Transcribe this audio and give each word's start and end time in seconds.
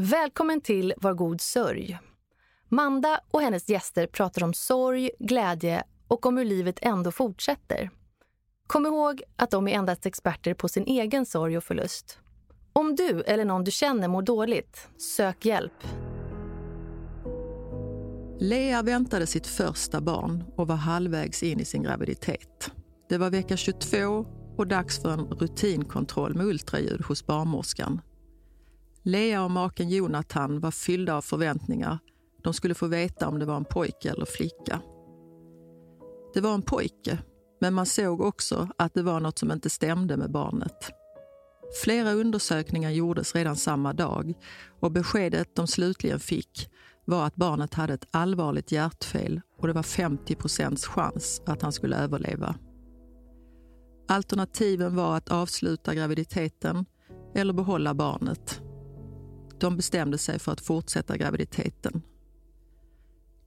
Välkommen 0.00 0.60
till 0.60 0.94
Var 0.96 1.14
god 1.14 1.40
sörj. 1.40 1.98
Manda 2.68 3.20
och 3.30 3.40
hennes 3.40 3.68
gäster 3.68 4.06
pratar 4.06 4.44
om 4.44 4.54
sorg, 4.54 5.10
glädje 5.18 5.82
och 6.08 6.26
om 6.26 6.36
hur 6.36 6.44
livet 6.44 6.78
ändå 6.82 7.12
fortsätter. 7.12 7.90
Kom 8.66 8.86
ihåg 8.86 9.22
att 9.36 9.50
de 9.50 9.68
är 9.68 9.72
endast 9.72 10.06
experter 10.06 10.54
på 10.54 10.68
sin 10.68 10.84
egen 10.86 11.26
sorg 11.26 11.56
och 11.56 11.64
förlust. 11.64 12.18
Om 12.72 12.94
du 12.94 13.22
eller 13.22 13.44
någon 13.44 13.64
du 13.64 13.70
känner 13.70 14.08
mår 14.08 14.22
dåligt, 14.22 14.88
sök 15.16 15.44
hjälp. 15.44 15.84
Lea 18.38 18.82
väntade 18.82 19.26
sitt 19.26 19.46
första 19.46 20.00
barn 20.00 20.44
och 20.56 20.68
var 20.68 20.76
halvvägs 20.76 21.42
in 21.42 21.60
i 21.60 21.64
sin 21.64 21.82
graviditet. 21.82 22.70
Det 23.08 23.18
var 23.18 23.30
vecka 23.30 23.56
22 23.56 24.26
och 24.56 24.66
dags 24.66 25.02
för 25.02 25.12
en 25.12 25.20
rutinkontroll 25.20 26.34
med 26.34 26.46
ultraljud 26.46 27.04
hos 27.04 27.26
barnmorskan. 27.26 28.00
Lea 29.02 29.44
och 29.44 29.50
maken 29.50 29.88
Jonathan 29.88 30.60
var 30.60 30.70
fyllda 30.70 31.14
av 31.14 31.22
förväntningar. 31.22 31.98
De 32.42 32.54
skulle 32.54 32.74
få 32.74 32.86
veta 32.86 33.28
om 33.28 33.38
det 33.38 33.46
var 33.46 33.56
en 33.56 33.64
pojke 33.64 34.10
eller 34.10 34.24
flicka. 34.24 34.80
Det 36.34 36.40
var 36.40 36.54
en 36.54 36.62
pojke, 36.62 37.18
men 37.60 37.74
man 37.74 37.86
såg 37.86 38.20
också 38.20 38.68
att 38.78 38.94
det 38.94 39.02
var 39.02 39.20
något 39.20 39.38
som 39.38 39.52
inte 39.52 39.70
stämde 39.70 40.16
med 40.16 40.30
barnet. 40.30 40.92
Flera 41.82 42.12
undersökningar 42.12 42.90
gjordes 42.90 43.34
redan 43.34 43.56
samma 43.56 43.92
dag 43.92 44.34
och 44.80 44.92
beskedet 44.92 45.56
de 45.56 45.66
slutligen 45.66 46.20
fick 46.20 46.70
var 47.04 47.26
att 47.26 47.36
barnet 47.36 47.74
hade 47.74 47.94
ett 47.94 48.08
allvarligt 48.10 48.72
hjärtfel 48.72 49.40
och 49.58 49.66
det 49.66 49.72
var 49.72 49.82
50 49.82 50.34
procents 50.34 50.86
chans 50.86 51.42
att 51.46 51.62
han 51.62 51.72
skulle 51.72 51.96
överleva. 51.96 52.54
Alternativen 54.08 54.96
var 54.96 55.16
att 55.16 55.28
avsluta 55.28 55.94
graviditeten 55.94 56.84
eller 57.34 57.52
behålla 57.52 57.94
barnet. 57.94 58.62
De 59.60 59.76
bestämde 59.76 60.18
sig 60.18 60.38
för 60.38 60.52
att 60.52 60.60
fortsätta 60.60 61.16
graviditeten. 61.16 62.02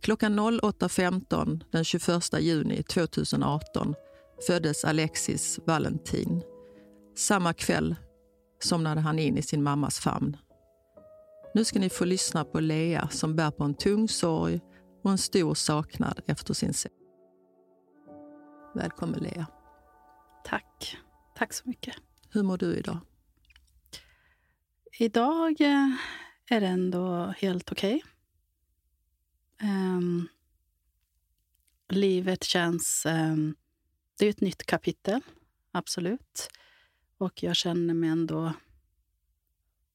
Klockan 0.01 0.40
08.15 0.40 1.63
den 1.71 1.84
21 1.84 2.40
juni 2.40 2.84
2018 2.84 3.95
föddes 4.48 4.85
Alexis 4.85 5.59
Valentin. 5.65 6.43
Samma 7.15 7.53
kväll 7.53 7.95
somnade 8.63 9.01
han 9.01 9.20
in 9.20 9.37
i 9.37 9.41
sin 9.41 9.63
mammas 9.63 9.99
famn. 9.99 10.37
Nu 11.53 11.65
ska 11.65 11.79
ni 11.79 11.90
få 11.90 12.05
lyssna 12.05 12.46
på 12.46 12.59
Lea 12.59 13.07
som 13.12 13.35
bär 13.35 13.51
på 13.51 13.63
en 13.63 13.73
tung 13.73 14.09
sorg 14.09 14.59
och 15.03 15.12
en 15.12 15.18
stor 15.18 15.53
saknad 15.53 16.20
efter 16.27 16.53
sin 16.53 16.73
son. 16.73 16.91
Välkommen 18.75 19.20
Lea. 19.20 19.46
Tack. 20.46 20.98
Tack 21.35 21.53
så 21.53 21.70
mycket. 21.70 21.96
Hur 22.29 22.43
mår 22.43 22.57
du 22.57 22.75
idag? 22.75 22.98
Idag 24.97 25.61
eh, 25.61 25.95
är 26.45 26.61
det 26.61 26.67
ändå 26.67 27.34
helt 27.37 27.71
okej. 27.71 28.03
Okay. 29.55 29.70
Um, 29.70 30.27
livet 31.89 32.43
känns... 32.43 33.05
Um, 33.05 33.55
det 34.19 34.25
är 34.25 34.29
ett 34.29 34.41
nytt 34.41 34.65
kapitel, 34.65 35.21
absolut. 35.71 36.49
Och 37.17 37.43
jag 37.43 37.55
känner 37.55 37.93
mig 37.93 38.09
ändå 38.09 38.53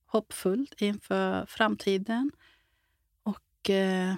hoppfull 0.06 0.68
inför 0.78 1.46
framtiden. 1.46 2.30
Och 3.22 3.70
uh, 3.70 4.14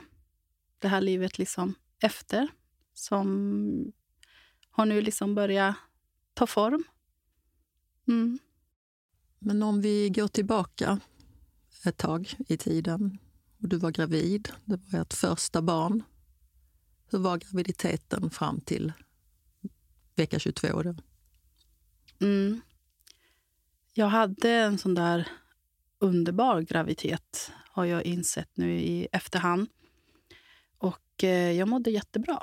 det 0.78 0.88
här 0.88 1.00
livet 1.00 1.38
liksom 1.38 1.74
efter 2.02 2.48
som 2.94 3.92
har 4.70 4.86
nu 4.86 5.00
liksom 5.00 5.34
börjat 5.34 5.76
ta 6.34 6.46
form. 6.46 6.84
Mm. 8.08 8.38
Men 9.38 9.62
om 9.62 9.80
vi 9.80 10.10
går 10.10 10.28
tillbaka 10.28 11.00
ett 11.84 11.96
tag 11.96 12.34
i 12.48 12.56
tiden 12.56 13.18
och 13.62 13.68
du 13.68 13.76
var 13.76 13.90
gravid, 13.90 14.48
det 14.64 14.80
var 14.90 15.00
ert 15.00 15.14
första 15.14 15.62
barn. 15.62 16.02
Hur 17.10 17.18
var 17.18 17.36
graviditeten 17.36 18.30
fram 18.30 18.60
till 18.60 18.92
vecka 20.16 20.38
22? 20.38 20.82
Då? 20.82 20.94
Mm. 22.20 22.60
Jag 23.94 24.08
hade 24.08 24.50
en 24.50 24.78
sån 24.78 24.94
där 24.94 25.28
underbar 25.98 26.60
graviditet, 26.60 27.52
har 27.70 27.84
jag 27.84 28.02
insett 28.02 28.50
nu 28.54 28.80
i 28.80 29.08
efterhand. 29.12 29.68
Och 30.78 31.24
eh, 31.24 31.52
jag 31.52 31.68
mådde 31.68 31.90
jättebra. 31.90 32.42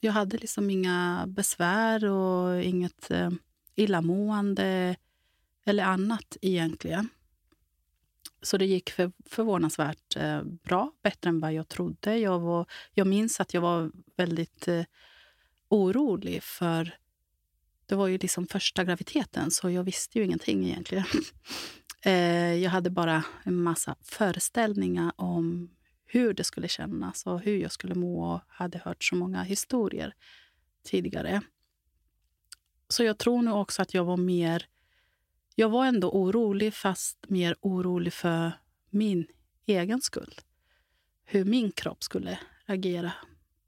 Jag 0.00 0.12
hade 0.12 0.38
liksom 0.38 0.70
inga 0.70 1.24
besvär 1.28 2.04
och 2.04 2.62
inget 2.62 3.10
eh, 3.10 3.30
illamående 3.74 4.96
eller 5.70 5.84
annat 5.84 6.36
egentligen. 6.42 7.08
Så 8.42 8.56
det 8.56 8.66
gick 8.66 8.90
för, 8.90 9.12
förvånansvärt 9.26 10.16
eh, 10.16 10.42
bra, 10.42 10.92
bättre 11.02 11.28
än 11.30 11.40
vad 11.40 11.52
jag 11.52 11.68
trodde. 11.68 12.18
Jag, 12.18 12.40
var, 12.40 12.66
jag 12.94 13.06
minns 13.06 13.40
att 13.40 13.54
jag 13.54 13.60
var 13.60 13.90
väldigt 14.16 14.68
eh, 14.68 14.84
orolig 15.68 16.42
för 16.42 16.96
det 17.86 17.94
var 17.94 18.06
ju 18.06 18.18
liksom 18.18 18.46
första 18.46 18.84
graviditeten, 18.84 19.50
så 19.50 19.70
jag 19.70 19.84
visste 19.84 20.18
ju 20.18 20.24
ingenting 20.24 20.64
egentligen. 20.66 21.04
eh, 22.02 22.54
jag 22.54 22.70
hade 22.70 22.90
bara 22.90 23.24
en 23.42 23.62
massa 23.62 23.96
föreställningar 24.02 25.12
om 25.16 25.70
hur 26.06 26.34
det 26.34 26.44
skulle 26.44 26.68
kännas 26.68 27.26
och 27.26 27.40
hur 27.40 27.58
jag 27.58 27.72
skulle 27.72 27.94
må 27.94 28.34
och 28.34 28.40
hade 28.48 28.78
hört 28.78 29.04
så 29.04 29.16
många 29.16 29.42
historier 29.42 30.14
tidigare. 30.84 31.42
Så 32.88 33.04
jag 33.04 33.18
tror 33.18 33.42
nog 33.42 33.60
också 33.60 33.82
att 33.82 33.94
jag 33.94 34.04
var 34.04 34.16
mer... 34.16 34.66
Jag 35.54 35.68
var 35.68 35.86
ändå 35.86 36.10
orolig, 36.10 36.74
fast 36.74 37.18
mer 37.28 37.56
orolig 37.60 38.12
för 38.12 38.52
min 38.90 39.26
egen 39.66 40.00
skull. 40.00 40.34
Hur 41.24 41.44
min 41.44 41.72
kropp 41.72 42.02
skulle 42.02 42.38
reagera 42.66 43.12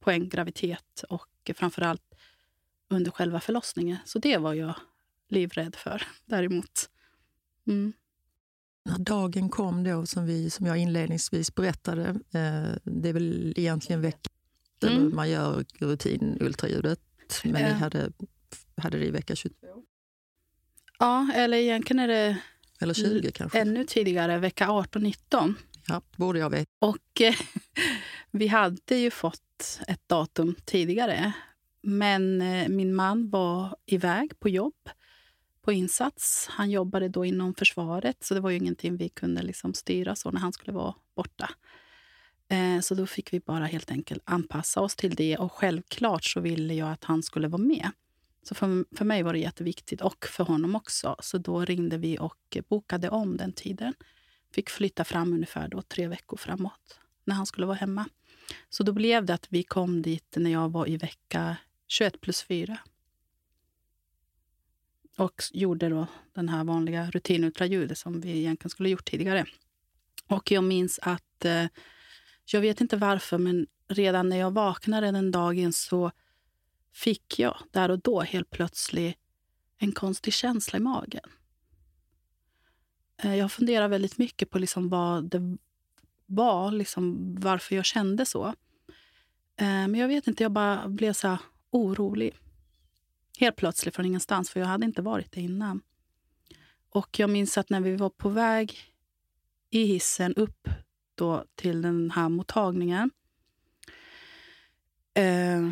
på 0.01 0.11
en 0.11 0.29
graviditet 0.29 1.05
och 1.09 1.51
framförallt 1.55 2.15
under 2.89 3.11
själva 3.11 3.41
förlossningen. 3.41 3.97
Så 4.05 4.19
det 4.19 4.39
var 4.39 4.55
jag 4.55 4.75
livrädd 5.29 5.77
för 5.77 6.03
däremot. 6.27 6.91
Mm. 7.67 7.93
När 8.85 8.99
dagen 8.99 9.49
kom 9.49 9.85
då, 9.85 10.07
som, 10.07 10.27
vi, 10.27 10.51
som 10.51 10.67
jag 10.67 10.79
inledningsvis 10.79 11.55
berättade, 11.55 12.09
eh, 12.09 12.77
det 12.85 13.09
är 13.09 13.13
väl 13.13 13.55
egentligen 13.57 14.01
veckan 14.01 14.33
mm. 14.83 15.15
man 15.15 15.31
gör 15.31 15.65
rutinultraljudet, 15.79 17.01
men 17.45 17.63
ja. 17.63 17.69
ni 17.69 17.75
hade, 17.75 18.13
hade 18.77 18.99
det 18.99 19.07
i 19.07 19.11
vecka 19.11 19.37
22? 19.37 19.67
Ja, 21.03 21.29
eller 21.35 21.57
egentligen 21.57 22.01
är 22.01 22.09
det 22.09 22.37
eller 22.81 22.95
20 22.95 23.33
kanske? 23.33 23.59
ännu 23.59 23.85
tidigare, 23.85 24.39
vecka 24.39 24.67
18-19. 24.67 25.55
Ja, 25.89 26.03
borde 26.17 26.39
jag 26.39 26.51
veta. 26.51 26.71
Och 26.79 27.21
eh, 27.21 27.35
vi 28.31 28.47
hade 28.47 28.97
ju 28.97 29.11
fått 29.11 29.81
ett 29.89 30.09
datum 30.09 30.55
tidigare, 30.65 31.33
men 31.83 32.43
eh, 32.43 32.69
min 32.69 32.95
man 32.95 33.31
var 33.31 33.77
iväg 33.87 34.41
på 34.41 34.49
jobb, 34.49 34.89
på 35.63 35.73
insats. 35.73 36.47
Han 36.51 36.71
jobbade 36.71 37.09
då 37.09 37.25
inom 37.25 37.55
försvaret, 37.55 38.25
så 38.25 38.35
det 38.35 38.41
var 38.41 38.51
ju 38.51 38.57
ingenting 38.57 38.97
vi 38.97 39.09
kunde 39.09 39.43
liksom 39.43 39.75
styra 39.75 40.17
så 40.17 40.31
när 40.31 40.41
han 40.41 40.53
skulle 40.53 40.73
vara 40.73 40.95
borta. 41.17 41.51
Eh, 42.49 42.81
så 42.81 42.95
då 42.95 43.07
fick 43.07 43.33
vi 43.33 43.41
bara 43.41 43.67
helt 43.67 43.91
enkelt 43.91 44.23
anpassa 44.27 44.81
oss 44.81 44.97
till 44.97 45.15
det. 45.15 45.37
Och 45.37 45.53
självklart 45.53 46.25
så 46.25 46.41
ville 46.41 46.75
jag 46.75 46.93
att 46.93 47.05
han 47.05 47.23
skulle 47.23 47.49
vara 47.49 47.63
med. 47.63 47.91
Så 48.43 48.55
för, 48.55 48.97
för 48.97 49.05
mig 49.05 49.23
var 49.23 49.33
det 49.33 49.39
jätteviktigt, 49.39 50.01
och 50.01 50.27
för 50.27 50.45
honom 50.45 50.77
också. 50.77 51.17
Så 51.21 51.39
då 51.39 51.65
ringde 51.65 51.99
vi 51.99 52.19
och 52.19 52.59
bokade 52.69 53.09
om 53.09 53.37
den 53.37 53.53
tiden. 53.53 53.95
Fick 54.53 54.71
flytta 54.71 55.05
fram 55.05 55.33
ungefär 55.33 55.69
då 55.69 55.83
tre 55.83 56.09
veckor 56.09 56.37
framåt, 56.37 57.01
när 57.25 57.35
han 57.35 57.47
skulle 57.47 57.67
vara 57.67 57.77
hemma. 57.77 58.09
Så 58.69 58.83
då 58.83 58.93
blev 58.93 59.25
det 59.25 59.35
att 59.35 59.47
vi 59.49 59.63
kom 59.63 60.03
dit 60.03 60.37
när 60.37 60.51
jag 60.51 60.73
var 60.73 60.89
i 60.89 60.97
vecka 60.97 61.57
21 61.89 62.21
plus 62.21 62.43
4. 62.43 62.79
Och 65.19 65.43
gjorde 65.53 65.89
då 65.89 66.07
den 66.33 66.49
här 66.49 66.65
vanliga 66.65 67.11
rutinultraljudet 67.11 67.99
som 67.99 68.21
vi 68.21 68.39
egentligen 68.39 68.71
skulle 68.71 68.89
gjort 68.89 69.11
tidigare. 69.11 69.47
Och 70.27 70.51
jag 70.51 70.65
minns 70.65 70.99
att, 71.03 71.45
eh, 71.45 71.67
jag 72.45 72.61
vet 72.61 72.81
inte 72.81 72.97
varför, 72.97 73.39
men 73.39 73.67
redan 73.89 74.29
när 74.29 74.37
jag 74.37 74.51
vaknade 74.51 75.11
den 75.11 75.31
dagen 75.31 75.73
så 75.73 76.13
fick 76.93 77.39
jag 77.39 77.57
där 77.71 77.91
och 77.91 78.01
då 78.01 78.21
helt 78.21 78.51
plötsligt 78.51 79.17
en 79.79 79.93
konstig 79.93 80.33
känsla 80.33 80.77
i 80.77 80.83
magen. 80.83 81.31
Eh, 83.17 83.35
jag 83.35 83.53
funderar 83.53 83.89
väldigt 83.89 84.19
mycket 84.19 84.51
på 84.51 84.59
liksom 84.59 84.89
vad 84.89 85.31
det 85.31 85.59
var, 86.27 86.73
liksom 86.73 87.35
varför 87.41 87.77
jag 87.77 87.85
kände 87.85 88.27
så. 88.27 88.47
Eh, 89.57 89.67
men 89.67 89.95
jag 89.95 90.09
vet 90.09 90.27
inte, 90.27 90.43
jag 90.43 90.53
bara 90.53 90.89
blev 90.89 91.13
så 91.13 91.39
orolig. 91.71 92.39
Helt 93.39 93.57
plötsligt 93.57 93.97
från 93.97 94.07
ingenstans, 94.07 94.51
för 94.51 94.61
jag 94.61 94.67
hade 94.67 94.87
inte 94.87 95.03
varit 95.03 95.33
det 95.33 95.41
innan. 95.41 95.81
Och 96.91 97.19
jag 97.19 97.31
minns 97.31 97.59
att 97.59 97.71
när 97.71 97.81
vi 97.81 97.97
var 97.97 98.11
på 98.11 98.29
väg 98.29 98.79
i 99.71 99.85
hissen 99.85 100.35
upp 100.35 100.69
då 101.15 101.45
till 101.55 101.83
den 101.83 102.11
här 102.11 102.29
mottagningen 102.29 103.11
eh, 105.15 105.71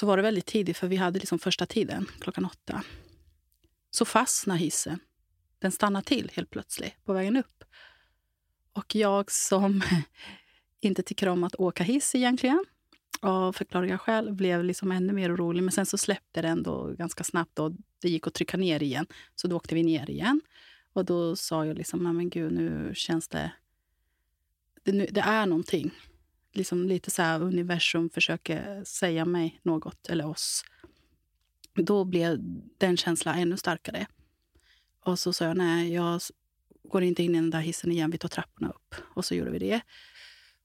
så 0.00 0.06
var 0.06 0.16
det 0.16 0.22
väldigt 0.22 0.46
tidigt, 0.46 0.76
för 0.76 0.88
vi 0.88 0.96
hade 0.96 1.18
liksom 1.18 1.38
första 1.38 1.66
tiden, 1.66 2.06
klockan 2.20 2.44
åtta. 2.44 2.82
Så 3.90 4.04
fastnade 4.04 4.60
hissen. 4.60 4.98
Den 5.58 5.72
stannade 5.72 6.04
till 6.04 6.30
helt 6.34 6.50
plötsligt 6.50 7.04
på 7.04 7.12
vägen 7.12 7.36
upp. 7.36 7.64
Och 8.72 8.94
jag 8.94 9.30
som 9.30 9.82
inte 10.80 11.02
tycker 11.02 11.28
om 11.28 11.44
att 11.44 11.54
åka 11.54 11.84
hiss 11.84 12.14
egentligen 12.14 12.64
av 13.20 13.52
förklarliga 13.52 13.98
skäl 13.98 14.32
blev 14.32 14.64
liksom 14.64 14.92
ännu 14.92 15.12
mer 15.12 15.34
orolig. 15.34 15.62
Men 15.62 15.72
sen 15.72 15.86
så 15.86 15.98
släppte 15.98 16.42
det 16.42 16.48
ändå 16.48 16.94
ganska 16.98 17.24
snabbt 17.24 17.58
och 17.58 17.72
det 17.98 18.08
gick 18.08 18.26
att 18.26 18.34
trycka 18.34 18.56
ner 18.56 18.82
igen. 18.82 19.06
Så 19.34 19.48
då 19.48 19.56
åkte 19.56 19.74
vi 19.74 19.82
ner 19.82 20.10
igen. 20.10 20.40
Och 20.92 21.04
då 21.04 21.36
sa 21.36 21.66
jag 21.66 21.76
liksom, 21.76 22.16
men 22.16 22.30
gud, 22.30 22.52
nu 22.52 22.92
känns 22.94 23.28
det... 23.28 23.52
Det, 24.82 24.92
nu, 24.92 25.06
det 25.10 25.20
är 25.20 25.46
någonting. 25.46 25.90
Liksom 26.52 26.88
lite 26.88 27.10
så 27.10 27.22
här, 27.22 27.42
universum 27.42 28.10
försöker 28.10 28.84
säga 28.84 29.24
mig 29.24 29.60
något, 29.62 30.08
eller 30.08 30.26
oss. 30.26 30.64
Då 31.74 32.04
blev 32.04 32.38
den 32.78 32.96
känslan 32.96 33.38
ännu 33.38 33.56
starkare. 33.56 34.06
Och 35.04 35.18
så 35.18 35.32
sa 35.32 35.44
jag, 35.44 35.56
nej, 35.56 35.92
jag 35.92 36.20
går 36.82 37.02
inte 37.02 37.22
in 37.22 37.34
i 37.34 37.38
den 37.38 37.50
där 37.50 37.60
hissen 37.60 37.92
igen, 37.92 38.10
vi 38.10 38.18
tar 38.18 38.28
trapporna 38.28 38.70
upp. 38.70 38.94
Och 39.14 39.24
så 39.24 39.34
gjorde 39.34 39.50
vi 39.50 39.58
det. 39.58 39.80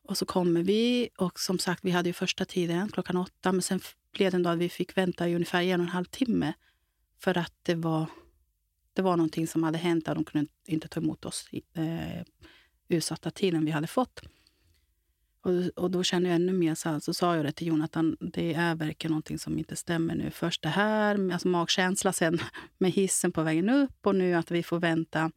Och 0.02 0.18
så 0.18 0.26
kommer 0.26 0.64
vi 0.64 1.10
och 1.18 1.40
som 1.40 1.60
sagt, 1.60 1.86
vi 1.86 1.92
hade 1.92 2.10
ju 2.10 2.14
första 2.14 2.46
tiden 2.46 2.90
klockan 2.90 3.18
åtta, 3.18 3.52
men 3.52 3.62
sen 3.62 3.80
blev 4.12 4.32
det 4.32 4.38
en 4.38 4.44
dag 4.44 4.54
att 4.54 4.60
vi 4.60 4.70
fick 4.70 4.98
vänta 4.98 5.30
i 5.30 5.36
ungefär 5.36 5.62
en 5.62 5.80
och 5.80 5.86
en 5.86 5.92
halv 5.92 6.06
timme 6.06 6.54
för 7.20 7.38
att 7.38 7.54
det 7.64 7.76
var, 7.76 8.06
det 8.94 9.02
var 9.02 9.18
någonting 9.18 9.48
som 9.48 9.64
hade 9.64 9.78
hänt 9.78 10.06
där 10.06 10.16
de 10.16 10.24
kunde 10.24 10.52
inte 10.66 10.88
ta 10.88 11.00
emot 11.00 11.26
oss 11.26 11.48
i 11.52 11.62
eh, 11.74 12.24
utsatta 12.88 13.32
tiden 13.32 13.66
vi 13.66 13.72
hade 13.72 13.88
fått. 13.88 14.22
Och, 15.46 15.84
och 15.84 15.92
då 15.92 16.04
kände 16.04 16.30
jag 16.30 16.36
ännu 16.36 16.54
mer, 16.54 16.76
så, 16.76 17.00
så 17.00 17.14
sa 17.14 17.36
jag 17.36 17.46
det 17.46 17.52
till 17.52 17.68
Jonathan, 17.68 18.18
det 18.20 18.54
är 18.54 18.76
verkligen 18.76 19.12
någonting 19.12 19.40
som 19.40 19.58
inte 19.58 19.76
stämmer 19.76 20.16
nu. 20.16 20.32
Först 20.32 20.62
det 20.62 20.70
här, 20.70 21.32
alltså 21.32 21.48
magkänsla, 21.48 22.14
sen 22.14 22.40
med 22.78 22.92
hissen 22.92 23.32
på 23.32 23.44
vägen 23.44 23.70
upp 23.70 24.08
och 24.08 24.16
nu 24.16 24.34
att 24.34 24.52
vi 24.52 24.64
får 24.64 24.80
vänta. 24.80 25.32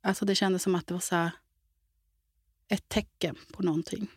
Alltså 0.00 0.24
det 0.24 0.34
kändes 0.34 0.62
som 0.62 0.74
att 0.74 0.86
det 0.86 0.94
var 0.94 1.00
så 1.00 1.16
här, 1.16 1.30
ett 2.68 2.88
tecken 2.88 3.36
på 3.52 3.62
någonting. 3.62 4.10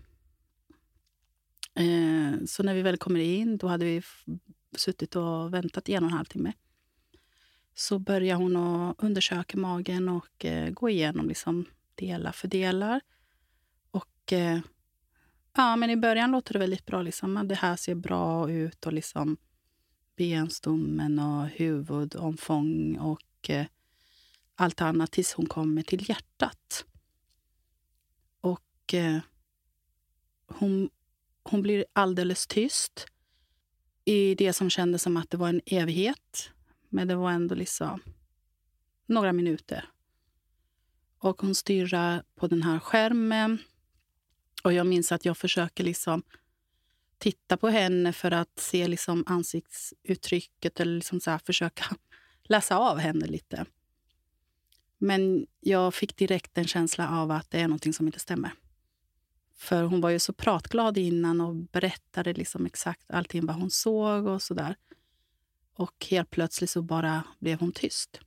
Eh, 1.75 2.45
så 2.45 2.63
när 2.63 2.73
vi 2.73 2.81
väl 2.81 2.97
kommer 2.97 3.19
in, 3.19 3.57
då 3.57 3.68
hade 3.68 3.85
vi 3.85 4.01
suttit 4.75 5.15
och 5.15 5.53
väntat 5.53 5.89
i 5.89 5.94
en 5.94 6.03
och 6.03 6.09
en 6.09 6.18
halv 6.18 6.25
timme. 6.25 6.53
Så 7.73 8.00
börjar 8.00 8.35
hon 8.35 8.56
att 8.56 9.03
undersöka 9.03 9.57
magen 9.57 10.09
och 10.09 10.45
eh, 10.45 10.69
gå 10.69 10.89
igenom 10.89 11.27
liksom 11.27 11.65
delar 11.95 12.31
för 12.31 12.47
delar. 12.47 13.01
Eh, 14.33 14.59
ja, 15.56 15.75
men 15.75 15.89
i 15.89 15.97
början 15.97 16.31
låter 16.31 16.53
det 16.53 16.59
väldigt 16.59 16.85
bra. 16.85 17.01
Liksom. 17.01 17.47
Det 17.47 17.56
här 17.56 17.75
ser 17.75 17.95
bra 17.95 18.51
ut 18.51 18.85
och 18.85 18.94
liksom 18.94 19.38
benstommen 20.15 21.19
och 21.19 21.47
huvudomfång 21.47 22.97
och 22.97 23.50
eh, 23.50 23.65
allt 24.56 24.81
annat 24.81 25.12
tills 25.12 25.33
hon 25.33 25.45
kommer 25.45 25.83
till 25.83 26.09
hjärtat. 26.09 26.85
Och 28.41 28.94
eh, 28.94 29.19
hon, 30.47 30.89
hon 31.44 31.62
blir 31.62 31.85
alldeles 31.94 32.47
tyst 32.47 33.06
i 34.06 34.35
det 34.35 34.53
som 34.53 34.69
kändes 34.69 35.01
som 35.01 35.18
att 35.18 35.30
det 35.30 35.38
var 35.38 35.50
en 35.50 35.62
evighet. 35.65 36.51
Men 36.89 37.07
det 37.07 37.15
var 37.15 37.31
ändå 37.31 37.56
liksom 37.56 38.01
några 39.06 39.33
minuter. 39.33 39.89
Och 41.19 41.41
hon 41.41 41.56
stirrar 41.56 42.23
på 42.35 42.47
den 42.47 42.63
här 42.63 42.80
skärmen. 42.80 43.57
Och 44.63 44.74
jag 44.74 44.88
minns 44.88 45.12
att 45.12 45.25
jag 45.25 45.38
försöker 45.38 45.83
liksom 45.83 46.24
titta 47.18 47.57
på 47.57 47.68
henne 47.68 48.13
för 48.13 48.31
att 48.31 48.59
se 48.59 48.88
liksom 48.88 49.24
ansiktsuttrycket 49.27 50.80
eller 50.80 50.95
liksom 50.95 51.19
så 51.19 51.39
försöka 51.45 51.86
läsa 52.44 52.77
av 52.77 52.98
henne 52.98 53.25
lite. 53.25 53.65
Men 54.98 55.48
jag 55.59 55.94
fick 55.94 56.18
direkt 56.18 56.57
en 56.57 56.68
känsla 56.68 57.09
av 57.09 57.31
att 57.31 57.51
det 57.51 57.59
är 57.59 57.68
någonting 57.68 57.94
som 57.94 58.06
inte 58.06 58.19
stämmer. 58.19 58.51
För 59.56 59.83
hon 59.83 60.01
var 60.01 60.09
ju 60.09 60.19
så 60.19 60.33
pratglad 60.33 60.98
innan 60.98 61.42
och 61.42 61.56
berättade 61.56 62.33
liksom 62.33 62.65
exakt 62.65 63.12
allting 63.12 63.45
vad 63.45 63.56
hon 63.56 63.71
såg 63.71 64.25
och 64.25 64.42
sådär. 64.42 64.75
Och 65.74 66.06
helt 66.09 66.30
plötsligt 66.30 66.69
så 66.69 66.81
bara 66.81 67.24
blev 67.39 67.59
hon 67.59 67.71
tyst. 67.71 68.19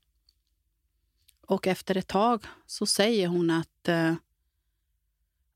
Och 1.47 1.67
efter 1.67 1.97
ett 1.97 2.09
tag 2.09 2.44
så 2.67 2.87
säger 2.87 3.29
hon 3.29 3.50
att 3.50 3.88
eh, 3.88 4.15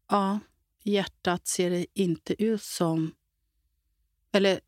ja, 0.09 0.39
hjärtat 0.85 1.47
ser 1.47 1.87
inte 1.95 2.43
ut 2.43 2.63
som... 2.63 3.15
Eller 4.33 4.61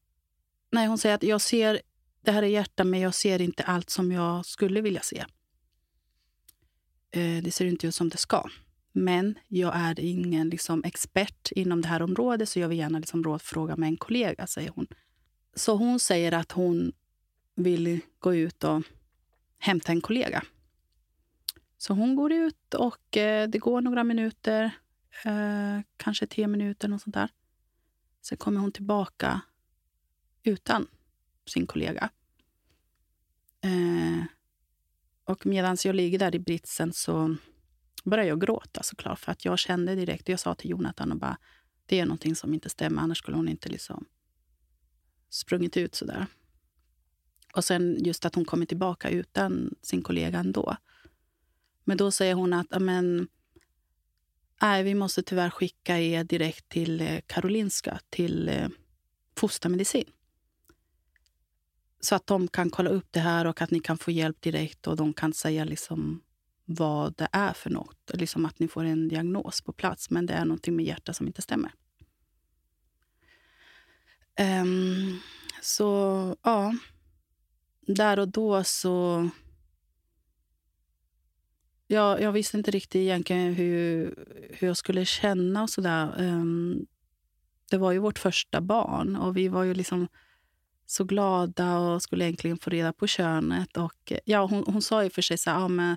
nej, 0.71 0.87
hon 0.87 0.99
säger 0.99 1.15
att 1.15 1.23
jag 1.23 1.41
ser 1.41 1.83
det 2.27 2.33
här 2.33 2.43
är 2.43 2.47
hjärtat 2.47 2.87
men 2.87 3.01
jag 3.01 3.15
ser 3.15 3.41
inte 3.41 3.63
allt 3.63 3.91
som 3.91 4.13
jag 4.13 4.47
skulle 4.47 4.81
vilja 4.81 5.01
se. 5.01 5.25
Eh, 7.11 7.43
det 7.43 7.51
ser 7.51 7.67
inte 7.67 7.87
ut 7.87 7.95
som 7.95 8.09
det 8.09 8.17
ska. 8.17 8.49
Men 8.93 9.39
jag 9.49 9.77
är 9.77 10.01
ingen 10.01 10.49
liksom, 10.49 10.85
expert 10.85 11.53
inom 11.53 11.83
det 11.83 11.89
här 11.89 12.03
området 12.03 12.49
så 12.49 12.61
jag 12.61 12.69
vill 12.69 12.79
gärna 12.79 12.99
liksom, 12.99 13.25
rådfråga 13.25 13.77
med 13.77 13.87
en 13.87 13.97
kollega, 13.97 14.47
säger 14.47 14.71
hon. 14.71 14.87
Så 15.55 15.77
hon 15.77 16.01
säger 16.01 16.33
att 16.33 16.53
hon 16.53 16.93
vill 17.55 18.01
gå 18.19 18.35
ut 18.35 18.65
och 18.65 18.83
hämta 19.59 19.93
en 19.93 20.01
kollega. 20.01 20.45
Så 21.79 21.95
hon 21.95 22.17
går 22.17 22.33
ut 22.33 22.75
och 22.75 23.17
eh, 23.17 23.49
det 23.49 23.59
går 23.59 23.81
några 23.81 24.05
minuter, 24.05 24.71
eh, 25.25 25.81
kanske 25.97 26.27
tio 26.27 26.47
minuter. 26.47 26.89
Något 26.89 27.03
sånt 27.03 27.15
där. 27.15 27.31
Sen 28.23 28.39
kommer 28.39 28.61
hon 28.61 28.73
tillbaka 28.73 29.41
utan 30.43 30.87
sin 31.47 31.67
kollega. 31.67 32.11
Eh, 33.61 34.25
och 35.25 35.47
medan 35.47 35.77
jag 35.85 35.95
ligger 35.95 36.19
där 36.19 36.35
i 36.35 36.39
britsen 36.39 36.93
så 36.93 37.37
började 38.05 38.29
jag 38.29 38.41
gråta 38.41 38.83
såklart. 38.83 39.19
För 39.19 39.33
att 39.33 39.45
jag 39.45 39.59
kände 39.59 39.95
direkt, 39.95 40.29
jag 40.29 40.41
sa 40.41 40.55
till 40.55 40.71
Jonathan 40.71 41.13
och 41.13 41.19
bara, 41.19 41.39
det 41.87 42.01
är 42.01 42.07
någonting 42.07 42.37
som 42.37 42.55
inte 42.55 42.69
stämmer, 42.69 43.03
annars 43.03 43.19
skulle 43.19 43.37
hon 43.37 43.49
inte 43.49 43.69
liksom 43.69 44.07
sprungit 45.31 45.77
ut 45.77 45.95
sådär. 45.95 46.27
Och 47.55 47.65
sen 47.65 48.05
just 48.05 48.25
att 48.25 48.35
hon 48.35 48.45
kommer 48.45 48.67
tillbaka 48.67 49.11
utan 49.11 49.75
sin 49.83 50.03
kollega 50.03 50.39
ändå. 50.39 50.77
Men 51.85 51.97
då 51.97 52.11
säger 52.11 52.35
hon 52.35 52.53
att, 52.53 52.83
men, 52.83 53.29
nej, 54.63 54.83
vi 54.83 54.95
måste 54.95 55.23
tyvärr 55.23 55.51
skicka 55.51 55.99
er 55.99 56.25
direkt 56.25 56.69
till 56.69 57.01
eh, 57.01 57.21
Karolinska, 57.27 58.01
till 58.11 58.49
eh, 58.49 58.69
fostermedicin. 59.37 60.11
Så 62.01 62.15
att 62.15 62.27
de 62.27 62.49
kan 62.49 62.71
kolla 62.71 62.91
upp 62.91 63.07
det 63.11 63.21
här 63.21 63.45
och 63.45 63.63
att 63.63 63.71
ni 63.71 63.81
kan 63.81 63.99
få 63.99 64.11
hjälp 64.11 64.41
direkt 64.41 64.87
och 64.87 64.97
de 64.97 65.13
kan 65.13 65.33
säga 65.33 65.65
liksom 65.65 66.23
vad 66.65 67.15
det 67.17 67.29
är 67.33 67.53
för 67.53 67.71
något. 67.71 68.11
Liksom 68.15 68.47
att 68.47 68.59
ni 68.59 68.69
får 68.69 68.85
en 68.85 69.09
diagnos 69.09 69.61
på 69.61 69.73
plats, 69.73 70.11
men 70.11 70.27
det 70.27 70.35
är 70.35 70.45
någonting 70.45 70.77
med 70.77 70.85
hjärtat 70.85 71.17
som 71.17 71.27
inte 71.27 71.43
stämmer. 71.43 71.73
Um, 74.41 75.21
så 75.63 76.37
ja, 76.43 76.75
där 77.81 78.19
och 78.19 78.29
då 78.29 78.65
så 78.65 79.29
jag, 81.87 82.21
jag 82.23 82.33
visste 82.33 82.57
inte 82.57 82.71
riktigt 82.71 83.01
egentligen 83.01 83.55
hur, 83.55 84.15
hur 84.51 84.67
jag 84.67 84.77
skulle 84.77 85.05
känna 85.05 85.63
och 85.63 85.71
sådär. 85.71 86.15
Um, 86.19 86.87
det 87.71 87.79
var 87.79 87.93
ju 87.93 87.99
vårt 87.99 88.19
första 88.19 88.61
barn 88.61 89.17
och 89.17 89.37
vi 89.37 89.49
var 89.49 89.65
ju 89.65 89.75
liksom 89.75 90.09
så 90.87 91.05
glada 91.05 91.79
och 91.79 92.03
skulle 92.03 92.25
äntligen 92.25 92.59
få 92.59 92.71
reda 92.71 92.93
på 92.93 93.07
könet. 93.07 93.77
Och, 93.77 94.13
ja, 94.25 94.47
hon, 94.47 94.65
hon 94.67 94.83
sa 94.83 95.05
ju 95.05 95.11
för 95.11 95.23
sig 95.23 95.39
så 95.39 95.51
här, 95.51 95.61
ja, 95.61 95.69
men 95.69 95.97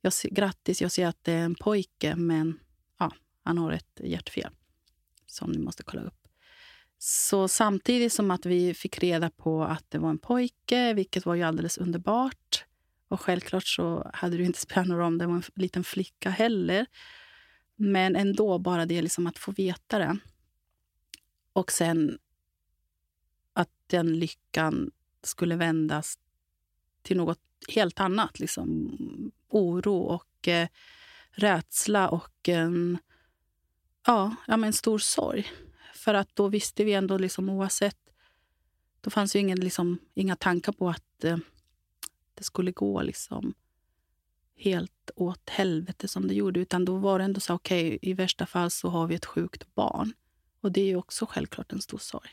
jag 0.00 0.12
ser, 0.12 0.30
grattis, 0.30 0.82
jag 0.82 0.92
ser 0.92 1.06
att 1.06 1.24
det 1.24 1.32
är 1.32 1.44
en 1.44 1.54
pojke, 1.54 2.16
men 2.16 2.58
ja, 2.98 3.12
han 3.44 3.58
har 3.58 3.72
ett 3.72 4.00
hjärtfel 4.04 4.50
som 5.26 5.50
ni 5.50 5.58
måste 5.58 5.82
kolla 5.82 6.02
upp. 6.02 6.14
Så 6.98 7.48
samtidigt 7.48 8.12
som 8.12 8.30
att 8.30 8.46
vi 8.46 8.74
fick 8.74 8.98
reda 8.98 9.30
på 9.30 9.64
att 9.64 9.84
det 9.88 9.98
var 9.98 10.10
en 10.10 10.18
pojke, 10.18 10.94
vilket 10.94 11.26
var 11.26 11.34
ju 11.34 11.42
alldeles 11.42 11.78
underbart. 11.78 12.64
Och 13.08 13.20
självklart 13.20 13.66
så 13.66 14.10
hade 14.14 14.36
det 14.36 14.42
inte 14.42 14.60
spelat 14.60 14.86
någon 14.86 14.98
roll 14.98 15.06
om 15.06 15.18
det 15.18 15.26
var 15.26 15.34
en 15.34 15.42
liten 15.54 15.84
flicka 15.84 16.30
heller. 16.30 16.86
Men 17.76 18.16
ändå 18.16 18.58
bara 18.58 18.86
det 18.86 19.02
liksom 19.02 19.26
att 19.26 19.38
få 19.38 19.52
veta 19.52 19.98
det. 19.98 20.18
Och 21.52 21.72
sen 21.72 22.18
att 23.52 23.70
den 23.86 24.18
lyckan 24.18 24.90
skulle 25.22 25.56
vändas 25.56 26.18
till 27.02 27.16
något 27.16 27.40
helt 27.68 28.00
annat. 28.00 28.40
Liksom 28.40 28.90
oro 29.48 29.96
och 29.96 30.48
eh, 30.48 30.68
rädsla 31.30 32.08
och 32.08 32.48
en, 32.48 32.98
ja, 34.06 34.36
ja, 34.46 34.56
men 34.56 34.72
stor 34.72 34.98
sorg. 34.98 35.46
För 35.94 36.14
att 36.14 36.36
då 36.36 36.48
visste 36.48 36.84
vi 36.84 36.92
ändå 36.92 37.18
liksom 37.18 37.48
oavsett... 37.48 37.98
Då 39.00 39.10
fanns 39.10 39.36
ju 39.36 39.40
ingen, 39.40 39.60
liksom, 39.60 39.98
inga 40.14 40.36
tankar 40.36 40.72
på 40.72 40.88
att 40.88 41.24
eh, 41.24 41.36
det 42.38 42.44
skulle 42.44 42.72
gå 42.72 43.02
liksom 43.02 43.54
helt 44.56 45.10
åt 45.16 45.50
helvete 45.50 46.08
som 46.08 46.28
det 46.28 46.34
gjorde. 46.34 46.60
Utan 46.60 46.84
då 46.84 46.96
var 46.96 47.18
det 47.18 47.24
ändå 47.24 47.40
så 47.40 47.54
okej, 47.54 47.86
okay, 47.86 48.10
i 48.10 48.12
värsta 48.12 48.46
fall 48.46 48.70
så 48.70 48.88
har 48.88 49.06
vi 49.06 49.14
ett 49.14 49.26
sjukt 49.26 49.74
barn. 49.74 50.12
Och 50.60 50.72
det 50.72 50.80
är 50.80 50.86
ju 50.86 50.96
också 50.96 51.26
självklart 51.26 51.72
en 51.72 51.80
stor 51.80 51.98
sorg. 51.98 52.30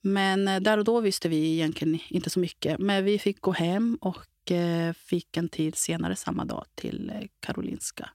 Men 0.00 0.48
eh, 0.48 0.60
där 0.60 0.78
och 0.78 0.84
då 0.84 1.00
visste 1.00 1.28
vi 1.28 1.52
egentligen 1.52 1.98
inte 2.08 2.30
så 2.30 2.40
mycket. 2.40 2.78
Men 2.78 3.04
vi 3.04 3.18
fick 3.18 3.40
gå 3.40 3.52
hem 3.52 3.98
och 4.00 4.52
eh, 4.52 4.92
fick 4.92 5.36
en 5.36 5.48
tid 5.48 5.76
senare 5.76 6.16
samma 6.16 6.44
dag 6.44 6.66
till 6.74 7.10
eh, 7.10 7.28
Karolinska. 7.40 8.10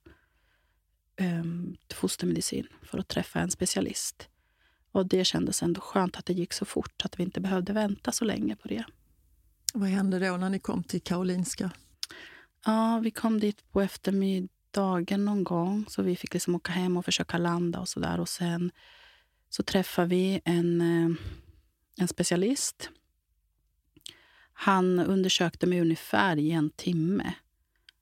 Till 1.87 1.97
fostermedicin 1.97 2.67
för 2.83 2.97
att 2.97 3.07
träffa 3.07 3.39
en 3.39 3.51
specialist. 3.51 4.29
Och 4.91 5.05
Det 5.05 5.25
kändes 5.25 5.63
ändå 5.63 5.81
skönt 5.81 6.17
att 6.17 6.25
det 6.25 6.33
gick 6.33 6.53
så 6.53 6.65
fort, 6.65 7.01
att 7.05 7.19
vi 7.19 7.23
inte 7.23 7.41
behövde 7.41 7.73
vänta 7.73 8.11
så 8.11 8.25
länge 8.25 8.55
på 8.55 8.67
det. 8.67 8.83
Vad 9.75 9.89
hände 9.89 10.19
då 10.19 10.37
när 10.37 10.49
ni 10.49 10.59
kom 10.59 10.83
till 10.83 11.01
Karolinska? 11.01 11.71
Ja, 12.65 12.99
vi 13.03 13.11
kom 13.11 13.39
dit 13.39 13.71
på 13.71 13.81
eftermiddagen 13.81 15.25
någon 15.25 15.43
gång, 15.43 15.85
så 15.87 16.01
vi 16.01 16.15
fick 16.15 16.33
liksom 16.33 16.55
åka 16.55 16.71
hem 16.71 16.97
och 16.97 17.05
försöka 17.05 17.37
landa 17.37 17.79
och 17.79 17.89
så 17.89 17.99
där. 17.99 18.19
Och 18.19 18.29
sen 18.29 18.71
så 19.49 19.63
träffade 19.63 20.07
vi 20.07 20.41
en, 20.45 20.81
eh, 20.81 21.15
en 21.97 22.07
specialist. 22.07 22.89
Han 24.53 24.99
undersökte 24.99 25.67
mig 25.67 25.81
ungefär 25.81 26.37
i 26.37 26.51
en 26.51 26.69
timme 26.69 27.33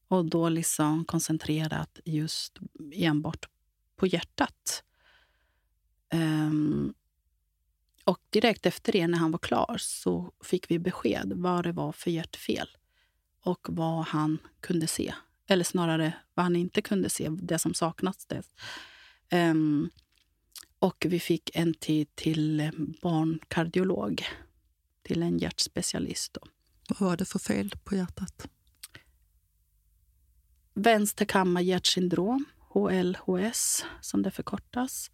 och 0.08 0.26
då 0.26 0.50
liksom 0.50 1.06
koncentrerat 1.06 2.00
just 2.06 2.60
enbart 2.94 3.46
på 3.96 4.08
hjärtat. 4.08 4.84
Um, 6.14 6.94
och 8.04 8.20
direkt 8.30 8.66
efter 8.66 8.92
det, 8.92 9.08
när 9.08 9.18
han 9.18 9.32
var 9.32 9.40
klar, 9.40 9.76
så 9.80 10.34
fick 10.44 10.72
vi 10.72 10.80
besked 10.80 11.34
vad 11.36 11.64
det 11.64 11.72
var 11.72 11.92
för 11.92 12.12
hjärtfel 12.12 12.68
och 13.44 13.68
vad 13.70 14.06
han 14.06 14.38
kunde 14.60 14.88
se. 14.88 15.14
Eller 15.48 15.64
snarare 15.64 16.14
vad 16.34 16.44
han 16.44 16.56
inte 16.56 16.82
kunde 16.82 17.10
se, 17.10 17.30
det 17.30 17.60
som 17.60 17.74
saknades. 17.74 18.28
Um, 19.32 19.90
och 20.80 21.06
vi 21.10 21.20
fick 21.20 21.56
en 21.56 21.74
tid 21.74 22.16
till 22.16 22.72
barnkardiolog, 23.02 24.26
till 25.04 25.24
en 25.24 25.38
hjärtspecialist. 25.38 26.34
Då. 26.34 26.42
Vad 26.90 27.10
var 27.10 27.18
det 27.18 27.26
för 27.26 27.40
fel 27.40 27.72
på 27.84 27.96
hjärtat? 27.96 28.48
Vänsterkammarhjärtsyndrom, 30.74 32.46
HLHS 32.60 33.86
som 34.02 34.22
det 34.22 34.32
förkortas. 34.32 35.12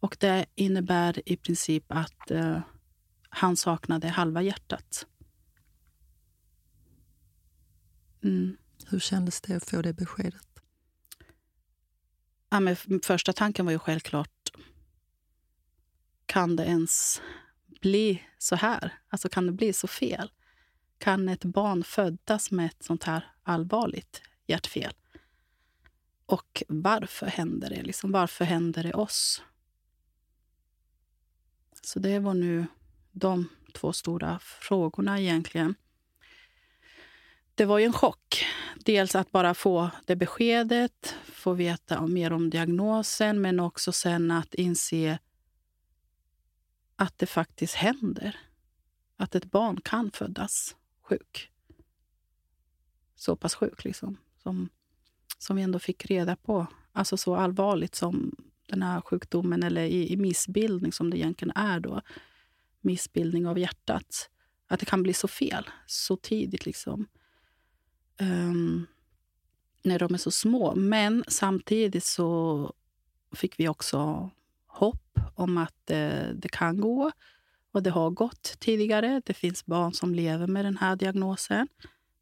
Och 0.00 0.16
det 0.20 0.46
innebär 0.54 1.28
i 1.28 1.36
princip 1.36 1.84
att 1.88 2.30
eh, 2.30 2.60
han 3.28 3.56
saknade 3.56 4.08
halva 4.08 4.42
hjärtat. 4.42 5.06
Mm. 8.22 8.56
Hur 8.86 8.98
kändes 8.98 9.40
det 9.40 9.56
att 9.56 9.70
få 9.70 9.82
det 9.82 9.92
beskedet? 9.92 10.46
Ja, 12.50 12.60
men 12.60 12.76
första 13.02 13.32
tanken 13.32 13.64
var 13.64 13.72
ju 13.72 13.78
självklart, 13.78 14.50
kan 16.26 16.56
det 16.56 16.64
ens 16.64 17.22
bli 17.80 18.22
så 18.38 18.56
här? 18.56 18.94
Alltså 19.08 19.28
kan 19.28 19.46
det 19.46 19.52
bli 19.52 19.72
så 19.72 19.86
fel? 19.86 20.30
Kan 20.98 21.28
ett 21.28 21.44
barn 21.44 21.84
födas 21.84 22.50
med 22.50 22.66
ett 22.66 22.82
sånt 22.82 23.04
här 23.04 23.32
allvarligt 23.42 24.22
hjärtfel? 24.46 24.92
Och 26.26 26.62
varför 26.68 27.26
händer 27.26 27.70
det? 27.70 27.82
Liksom, 27.82 28.12
varför 28.12 28.44
händer 28.44 28.82
det 28.82 28.94
oss? 28.94 29.42
Så 31.80 31.98
det 31.98 32.18
var 32.18 32.34
nu 32.34 32.66
de 33.12 33.48
två 33.74 33.92
stora 33.92 34.38
frågorna 34.38 35.20
egentligen. 35.20 35.74
Det 37.54 37.64
var 37.64 37.78
ju 37.78 37.84
en 37.84 37.92
chock. 37.92 38.44
Dels 38.76 39.14
att 39.14 39.30
bara 39.30 39.54
få 39.54 39.90
det 40.06 40.16
beskedet, 40.16 41.14
få 41.24 41.52
veta 41.52 42.06
mer 42.06 42.32
om 42.32 42.50
diagnosen 42.50 43.40
men 43.40 43.60
också 43.60 43.92
sen 43.92 44.30
att 44.30 44.54
inse 44.54 45.18
att 46.96 47.18
det 47.18 47.26
faktiskt 47.26 47.74
händer. 47.74 48.36
Att 49.16 49.34
ett 49.34 49.44
barn 49.44 49.80
kan 49.80 50.10
födas 50.10 50.76
sjuk. 51.02 51.50
Så 53.14 53.36
pass 53.36 53.54
sjuk, 53.54 53.84
liksom. 53.84 54.16
Som, 54.42 54.68
som 55.38 55.56
vi 55.56 55.62
ändå 55.62 55.78
fick 55.78 56.06
reda 56.06 56.36
på. 56.36 56.66
Alltså 56.92 57.16
så 57.16 57.36
allvarligt 57.36 57.94
som 57.94 58.36
den 58.70 58.82
här 58.82 59.00
sjukdomen, 59.00 59.62
eller 59.62 59.84
i, 59.84 60.12
i 60.12 60.16
missbildning 60.16 60.92
som 60.92 61.10
det 61.10 61.18
egentligen 61.18 61.56
är 61.56 61.80
då. 61.80 62.00
Missbildning 62.80 63.46
av 63.46 63.58
hjärtat. 63.58 64.30
Att 64.68 64.80
det 64.80 64.86
kan 64.86 65.02
bli 65.02 65.12
så 65.12 65.28
fel 65.28 65.70
så 65.86 66.16
tidigt. 66.16 66.66
liksom. 66.66 67.06
Um, 68.20 68.86
när 69.82 69.98
de 69.98 70.14
är 70.14 70.18
så 70.18 70.30
små. 70.30 70.74
Men 70.74 71.24
samtidigt 71.28 72.04
så 72.04 72.72
fick 73.32 73.60
vi 73.60 73.68
också 73.68 74.30
hopp 74.66 75.18
om 75.34 75.58
att 75.58 75.90
eh, 75.90 76.28
det 76.34 76.48
kan 76.52 76.80
gå. 76.80 77.12
Och 77.72 77.82
det 77.82 77.90
har 77.90 78.10
gått 78.10 78.42
tidigare. 78.58 79.22
Det 79.24 79.34
finns 79.34 79.66
barn 79.66 79.92
som 79.92 80.14
lever 80.14 80.46
med 80.46 80.64
den 80.64 80.76
här 80.76 80.96
diagnosen, 80.96 81.68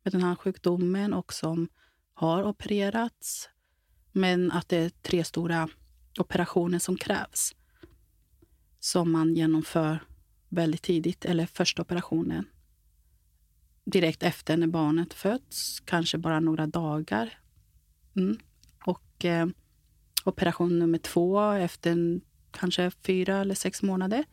med 0.02 0.12
den 0.12 0.22
här 0.22 0.34
sjukdomen 0.34 1.14
och 1.14 1.32
som 1.32 1.68
har 2.14 2.42
opererats. 2.42 3.48
Men 4.12 4.52
att 4.52 4.68
det 4.68 4.76
är 4.76 4.90
tre 4.90 5.24
stora 5.24 5.68
operationer 6.20 6.78
som 6.78 6.96
krävs. 6.96 7.54
Som 8.80 9.10
man 9.10 9.34
genomför 9.34 9.98
väldigt 10.48 10.82
tidigt, 10.82 11.24
eller 11.24 11.46
första 11.46 11.82
operationen. 11.82 12.44
Direkt 13.84 14.22
efter 14.22 14.56
när 14.56 14.66
barnet 14.66 15.14
föds, 15.14 15.80
kanske 15.80 16.18
bara 16.18 16.40
några 16.40 16.66
dagar. 16.66 17.38
Mm. 18.16 18.38
Och 18.84 19.24
eh, 19.24 19.48
operation 20.24 20.78
nummer 20.78 20.98
två 20.98 21.52
efter 21.52 22.20
kanske 22.50 22.90
fyra 22.90 23.36
eller 23.38 23.54
sex 23.54 23.82
månader. 23.82 24.24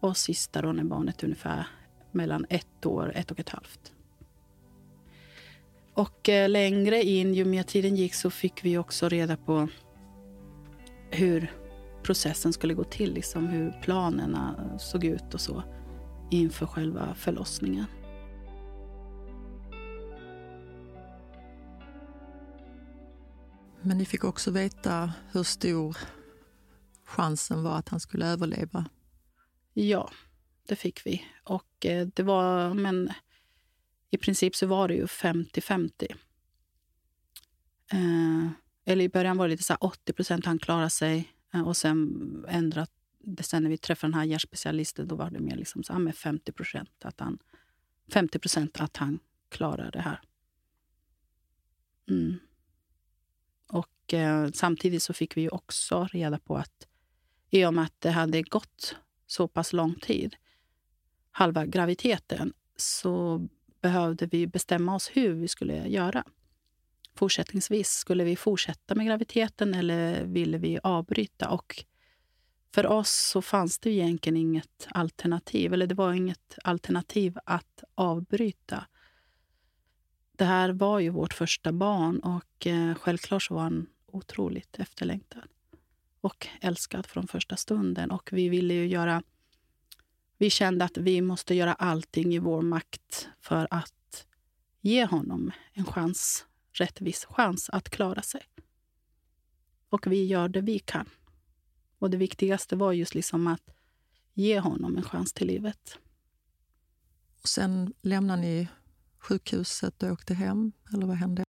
Och 0.00 0.16
sista 0.16 0.62
då 0.62 0.72
när 0.72 0.84
barnet 0.84 1.22
är 1.22 1.24
ungefär 1.24 1.66
mellan 2.12 2.46
ett 2.48 2.86
år 2.86 3.06
och 3.06 3.14
ett 3.14 3.30
och 3.30 3.40
ett 3.40 3.48
halvt. 3.48 3.92
Och 5.94 6.28
eh, 6.28 6.48
längre 6.48 7.02
in, 7.02 7.34
ju 7.34 7.44
mer 7.44 7.62
tiden 7.62 7.96
gick, 7.96 8.14
så 8.14 8.30
fick 8.30 8.64
vi 8.64 8.78
också 8.78 9.08
reda 9.08 9.36
på 9.36 9.68
hur 11.14 11.52
processen 12.02 12.52
skulle 12.52 12.74
gå 12.74 12.84
till, 12.84 13.14
liksom 13.14 13.46
hur 13.46 13.72
planerna 13.82 14.78
såg 14.78 15.04
ut 15.04 15.34
och 15.34 15.40
så 15.40 15.62
inför 16.30 16.66
själva 16.66 17.14
förlossningen. 17.14 17.86
Men 23.82 23.98
ni 23.98 24.04
fick 24.04 24.24
också 24.24 24.50
veta 24.50 25.12
hur 25.32 25.42
stor 25.42 25.96
chansen 27.04 27.62
var 27.62 27.78
att 27.78 27.88
han 27.88 28.00
skulle 28.00 28.26
överleva? 28.26 28.84
Ja, 29.72 30.10
det 30.68 30.76
fick 30.76 31.06
vi. 31.06 31.24
Och 31.44 31.86
eh, 31.86 32.06
det 32.06 32.22
var, 32.22 32.74
men 32.74 33.12
i 34.10 34.18
princip 34.18 34.56
så 34.56 34.66
var 34.66 34.88
det 34.88 34.94
ju 34.94 35.06
50-50. 35.06 36.16
Eh, 37.92 38.50
eller 38.84 39.04
i 39.04 39.08
början 39.08 39.36
var 39.36 39.48
det 39.48 39.50
lite 39.50 39.62
så 39.62 39.74
80 39.74 40.12
procent 40.12 40.46
han 40.46 40.58
klarade 40.58 40.90
sig 40.90 41.34
eh, 41.54 41.68
och 41.68 41.76
sen 41.76 42.44
ändrat 42.48 42.90
sen 43.40 43.62
när 43.62 43.70
vi 43.70 43.78
träffade 43.78 44.10
den 44.10 44.18
här 44.18 44.26
hjärtspecialisten 44.26 45.08
då 45.08 45.14
var 45.14 45.30
det 45.30 45.40
mer 45.40 45.56
liksom 45.56 45.82
så, 45.82 45.92
ja, 45.92 45.98
med 45.98 46.16
50 46.16 46.52
procent 46.52 46.90
att 47.04 47.20
han 47.20 47.38
50 48.12 48.38
procent 48.38 48.80
att 48.80 48.96
han 48.96 49.18
klarar 49.48 49.90
det 49.90 50.00
här. 50.00 50.20
Mm. 52.10 52.38
Och 53.66 54.14
eh, 54.14 54.50
samtidigt 54.50 55.02
så 55.02 55.12
fick 55.12 55.36
vi 55.36 55.48
också 55.48 56.08
reda 56.12 56.38
på 56.38 56.56
att 56.56 56.88
i 57.50 57.64
och 57.64 57.74
med 57.74 57.84
att 57.84 58.00
det 58.00 58.10
hade 58.10 58.42
gått 58.42 58.96
så 59.26 59.48
pass 59.48 59.72
lång 59.72 59.94
tid, 59.94 60.36
halva 61.30 61.66
graviditeten, 61.66 62.52
så 62.76 63.46
behövde 63.80 64.26
vi 64.26 64.46
bestämma 64.46 64.94
oss 64.94 65.10
hur 65.12 65.34
vi 65.34 65.48
skulle 65.48 65.88
göra 65.88 66.24
fortsättningsvis. 67.14 67.90
Skulle 67.90 68.24
vi 68.24 68.36
fortsätta 68.36 68.94
med 68.94 69.06
graviditeten 69.06 69.74
eller 69.74 70.24
ville 70.24 70.58
vi 70.58 70.78
avbryta? 70.82 71.50
Och 71.50 71.84
för 72.74 72.86
oss 72.86 73.10
så 73.10 73.42
fanns 73.42 73.78
det 73.78 73.90
egentligen 73.90 74.36
inget 74.36 74.88
alternativ. 74.88 75.72
Eller 75.72 75.86
det 75.86 75.94
var 75.94 76.12
inget 76.12 76.58
alternativ 76.64 77.38
att 77.44 77.84
avbryta. 77.94 78.86
Det 80.36 80.44
här 80.44 80.70
var 80.70 80.98
ju 80.98 81.08
vårt 81.08 81.34
första 81.34 81.72
barn 81.72 82.18
och 82.18 82.66
eh, 82.66 82.94
självklart 82.94 83.42
så 83.42 83.54
var 83.54 83.62
han 83.62 83.86
otroligt 84.06 84.78
efterlängtad 84.78 85.48
och 86.20 86.46
älskad 86.60 87.06
från 87.06 87.26
första 87.26 87.56
stunden. 87.56 88.10
Och 88.10 88.28
vi 88.32 88.48
ville 88.48 88.74
ju 88.74 88.86
göra... 88.86 89.22
Vi 90.38 90.50
kände 90.50 90.84
att 90.84 90.98
vi 90.98 91.20
måste 91.20 91.54
göra 91.54 91.74
allting 91.74 92.34
i 92.34 92.38
vår 92.38 92.62
makt 92.62 93.28
för 93.40 93.68
att 93.70 94.26
ge 94.80 95.04
honom 95.04 95.52
en 95.72 95.84
chans 95.84 96.46
rättvis 96.74 97.24
chans 97.24 97.70
att 97.70 97.90
klara 97.90 98.22
sig. 98.22 98.42
Och 99.88 100.06
vi 100.06 100.24
gör 100.24 100.48
det 100.48 100.60
vi 100.60 100.78
kan. 100.78 101.08
Och 101.98 102.10
det 102.10 102.16
viktigaste 102.16 102.76
var 102.76 102.92
just 102.92 103.14
liksom 103.14 103.46
att 103.46 103.74
ge 104.32 104.60
honom 104.60 104.96
en 104.96 105.02
chans 105.02 105.32
till 105.32 105.46
livet. 105.46 105.98
Och 107.42 107.48
sen 107.48 107.94
lämnade 108.02 108.42
ni 108.42 108.68
sjukhuset 109.18 110.02
och 110.02 110.10
åkte 110.10 110.34
hem, 110.34 110.72
eller 110.92 111.06
vad 111.06 111.16
hände? 111.16 111.44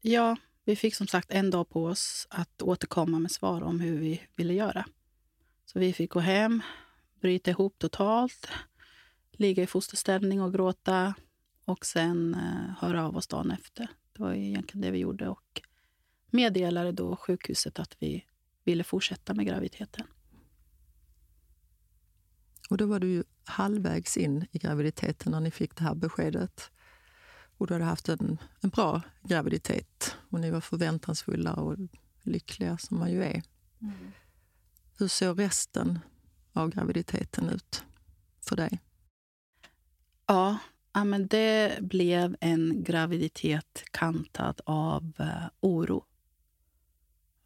Ja, 0.00 0.36
vi 0.64 0.76
fick 0.76 0.94
som 0.94 1.06
sagt 1.06 1.30
en 1.30 1.50
dag 1.50 1.68
på 1.68 1.84
oss 1.84 2.26
att 2.30 2.62
återkomma 2.62 3.18
med 3.18 3.30
svar 3.30 3.62
om 3.62 3.80
hur 3.80 3.98
vi 3.98 4.22
ville 4.36 4.54
göra. 4.54 4.86
Så 5.64 5.78
vi 5.78 5.92
fick 5.92 6.10
gå 6.10 6.20
hem, 6.20 6.62
bryta 7.20 7.50
ihop 7.50 7.78
totalt, 7.78 8.48
ligga 9.32 9.62
i 9.62 9.66
fosterställning 9.66 10.42
och 10.42 10.52
gråta, 10.52 11.14
och 11.64 11.86
sen 11.86 12.34
eh, 12.34 12.74
höra 12.78 13.06
av 13.06 13.16
oss 13.16 13.26
dagen 13.26 13.50
efter. 13.50 13.88
Det 14.12 14.22
var 14.22 14.32
egentligen 14.32 14.82
det 14.82 14.90
vi 14.90 14.98
gjorde. 14.98 15.28
Och 15.28 15.62
meddelade 16.30 16.92
då 16.92 17.16
sjukhuset 17.16 17.78
att 17.78 17.96
vi 17.98 18.24
ville 18.64 18.84
fortsätta 18.84 19.34
med 19.34 19.46
graviditeten. 19.46 20.06
Och 22.70 22.76
då 22.76 22.86
var 22.86 23.00
du 23.00 23.08
ju 23.08 23.24
halvvägs 23.44 24.16
in 24.16 24.46
i 24.52 24.58
graviditeten 24.58 25.32
när 25.32 25.40
ni 25.40 25.50
fick 25.50 25.76
det 25.76 25.84
här 25.84 25.94
beskedet. 25.94 26.70
Och 27.56 27.66
du 27.66 27.74
hade 27.74 27.84
haft 27.84 28.08
en, 28.08 28.38
en 28.60 28.70
bra 28.70 29.02
graviditet 29.22 30.16
och 30.30 30.40
ni 30.40 30.50
var 30.50 30.60
förväntansfulla 30.60 31.54
och 31.54 31.76
lyckliga 32.22 32.78
som 32.78 32.98
man 32.98 33.10
ju 33.10 33.24
är. 33.24 33.42
Mm. 33.80 34.12
Hur 34.98 35.08
såg 35.08 35.38
resten 35.38 35.98
av 36.52 36.70
graviditeten 36.70 37.48
ut 37.48 37.84
för 38.40 38.56
dig? 38.56 38.80
Ja, 40.26 40.58
ja 40.94 41.04
men 41.04 41.26
det 41.26 41.78
blev 41.80 42.36
en 42.40 42.84
graviditet 42.84 43.84
kantad 43.90 44.60
av 44.64 45.12
eh, 45.18 45.48
oro. 45.60 46.04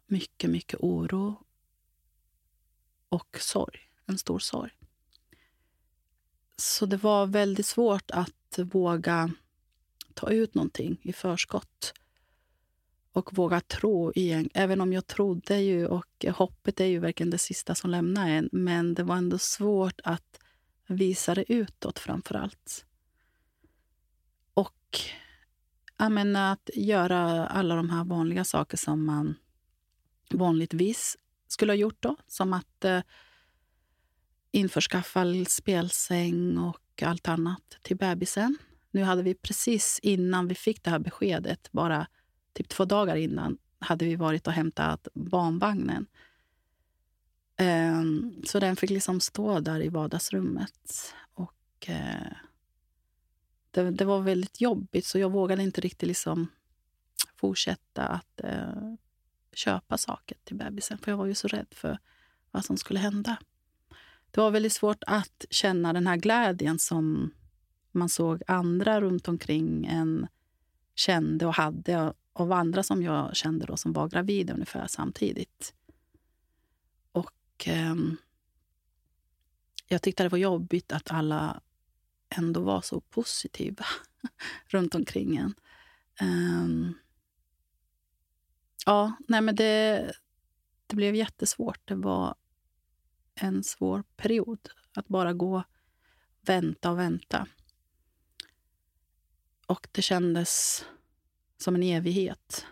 Mycket, 0.07 0.49
mycket 0.49 0.79
oro 0.79 1.43
och 3.09 3.37
sorg. 3.39 3.79
En 4.05 4.17
stor 4.17 4.39
sorg. 4.39 4.71
Så 6.55 6.85
det 6.85 6.97
var 6.97 7.25
väldigt 7.25 7.65
svårt 7.65 8.11
att 8.11 8.59
våga 8.59 9.31
ta 10.13 10.31
ut 10.31 10.55
någonting 10.55 10.97
i 11.01 11.13
förskott 11.13 11.93
och 13.11 13.37
våga 13.37 13.61
tro 13.61 14.11
igen. 14.15 14.49
Även 14.53 14.81
om 14.81 14.93
jag 14.93 15.07
trodde 15.07 15.59
ju 15.59 15.87
och 15.87 16.25
hoppet 16.35 16.79
är 16.79 16.85
ju 16.85 16.99
verkligen 16.99 17.29
det 17.29 17.37
sista 17.37 17.75
som 17.75 17.89
lämnar 17.89 18.29
en. 18.29 18.49
Men 18.51 18.93
det 18.93 19.03
var 19.03 19.15
ändå 19.15 19.37
svårt 19.37 20.01
att 20.03 20.39
visa 20.87 21.35
det 21.35 21.53
utåt 21.53 21.99
framför 21.99 22.35
allt. 22.35 22.86
Och 24.87 24.99
jag 25.97 26.11
menar, 26.11 26.53
att 26.53 26.69
göra 26.73 27.47
alla 27.47 27.75
de 27.75 27.89
här 27.89 28.03
vanliga 28.03 28.43
saker 28.43 28.77
som 28.77 29.05
man 29.05 29.35
vanligtvis 30.33 31.17
skulle 31.47 31.71
ha 31.71 31.77
gjort 31.77 31.97
då. 31.99 32.15
Som 32.27 32.53
att 32.53 32.85
eh, 32.85 33.01
införskaffa 34.51 35.25
spelsäng 35.47 36.57
och 36.57 37.03
allt 37.03 37.27
annat 37.27 37.77
till 37.81 37.97
bebisen. 37.97 38.57
Nu 38.91 39.03
hade 39.03 39.23
vi 39.23 39.33
precis 39.33 39.99
innan 40.03 40.47
vi 40.47 40.55
fick 40.55 40.83
det 40.83 40.89
här 40.89 40.99
beskedet, 40.99 41.71
bara 41.71 42.07
typ 42.53 42.69
två 42.69 42.85
dagar 42.85 43.15
innan, 43.15 43.57
hade 43.79 44.05
vi 44.05 44.15
varit 44.15 44.47
och 44.47 44.53
hämtat 44.53 45.07
barnvagnen. 45.13 46.05
Ehm, 47.57 48.41
så 48.45 48.59
den 48.59 48.75
fick 48.75 48.89
liksom 48.89 49.19
stå 49.19 49.59
där 49.59 49.81
i 49.81 49.89
vardagsrummet. 49.89 51.13
Och, 51.33 51.89
eh, 51.89 52.37
det, 53.71 53.91
det, 53.91 54.05
var 54.05 54.21
väldigt 54.21 54.61
jobbigt, 54.61 55.05
så 55.05 55.19
jag 55.19 55.31
vågade 55.31 55.63
inte 55.63 55.81
riktigt 55.81 56.07
liksom 56.07 56.47
fortsätta 57.35 58.07
att 58.07 58.41
eh, 58.43 58.93
köpa 59.53 59.97
saker 59.97 60.37
till 60.43 60.55
bebisen. 60.55 60.97
För 60.97 61.11
jag 61.11 61.17
var 61.17 61.25
ju 61.25 61.35
så 61.35 61.47
rädd 61.47 61.67
för 61.71 61.99
vad 62.51 62.65
som 62.65 62.77
skulle 62.77 62.99
hända. 62.99 63.37
Det 64.31 64.41
var 64.41 64.51
väldigt 64.51 64.73
svårt 64.73 65.03
att 65.07 65.45
känna 65.49 65.93
den 65.93 66.07
här 66.07 66.17
glädjen 66.17 66.79
som 66.79 67.33
man 67.91 68.09
såg 68.09 68.43
andra 68.47 69.01
runt 69.01 69.27
omkring 69.27 69.85
en 69.85 70.27
kände 70.95 71.45
och 71.45 71.53
hade 71.53 72.13
av 72.33 72.51
andra 72.51 72.83
som 72.83 73.03
jag 73.03 73.35
kände 73.35 73.65
då 73.65 73.77
som 73.77 73.93
var 73.93 74.07
gravida 74.07 74.53
ungefär 74.53 74.87
samtidigt. 74.87 75.73
Och 77.11 77.67
eh, 77.67 77.95
jag 79.87 80.01
tyckte 80.01 80.23
det 80.23 80.29
var 80.29 80.37
jobbigt 80.37 80.91
att 80.91 81.11
alla 81.11 81.61
ändå 82.29 82.61
var 82.61 82.81
så 82.81 83.01
positiva 83.01 83.85
runt 84.67 84.95
omkring 84.95 85.37
en. 85.37 85.53
Um, 86.21 86.93
ja, 88.85 89.13
nej 89.27 89.41
men 89.41 89.55
det, 89.55 90.13
det 90.87 90.95
blev 90.95 91.15
jättesvårt. 91.15 91.87
Det 91.87 91.95
var 91.95 92.35
en 93.35 93.63
svår 93.63 94.03
period 94.15 94.69
att 94.93 95.07
bara 95.07 95.33
gå 95.33 95.63
vänta 96.41 96.91
och 96.91 96.99
vänta. 96.99 97.47
Och 99.67 99.87
det 99.91 100.01
kändes 100.01 100.83
som 101.57 101.75
en 101.75 101.83
evighet. 101.83 102.65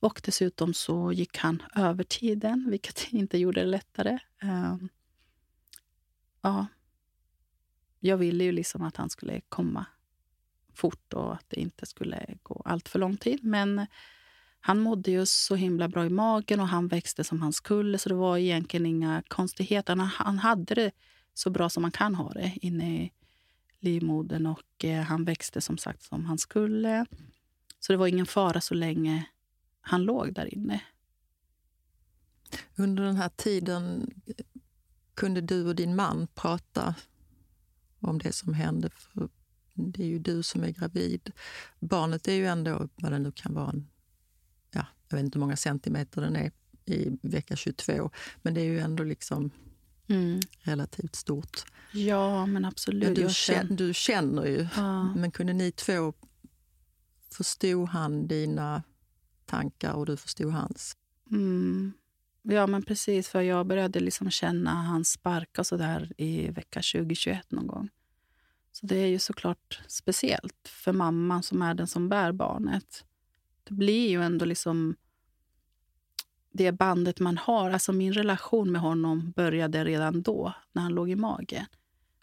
Och 0.00 0.20
dessutom 0.24 0.74
så 0.74 1.12
gick 1.12 1.38
han 1.38 1.62
över 1.76 2.04
tiden, 2.04 2.66
vilket 2.70 3.06
inte 3.12 3.38
gjorde 3.38 3.60
det 3.60 3.66
lättare. 3.66 4.18
Um, 4.42 4.88
ja, 6.42 6.66
jag 8.00 8.16
ville 8.16 8.44
ju 8.44 8.52
liksom 8.52 8.82
att 8.82 8.96
han 8.96 9.10
skulle 9.10 9.40
komma 9.48 9.86
fort 10.74 11.12
och 11.12 11.34
att 11.34 11.44
det 11.48 11.60
inte 11.60 11.86
skulle 11.86 12.26
gå 12.42 12.62
allt 12.64 12.88
för 12.88 12.98
lång 12.98 13.16
tid. 13.16 13.44
Men 13.44 13.86
han 14.60 14.78
mådde 14.78 15.10
ju 15.10 15.26
så 15.26 15.54
himla 15.54 15.88
bra 15.88 16.06
i 16.06 16.10
magen 16.10 16.60
och 16.60 16.68
han 16.68 16.88
växte 16.88 17.24
som 17.24 17.42
han 17.42 17.52
skulle. 17.52 17.98
Så 17.98 18.08
det 18.08 18.14
var 18.14 18.38
egentligen 18.38 18.86
inga 18.86 19.22
konstigheter. 19.28 19.96
Han, 19.96 20.06
han 20.06 20.38
hade 20.38 20.74
det 20.74 20.90
så 21.34 21.50
bra 21.50 21.68
som 21.68 21.82
man 21.82 21.90
kan 21.90 22.14
ha 22.14 22.32
det 22.32 22.52
inne 22.56 23.02
i 23.02 23.12
livmodern 23.80 24.46
och 24.46 24.84
eh, 24.84 25.02
han 25.02 25.24
växte 25.24 25.60
som 25.60 25.78
sagt 25.78 26.02
som 26.02 26.24
han 26.24 26.38
skulle. 26.38 27.06
Så 27.80 27.92
det 27.92 27.96
var 27.96 28.06
ingen 28.06 28.26
fara 28.26 28.60
så 28.60 28.74
länge 28.74 29.28
han 29.80 30.02
låg 30.02 30.34
där 30.34 30.54
inne. 30.54 30.80
Under 32.76 33.02
den 33.02 33.16
här 33.16 33.28
tiden 33.28 34.10
eh, 34.26 34.44
kunde 35.14 35.40
du 35.40 35.66
och 35.66 35.74
din 35.74 35.96
man 35.96 36.28
prata 36.34 36.94
om 38.00 38.18
det 38.18 38.32
som 38.32 38.54
hände? 38.54 38.90
För 38.90 39.28
det 39.74 40.02
är 40.02 40.06
ju 40.06 40.18
du 40.18 40.42
som 40.42 40.64
är 40.64 40.70
gravid. 40.70 41.32
Barnet 41.80 42.28
är 42.28 42.32
ju 42.32 42.46
ändå, 42.46 42.88
vad 42.96 43.12
det 43.12 43.18
nu 43.18 43.32
kan 43.32 43.54
vara, 43.54 43.70
en, 43.70 43.88
ja, 44.70 44.86
jag 45.08 45.16
vet 45.16 45.24
inte 45.24 45.38
hur 45.38 45.40
många 45.40 45.56
centimeter 45.56 46.20
den 46.20 46.36
är 46.36 46.52
i 46.84 47.18
vecka 47.22 47.56
22, 47.56 48.10
men 48.42 48.54
det 48.54 48.60
är 48.60 48.64
ju 48.64 48.78
ändå 48.78 49.04
liksom 49.04 49.50
mm. 50.06 50.40
relativt 50.60 51.14
stort. 51.14 51.64
Ja, 51.92 52.46
men 52.46 52.64
absolut. 52.64 53.16
Du, 53.16 53.28
känner, 53.30 53.76
du 53.76 53.94
känner 53.94 54.46
ju. 54.46 54.68
Ja. 54.76 55.14
Men 55.14 55.30
kunde 55.30 55.52
ni 55.52 55.72
två... 55.72 56.12
Förstod 57.30 57.88
han 57.88 58.28
dina 58.28 58.82
tankar 59.46 59.92
och 59.92 60.06
du 60.06 60.16
förstod 60.16 60.52
hans? 60.52 60.96
Mm. 61.30 61.92
Ja, 62.42 62.66
men 62.66 62.82
precis. 62.82 63.28
För 63.28 63.40
Jag 63.40 63.66
började 63.66 64.00
liksom 64.00 64.30
känna 64.30 64.70
hans 64.70 65.10
sparkar 65.10 65.62
så 65.62 65.76
där 65.76 66.12
i 66.16 66.50
vecka 66.50 66.80
2021 66.80 67.50
någon 67.50 67.66
gång. 67.66 67.88
Så 68.72 68.86
det 68.86 68.96
är 68.96 69.06
ju 69.06 69.18
såklart 69.18 69.80
speciellt 69.88 70.68
för 70.68 70.92
mamman 70.92 71.42
som 71.42 71.62
är 71.62 71.74
den 71.74 71.86
som 71.86 72.08
bär 72.08 72.32
barnet. 72.32 73.04
Det 73.64 73.74
blir 73.74 74.08
ju 74.08 74.22
ändå 74.22 74.44
liksom 74.44 74.96
det 76.52 76.72
bandet 76.72 77.20
man 77.20 77.38
har. 77.38 77.70
Alltså 77.70 77.92
min 77.92 78.12
relation 78.12 78.72
med 78.72 78.80
honom 78.80 79.30
började 79.30 79.84
redan 79.84 80.22
då, 80.22 80.54
när 80.72 80.82
han 80.82 80.94
låg 80.94 81.10
i 81.10 81.16
magen. 81.16 81.66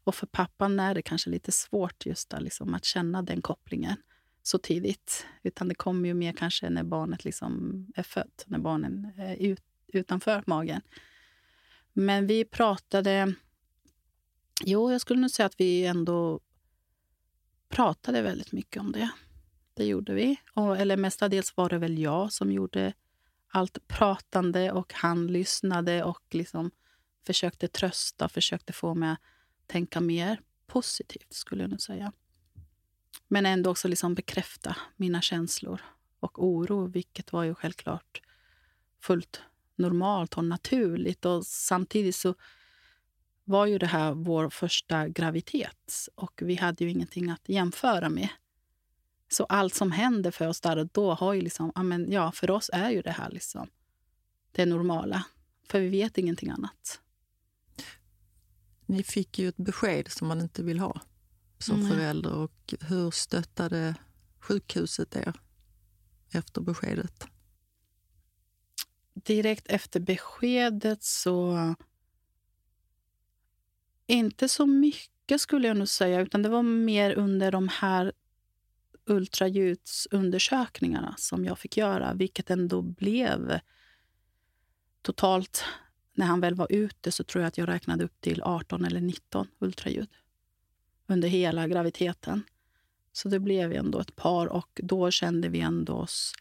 Och 0.04 0.16
för 0.16 0.28
pappan 0.28 0.80
är 0.80 0.96
det 0.96 1.02
kanske 1.02 1.30
lite 1.30 1.52
svårt 1.52 2.06
just 2.06 2.30
där, 2.30 2.40
liksom, 2.40 2.74
att 2.74 2.86
känna 2.86 3.22
den 3.22 3.42
kopplingen 3.42 3.98
så 4.44 4.58
tidigt. 4.58 5.26
Utan 5.44 5.68
det 5.68 5.76
kommer 5.76 6.10
ju 6.10 6.14
mer 6.14 6.34
kanske 6.34 6.70
när 6.70 6.84
barnet 6.84 7.26
liksom 7.26 7.86
är 7.96 8.04
fött, 8.04 8.44
när 8.48 8.60
barnen 8.60 9.12
är 9.18 9.36
ut, 9.36 9.64
utanför 9.96 10.44
magen. 10.48 10.82
Men 11.94 12.28
vi 12.28 12.46
pratade... 12.46 13.34
Jo, 14.66 14.92
jag 14.92 15.02
skulle 15.02 15.22
nog 15.22 15.32
säga 15.32 15.46
att 15.46 15.60
vi 15.60 15.86
ändå 15.86 16.40
pratade 17.70 18.22
väldigt 18.22 18.52
mycket 18.52 18.82
om 18.82 18.92
det. 18.92 19.10
Det 19.74 19.86
gjorde 19.86 20.14
vi. 20.14 20.38
Och, 20.54 20.78
eller 20.78 20.98
mestadels 20.98 21.58
var 21.58 21.70
det 21.70 21.78
väl 21.78 22.00
jag 22.00 22.34
som 22.34 22.52
gjorde 22.52 22.94
allt 23.48 23.88
pratande 23.88 24.72
och 24.72 24.94
han 24.94 25.28
lyssnade 25.28 26.04
och 26.04 26.24
liksom 26.32 26.72
försökte 27.26 27.68
trösta, 27.68 28.30
försökte 28.30 28.74
få 28.74 28.94
mig 28.94 29.10
att 29.10 29.20
tänka 29.68 30.02
mer 30.02 30.42
positivt, 30.68 31.34
skulle 31.34 31.64
jag 31.64 31.70
nog 31.70 31.82
säga. 31.82 32.12
Men 33.28 33.46
ändå 33.46 33.70
också 33.70 33.88
liksom 33.88 34.16
bekräfta 34.16 34.76
mina 34.96 35.22
känslor 35.22 35.82
och 36.20 36.44
oro, 36.44 36.88
vilket 36.88 37.32
var 37.32 37.44
ju 37.44 37.56
självklart 37.56 38.22
fullt 39.00 39.42
normalt 39.76 40.38
och 40.38 40.46
naturligt. 40.46 41.26
Och 41.26 41.46
samtidigt 41.46 42.16
så 42.16 42.36
var 43.44 43.66
ju 43.66 43.78
det 43.78 43.88
här 43.88 44.14
vår 44.14 44.50
första 44.50 45.08
graviditet 45.08 46.08
och 46.16 46.42
vi 46.46 46.56
hade 46.56 46.84
ju 46.84 46.90
ingenting 46.90 47.30
att 47.30 47.50
jämföra 47.50 48.10
med. 48.10 48.30
Så 49.30 49.44
allt 49.44 49.74
som 49.74 49.92
händer 49.92 50.32
för 50.32 50.48
oss 50.48 50.62
där 50.62 50.78
och 50.78 50.88
då 50.88 51.14
har 51.14 51.34
ju 51.34 51.42
liksom, 51.42 51.72
ja, 52.10 52.32
för 52.32 52.52
oss 52.52 52.70
är 52.74 52.90
ju 52.90 53.02
det 53.02 53.12
här 53.12 53.32
liksom 53.32 53.68
det 54.52 54.66
normala. 54.66 55.26
För 55.68 55.80
vi 55.80 55.90
vet 55.90 56.18
ingenting 56.18 56.50
annat. 56.50 57.02
Ni 58.86 59.04
fick 59.04 59.40
ju 59.40 59.50
ett 59.50 59.58
besked 59.58 60.12
som 60.12 60.28
man 60.28 60.42
inte 60.42 60.64
vill 60.64 60.80
ha 60.80 61.02
som 61.60 61.80
mm. 61.80 61.92
förälder. 61.92 62.34
Och 62.34 62.74
hur 62.82 63.12
stöttade 63.12 63.96
sjukhuset 64.40 65.16
er 65.16 65.34
efter 66.32 66.62
beskedet? 66.62 67.28
Direkt 69.16 69.68
efter 69.68 70.00
beskedet 70.00 71.04
så... 71.04 71.76
Inte 74.08 74.50
så 74.50 74.66
mycket 74.66 75.42
skulle 75.42 75.68
jag 75.68 75.78
nog 75.78 75.88
säga, 75.88 76.22
utan 76.22 76.42
det 76.42 76.50
var 76.50 76.64
mer 76.64 77.12
under 77.12 77.52
de 77.52 77.68
här 77.68 78.14
ultraljudsundersökningarna 79.06 81.16
som 81.18 81.46
jag 81.46 81.60
fick 81.60 81.78
göra, 81.78 82.14
vilket 82.14 82.50
ändå 82.50 82.82
blev 82.82 83.60
totalt... 85.02 85.64
När 86.18 86.26
han 86.26 86.42
väl 86.42 86.56
var 86.56 86.72
ute 86.72 87.12
så 87.12 87.24
tror 87.24 87.42
jag 87.42 87.48
att 87.48 87.58
jag 87.58 87.70
räknade 87.70 88.04
upp 88.04 88.22
till 88.22 88.44
18 88.44 88.86
eller 88.86 89.02
19 89.02 89.48
ultraljud 89.60 90.10
under 91.08 91.28
hela 91.28 91.68
graviditeten. 91.68 92.44
Så 93.12 93.30
det 93.30 93.40
blev 93.40 93.74
ändå 93.74 94.00
ett 94.00 94.16
par 94.16 94.48
och 94.48 94.82
då 94.84 95.12
kände 95.12 95.50
vi 95.50 95.60
ändå 95.60 95.94
oss 95.94 96.34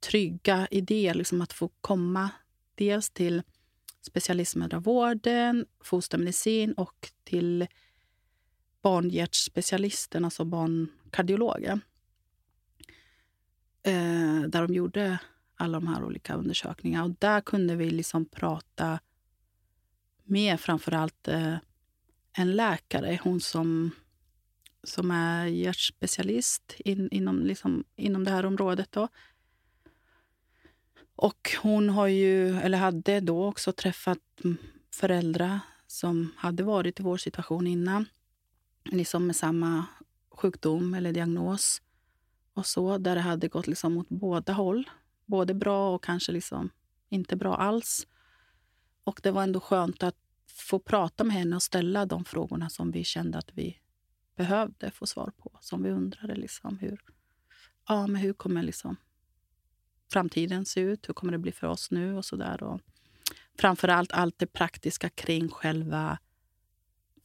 trygga 0.00 0.68
i 0.70 0.80
det. 0.80 1.14
Liksom 1.14 1.40
att 1.40 1.52
få 1.52 1.68
komma 1.80 2.30
dels 2.74 3.10
till 3.10 3.42
specialistmödravården, 4.00 5.66
fostermedicin 5.84 6.72
och 6.72 7.12
till 7.24 7.66
barnhjärtspecialisten, 8.82 10.24
alltså 10.24 10.44
barnkardiologen. 10.44 11.80
Eh, 13.82 14.40
där 14.48 14.66
de 14.66 14.74
gjorde 14.74 15.18
alla 15.56 15.80
de 15.80 15.86
här 15.86 16.04
olika 16.04 16.34
undersökningarna. 16.34 17.04
Och 17.04 17.16
där 17.18 17.40
kunde 17.40 17.76
vi 17.76 17.90
liksom 17.90 18.24
prata 18.24 19.00
med 20.24 20.60
framförallt 20.60 21.28
eh, 21.28 21.56
en 22.32 22.56
läkare, 22.56 23.18
hon 23.22 23.40
som, 23.40 23.90
som 24.82 25.10
är 25.10 25.46
hjärtspecialist 25.46 26.74
in, 26.78 27.08
inom, 27.10 27.46
liksom, 27.46 27.84
inom 27.96 28.24
det 28.24 28.30
här 28.30 28.46
området. 28.46 28.92
Då. 28.92 29.08
Och 31.20 31.50
hon 31.62 31.88
har 31.88 32.06
ju, 32.06 32.58
eller 32.58 32.78
hade 32.78 33.20
då 33.20 33.46
också 33.46 33.72
träffat 33.72 34.18
föräldrar 34.94 35.60
som 35.86 36.32
hade 36.36 36.62
varit 36.62 37.00
i 37.00 37.02
vår 37.02 37.16
situation 37.16 37.66
innan. 37.66 38.04
Liksom 38.84 39.26
med 39.26 39.36
samma 39.36 39.86
sjukdom 40.30 40.94
eller 40.94 41.12
diagnos. 41.12 41.82
Och 42.54 42.66
så, 42.66 42.98
där 42.98 43.14
det 43.14 43.20
hade 43.20 43.48
gått 43.48 43.66
liksom 43.66 43.98
åt 43.98 44.08
båda 44.08 44.52
håll. 44.52 44.90
Både 45.26 45.54
bra 45.54 45.94
och 45.94 46.04
kanske 46.04 46.32
liksom 46.32 46.70
inte 47.08 47.36
bra 47.36 47.56
alls. 47.56 48.06
Och 49.04 49.20
det 49.22 49.30
var 49.30 49.42
ändå 49.42 49.60
skönt 49.60 50.02
att 50.02 50.16
få 50.46 50.78
prata 50.78 51.24
med 51.24 51.36
henne 51.36 51.56
och 51.56 51.62
ställa 51.62 52.06
de 52.06 52.24
frågorna 52.24 52.68
som 52.70 52.90
vi 52.90 53.04
kände 53.04 53.38
att 53.38 53.50
vi 53.54 53.78
behövde 54.36 54.90
få 54.90 55.06
svar 55.06 55.32
på. 55.36 55.58
Som 55.60 55.82
vi 55.82 55.90
undrade 55.90 56.34
liksom 56.34 56.78
hur, 56.78 57.00
ja, 57.88 58.06
men 58.06 58.16
hur 58.16 58.32
kommer 58.32 58.62
liksom 58.62 58.96
framtiden 60.12 60.64
se 60.64 60.80
ut? 60.80 61.08
Hur 61.08 61.14
kommer 61.14 61.32
det 61.32 61.38
bli 61.38 61.52
för 61.52 61.66
oss 61.66 61.90
nu? 61.90 62.16
och 62.16 62.24
så 62.24 62.36
där. 62.36 62.62
Och 62.62 62.80
framför 63.58 63.88
allt 63.88 64.12
allt 64.12 64.38
det 64.38 64.46
praktiska 64.46 65.08
kring 65.08 65.48
själva 65.48 66.18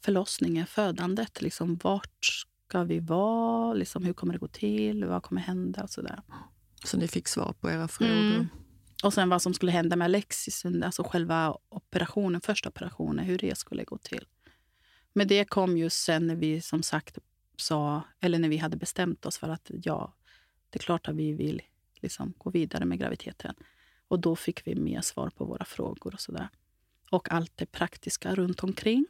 förlossningen, 0.02 0.68
födandet. 0.68 1.42
Liksom, 1.42 1.80
vart 1.84 2.26
ska 2.68 2.84
vi 2.84 3.00
vara? 3.00 3.74
Liksom, 3.74 4.04
hur 4.06 4.14
kommer 4.14 4.34
det 4.34 4.40
gå 4.40 4.48
till? 4.48 5.06
Vad 5.06 5.24
kommer 5.24 5.42
hända? 5.42 5.84
Och 5.84 5.90
så, 5.90 6.02
där. 6.02 6.22
så 6.84 6.98
ni 6.98 7.08
fick 7.08 7.28
svar 7.28 7.54
på 7.60 7.72
era 7.72 7.88
frågor? 7.88 8.12
Mm. 8.14 8.48
Och 9.04 9.14
sen 9.14 9.30
vad 9.30 9.42
som 9.42 9.54
skulle 9.54 9.72
hända 9.72 9.96
med 9.96 10.06
Alexis, 10.06 10.66
alltså 10.66 11.04
själva 11.04 11.58
operationen, 11.70 12.42
första 12.42 12.70
operationen, 12.70 13.26
hur 13.26 13.38
det 13.38 13.58
skulle 13.58 13.84
gå 13.84 13.98
till. 13.98 14.28
Men 15.14 15.28
det 15.28 15.46
kom 15.46 15.78
ju 15.78 15.90
sen 15.90 16.28
när 16.28 16.36
vi 16.36 16.62
som 16.62 16.84
sagt 16.84 17.18
sa, 17.58 18.02
eller 18.20 18.40
när 18.40 18.50
vi 18.50 18.58
hade 18.58 18.78
bestämt 18.78 19.26
oss 19.26 19.38
för 19.38 19.50
att 19.50 19.72
ja, 19.84 20.14
det 20.70 20.80
är 20.80 20.84
klart 20.84 21.08
att 21.08 21.16
vi 21.16 21.34
vill 21.34 21.62
liksom 22.04 22.34
gå 22.38 22.50
vidare 22.50 22.86
med 22.86 23.00
graviditeten. 23.00 23.56
Och 24.08 24.20
då 24.20 24.36
fick 24.36 24.68
vi 24.68 24.76
mer 24.76 25.02
svar 25.02 25.30
på 25.30 25.46
våra 25.46 25.66
frågor 25.66 26.14
och 26.14 26.22
sådär. 26.22 26.50
Och 27.12 27.32
allt 27.32 27.52
det 27.56 27.66
praktiska 27.66 28.36
runt 28.36 28.64
omkring. 28.64 29.06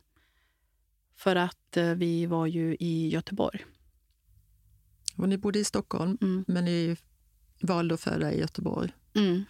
För 1.15 1.36
att 1.36 1.77
eh, 1.77 1.89
vi 1.93 2.25
var 2.25 2.47
ju 2.47 2.75
i 2.79 3.10
Göteborg. 3.10 3.65
Och 5.17 5.29
ni 5.29 5.38
bodde 5.38 5.60
i 5.60 5.63
Stockholm, 5.63 6.17
mm. 6.21 6.45
men 6.47 6.65
ni 6.65 6.97
valde 7.62 7.93
att 7.93 8.01
föda 8.01 8.34
i 8.34 8.39
Göteborg. 8.39 8.91
Mm. 9.15 9.43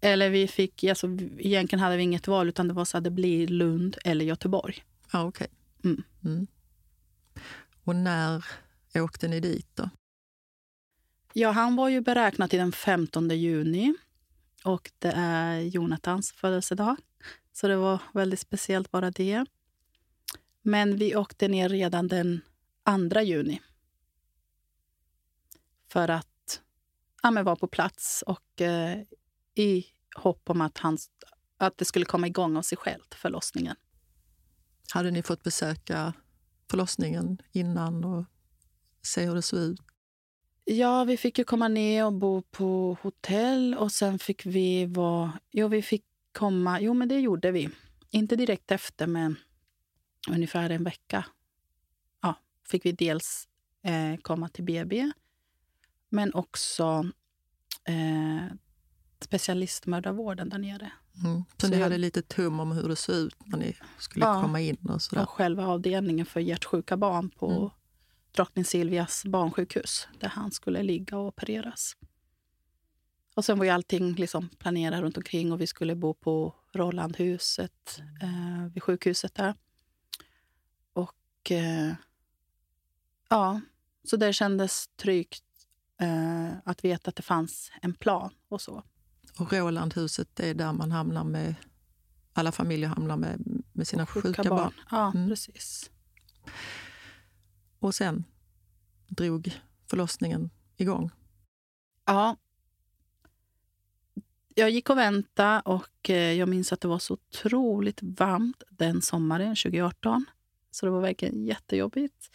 Eller 0.00 0.30
vi 0.30 0.48
fick, 0.48 0.84
alltså, 0.84 1.06
egentligen 1.38 1.80
hade 1.80 1.96
vi 1.96 2.02
inget 2.02 2.28
val, 2.28 2.48
utan 2.48 2.68
det 2.68 2.74
var 2.74 2.84
så 2.84 2.98
att 2.98 3.04
det 3.04 3.10
blir 3.10 3.48
Lund 3.48 3.96
eller 4.04 4.24
Göteborg. 4.24 4.84
Ja, 5.12 5.24
okej. 5.24 5.48
Okay. 5.78 5.90
Mm. 5.92 6.02
mm. 6.24 6.46
Och 7.84 7.96
när 7.96 8.44
åkte 8.94 9.28
ni 9.28 9.40
dit 9.40 9.68
då? 9.74 9.90
Ja, 11.32 11.50
han 11.50 11.76
var 11.76 11.88
ju 11.88 12.00
beräknad 12.00 12.50
till 12.50 12.58
den 12.58 12.72
15 12.72 13.28
juni 13.28 13.94
och 14.64 14.90
det 14.98 15.12
är 15.16 15.60
Jonathans 15.60 16.32
födelsedag. 16.32 16.96
Så 17.52 17.68
det 17.68 17.76
var 17.76 18.02
väldigt 18.14 18.40
speciellt 18.40 18.90
bara 18.90 19.10
det. 19.10 19.44
Men 20.62 20.96
vi 20.96 21.16
åkte 21.16 21.48
ner 21.48 21.68
redan 21.68 22.08
den 22.08 22.40
2 23.10 23.20
juni. 23.20 23.60
För 25.92 26.08
att 26.08 26.60
ja, 27.22 27.30
vara 27.30 27.56
på 27.56 27.66
plats 27.66 28.24
och 28.26 28.60
eh, 28.60 29.02
i 29.54 29.84
hopp 30.16 30.50
om 30.50 30.60
att, 30.60 30.78
han, 30.78 30.98
att 31.56 31.78
det 31.78 31.84
skulle 31.84 32.04
komma 32.04 32.26
igång 32.26 32.56
av 32.56 32.62
sig 32.62 32.78
självt, 32.78 33.14
förlossningen. 33.14 33.76
Hade 34.92 35.10
ni 35.10 35.22
fått 35.22 35.42
besöka 35.42 36.12
förlossningen 36.70 37.38
innan 37.52 38.04
och 38.04 38.24
se 39.02 39.26
hur 39.26 39.34
det 39.34 39.42
såg 39.42 39.60
ut? 39.60 39.89
Ja, 40.72 41.04
vi 41.04 41.16
fick 41.16 41.38
ju 41.38 41.44
komma 41.44 41.68
ner 41.68 42.06
och 42.06 42.12
bo 42.12 42.42
på 42.42 42.96
hotell 43.02 43.74
och 43.74 43.92
sen 43.92 44.18
fick 44.18 44.46
vi 44.46 44.86
vara... 44.86 45.32
Jo, 45.50 45.68
vi 45.68 45.82
fick 45.82 46.04
komma... 46.32 46.80
Jo, 46.80 46.94
men 46.94 47.08
det 47.08 47.20
gjorde 47.20 47.50
vi. 47.50 47.68
Inte 48.10 48.36
direkt 48.36 48.70
efter, 48.70 49.06
men 49.06 49.36
ungefär 50.28 50.70
en 50.70 50.84
vecka 50.84 51.24
ja, 52.22 52.34
fick 52.68 52.86
vi 52.86 52.92
dels 52.92 53.48
eh, 53.82 54.20
komma 54.22 54.48
till 54.48 54.64
BB, 54.64 55.12
men 56.08 56.34
också 56.34 57.10
eh, 57.84 58.56
specialistmödravården 59.20 60.48
där 60.48 60.58
nere. 60.58 60.92
Mm. 61.24 61.44
Så, 61.56 61.66
så 61.66 61.72
ni 61.72 61.80
hade 61.80 61.98
lite 61.98 62.22
tum 62.22 62.60
om 62.60 62.72
hur 62.72 62.88
det 62.88 62.96
såg 62.96 63.16
ut 63.16 63.36
när 63.44 63.58
ni 63.58 63.76
skulle 63.98 64.24
ja, 64.24 64.42
komma 64.42 64.60
in? 64.60 64.76
Och, 64.88 65.02
sådär. 65.02 65.22
och 65.22 65.30
själva 65.30 65.66
avdelningen 65.66 66.26
för 66.26 66.40
hjärtsjuka 66.40 66.96
barn 66.96 67.30
på 67.30 67.50
mm. 67.50 67.70
Drottning 68.32 68.64
Silvias 68.64 69.24
barnsjukhus 69.24 70.08
där 70.20 70.28
han 70.28 70.52
skulle 70.52 70.82
ligga 70.82 71.18
och 71.18 71.26
opereras. 71.26 71.96
Och 73.34 73.44
sen 73.44 73.58
var 73.58 73.64
ju 73.64 73.70
allting 73.70 74.14
liksom 74.14 74.48
planerat 74.48 75.00
runt 75.00 75.16
omkring 75.16 75.52
och 75.52 75.60
vi 75.60 75.66
skulle 75.66 75.94
bo 75.94 76.14
på 76.14 76.54
Rolandhuset 76.72 78.00
eh, 78.22 78.72
vid 78.72 78.82
sjukhuset 78.82 79.34
där. 79.34 79.54
Och 80.92 81.50
eh, 81.50 81.92
ja, 83.28 83.60
så 84.04 84.16
det 84.16 84.32
kändes 84.32 84.88
tryggt 84.96 85.44
eh, 86.00 86.50
att 86.64 86.84
veta 86.84 87.08
att 87.08 87.16
det 87.16 87.22
fanns 87.22 87.72
en 87.82 87.94
plan 87.94 88.34
och 88.48 88.60
så. 88.60 88.84
Och 89.38 89.52
Rolandhuset 89.52 90.40
är 90.40 90.54
där 90.54 90.72
man 90.72 90.92
hamnar 90.92 91.24
med, 91.24 91.54
alla 92.32 92.52
familjer 92.52 92.88
hamnar 92.88 93.16
med, 93.16 93.62
med 93.72 93.88
sina 93.88 94.06
sjuka, 94.06 94.28
sjuka 94.28 94.42
barn. 94.42 94.56
barn. 94.58 94.72
Ja, 94.90 95.12
mm. 95.14 95.28
precis. 95.28 95.90
Och 97.80 97.94
sen 97.94 98.24
drog 99.08 99.60
förlossningen 99.90 100.50
igång? 100.76 101.10
Ja. 102.06 102.36
Jag 104.54 104.70
gick 104.70 104.90
och 104.90 104.98
väntade 104.98 105.62
och 105.64 106.10
eh, 106.10 106.32
jag 106.32 106.48
minns 106.48 106.72
att 106.72 106.80
det 106.80 106.88
var 106.88 106.98
så 106.98 107.14
otroligt 107.14 108.02
varmt 108.02 108.62
den 108.70 109.02
sommaren 109.02 109.56
2018. 109.56 110.26
Så 110.70 110.86
det 110.86 110.92
var 110.92 111.00
verkligen 111.00 111.44
jättejobbigt. 111.44 112.30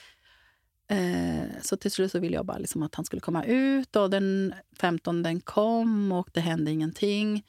Eh, 0.88 1.62
så 1.62 1.78
till 1.78 1.92
slut 1.92 2.12
så 2.12 2.20
ville 2.20 2.36
jag 2.36 2.46
bara 2.46 2.58
liksom 2.58 2.84
att 2.84 2.96
han 2.96 3.06
skulle 3.06 3.20
komma 3.20 3.44
ut. 3.46 3.96
Och 3.96 4.10
Den 4.10 4.54
15 4.80 5.24
den 5.24 5.42
kom 5.42 6.12
och 6.12 6.30
det 6.34 6.42
hände 6.42 6.72
ingenting. 6.72 7.46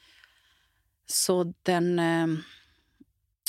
Så 1.05 1.53
den 1.63 1.99
eh, 1.99 2.27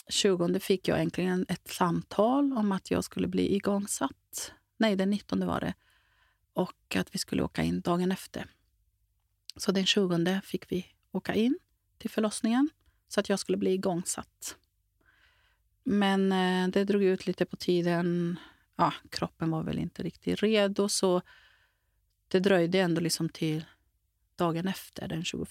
20 0.08 0.60
fick 0.60 0.88
jag 0.88 1.00
äntligen 1.00 1.46
ett 1.48 1.68
samtal 1.68 2.52
om 2.52 2.72
att 2.72 2.90
jag 2.90 3.04
skulle 3.04 3.28
bli 3.28 3.54
igångsatt. 3.54 4.52
Nej, 4.76 4.96
den 4.96 5.10
19 5.10 5.46
var 5.46 5.60
det. 5.60 5.74
Och 6.52 6.96
att 6.96 7.14
vi 7.14 7.18
skulle 7.18 7.42
åka 7.42 7.62
in 7.62 7.80
dagen 7.80 8.12
efter. 8.12 8.50
Så 9.56 9.72
den 9.72 9.86
20 9.86 10.40
fick 10.44 10.72
vi 10.72 10.86
åka 11.12 11.34
in 11.34 11.58
till 11.98 12.10
förlossningen 12.10 12.70
så 13.08 13.20
att 13.20 13.28
jag 13.28 13.38
skulle 13.38 13.58
bli 13.58 13.72
igångsatt. 13.72 14.56
Men 15.84 16.32
eh, 16.32 16.68
det 16.68 16.84
drog 16.84 17.02
ut 17.02 17.26
lite 17.26 17.44
på 17.44 17.56
tiden 17.56 18.38
ja, 18.78 18.92
kroppen 19.10 19.50
var 19.50 19.62
väl 19.62 19.78
inte 19.78 20.02
riktigt 20.02 20.42
redo. 20.42 20.88
Så 20.88 21.22
det 22.28 22.40
dröjde 22.40 22.80
ändå 22.80 23.00
liksom 23.00 23.28
till 23.28 23.64
dagen 24.36 24.68
efter, 24.68 25.08
den 25.08 25.24
21, 25.24 25.48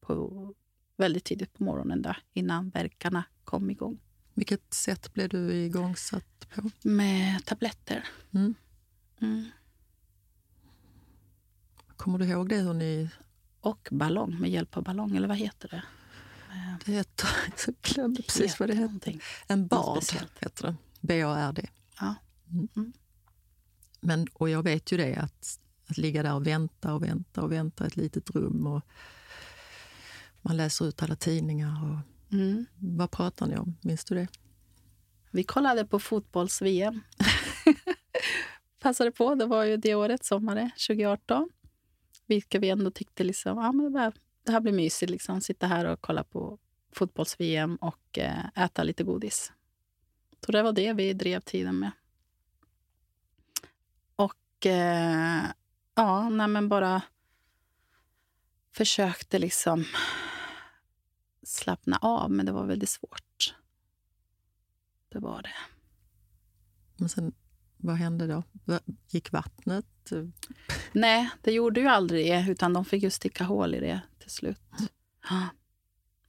på, 0.00 0.54
väldigt 1.02 1.24
tidigt 1.24 1.52
på 1.54 1.64
morgonen 1.64 2.02
där, 2.02 2.18
innan 2.32 2.70
verkarna 2.70 3.24
kom 3.44 3.70
igång. 3.70 3.98
Vilket 4.34 4.74
sätt 4.74 5.12
blev 5.12 5.28
du 5.28 5.54
igångsatt 5.54 6.48
på? 6.54 6.70
Med 6.82 7.44
tabletter. 7.44 8.08
Mm. 8.34 8.54
Mm. 9.20 9.44
Kommer 11.96 12.18
du 12.18 12.24
ihåg 12.24 12.48
det? 12.48 12.56
Hur 12.56 12.74
ni... 12.74 13.10
Och 13.60 13.88
ballong, 13.90 14.40
med 14.40 14.50
hjälp 14.50 14.76
av 14.76 14.82
ballong. 14.82 15.16
Eller 15.16 15.28
vad 15.28 15.36
heter 15.36 15.68
det? 15.68 15.82
Det 16.84 16.92
heter... 16.92 17.28
Jag 17.66 17.74
glömde 17.82 18.22
precis 18.22 18.60
vad 18.60 18.68
det 18.68 18.74
heter. 18.74 19.18
En 19.46 19.66
BARD 19.66 20.04
heter 20.40 20.66
det. 20.66 20.76
B-A-R-D. 21.00 21.68
Ja. 22.00 22.14
Mm. 22.50 22.92
Men, 24.00 24.26
och 24.32 24.50
jag 24.50 24.62
vet 24.62 24.92
ju 24.92 24.96
det, 24.96 25.16
att, 25.16 25.60
att 25.86 25.98
ligga 25.98 26.22
där 26.22 26.34
och 26.34 26.46
vänta 26.46 26.94
och 26.94 27.02
vänta 27.02 27.42
och 27.42 27.52
vänta 27.52 27.84
i 27.84 27.86
ett 27.86 27.96
litet 27.96 28.30
rum. 28.30 28.66
och 28.66 28.82
Man 30.42 30.56
läser 30.56 30.84
ut 30.84 31.02
alla 31.02 31.16
tidningar. 31.16 31.84
Och, 31.84 32.12
Mm. 32.32 32.66
Vad 32.78 33.10
pratar 33.10 33.46
ni 33.46 33.56
om? 33.56 33.76
Minns 33.80 34.04
du 34.04 34.14
det? 34.14 34.28
Vi 35.30 35.44
kollade 35.44 35.86
på 35.86 35.98
fotbolls-VM. 35.98 37.00
Passade 38.80 39.12
på. 39.12 39.34
Det 39.34 39.46
var 39.46 39.64
ju 39.64 39.76
det 39.76 39.94
året, 39.94 40.24
sommaren 40.24 40.70
2018. 40.70 41.50
Vilket 42.26 42.62
vi 42.62 42.70
ändå 42.70 42.90
tyckte 42.90 43.24
liksom, 43.24 43.58
ja, 43.58 43.72
men 43.72 43.84
det, 43.84 43.90
var, 43.98 44.12
det 44.44 44.52
här 44.52 44.60
blir 44.60 44.72
mysigt. 44.72 45.10
Liksom. 45.10 45.40
Sitta 45.40 45.66
här 45.66 45.84
och 45.84 46.00
kolla 46.00 46.24
på 46.24 46.58
fotbolls-VM 46.92 47.76
och 47.76 48.18
eh, 48.18 48.44
äta 48.54 48.82
lite 48.82 49.04
godis. 49.04 49.52
Så 50.46 50.52
det 50.52 50.62
var 50.62 50.72
det 50.72 50.92
vi 50.92 51.12
drev 51.12 51.40
tiden 51.40 51.78
med. 51.78 51.90
Och 54.16 54.66
eh, 54.66 55.44
ja, 55.94 56.28
nej, 56.28 56.48
men 56.48 56.68
bara 56.68 57.02
försökte 58.72 59.38
liksom 59.38 59.84
slappna 61.52 61.98
av, 62.02 62.30
men 62.30 62.46
det 62.46 62.52
var 62.52 62.66
väldigt 62.66 62.88
svårt. 62.88 63.54
Det 65.08 65.18
var 65.18 65.42
det. 65.42 65.54
Men 66.96 67.08
sen, 67.08 67.32
vad 67.76 67.96
hände 67.96 68.26
då? 68.26 68.42
Gick 69.08 69.32
vattnet? 69.32 70.12
Nej, 70.92 71.30
det 71.42 71.52
gjorde 71.52 71.80
ju 71.80 71.86
aldrig 71.86 72.26
det, 72.26 72.46
utan 72.50 72.72
de 72.72 72.84
fick 72.84 73.02
ju 73.02 73.10
sticka 73.10 73.44
hål 73.44 73.74
i 73.74 73.80
det 73.80 74.00
till 74.18 74.30
slut. 74.30 74.60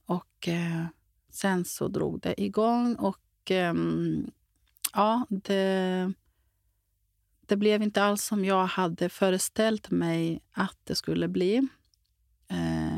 Och 0.06 0.48
eh, 0.48 0.86
sen 1.30 1.64
så 1.64 1.88
drog 1.88 2.20
det 2.20 2.42
igång 2.42 2.94
och 2.94 3.50
ehm, 3.50 4.30
ja, 4.92 5.26
det, 5.28 6.12
det 7.46 7.56
blev 7.56 7.82
inte 7.82 8.02
alls 8.02 8.24
som 8.24 8.44
jag 8.44 8.66
hade 8.66 9.08
föreställt 9.08 9.90
mig 9.90 10.42
att 10.52 10.78
det 10.84 10.94
skulle 10.94 11.28
bli. 11.28 11.68
Eh, 12.48 12.93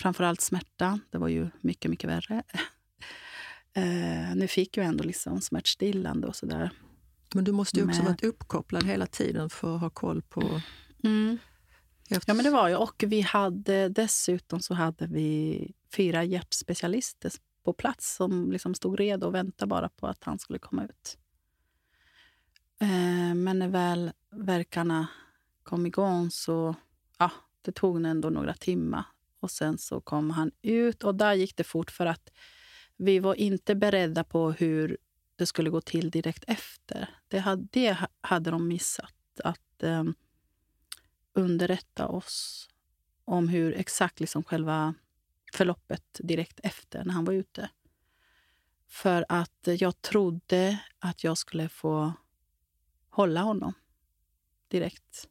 framförallt 0.00 0.40
smärta. 0.40 1.00
Det 1.10 1.18
var 1.18 1.28
ju 1.28 1.50
mycket, 1.60 1.90
mycket 1.90 2.10
värre. 2.10 2.42
Eh, 3.72 4.34
nu 4.36 4.48
fick 4.48 4.76
jag 4.76 4.86
ändå 4.86 5.04
liksom 5.04 5.40
smärtstillande 5.40 6.26
och 6.26 6.36
sådär. 6.36 6.70
Men 7.34 7.44
du 7.44 7.52
måste 7.52 7.76
ju 7.80 7.86
också 7.86 8.02
Men- 8.02 8.12
varit 8.12 8.24
uppkopplad 8.24 8.84
hela 8.84 9.06
tiden 9.06 9.50
för 9.50 9.74
att 9.74 9.80
ha 9.80 9.90
koll 9.90 10.22
på... 10.22 10.60
Mm. 11.04 11.38
Efter... 12.10 12.30
Ja, 12.30 12.34
men 12.34 12.44
det 12.44 12.50
var 12.50 12.68
jag. 12.68 12.82
Och 12.82 13.04
vi 13.06 13.20
hade, 13.20 13.88
dessutom 13.88 14.60
så 14.60 14.74
hade 14.74 15.06
vi 15.06 15.72
fyra 15.92 16.24
hjärtspecialister 16.24 17.32
på 17.64 17.72
plats 17.72 18.14
som 18.14 18.52
liksom 18.52 18.74
stod 18.74 18.98
redo 19.00 19.26
och 19.26 19.34
väntade 19.34 19.68
bara 19.68 19.88
på 19.88 20.06
att 20.06 20.24
han 20.24 20.38
skulle 20.38 20.58
komma 20.58 20.84
ut. 20.84 21.18
Eh, 22.80 23.34
men 23.34 23.58
när 23.58 23.68
väl 23.68 24.12
verkarna 24.30 25.06
kom 25.62 25.86
igång 25.86 26.30
så 26.30 26.74
ja, 27.18 27.30
det 27.62 27.72
tog 27.72 28.04
ändå 28.06 28.30
några 28.30 28.54
timmar. 28.54 29.04
Och 29.40 29.50
Sen 29.50 29.78
så 29.78 30.00
kom 30.00 30.30
han 30.30 30.50
ut 30.62 31.04
och 31.04 31.14
där 31.14 31.34
gick 31.34 31.56
det 31.56 31.64
fort 31.64 31.90
för 31.90 32.06
att 32.06 32.32
vi 32.96 33.18
var 33.18 33.34
inte 33.34 33.74
beredda 33.74 34.24
på 34.24 34.52
hur 34.52 34.98
det 35.36 35.46
skulle 35.46 35.70
gå 35.70 35.80
till 35.80 36.10
direkt 36.10 36.44
efter. 36.46 37.08
Det 37.28 37.38
hade, 37.38 37.68
det 37.70 37.96
hade 38.20 38.50
de 38.50 38.68
missat. 38.68 39.14
Att... 39.44 39.82
eh, 39.82 40.04
underrätta 41.38 42.08
oss 42.08 42.68
om 43.24 43.48
hur 43.48 43.74
exakt 43.74 44.20
liksom 44.20 44.44
själva 44.44 44.94
förloppet 45.52 46.20
direkt 46.22 46.60
efter 46.62 47.04
när 47.04 47.14
han 47.14 47.24
var 47.24 47.32
ute. 47.32 47.70
För 48.86 49.24
att 49.28 49.68
jag 49.78 50.02
trodde 50.02 50.78
att 50.98 51.24
jag 51.24 51.38
skulle 51.38 51.68
få 51.68 52.12
hålla 53.08 53.40
honom 53.40 53.72
direkt. 54.68 55.28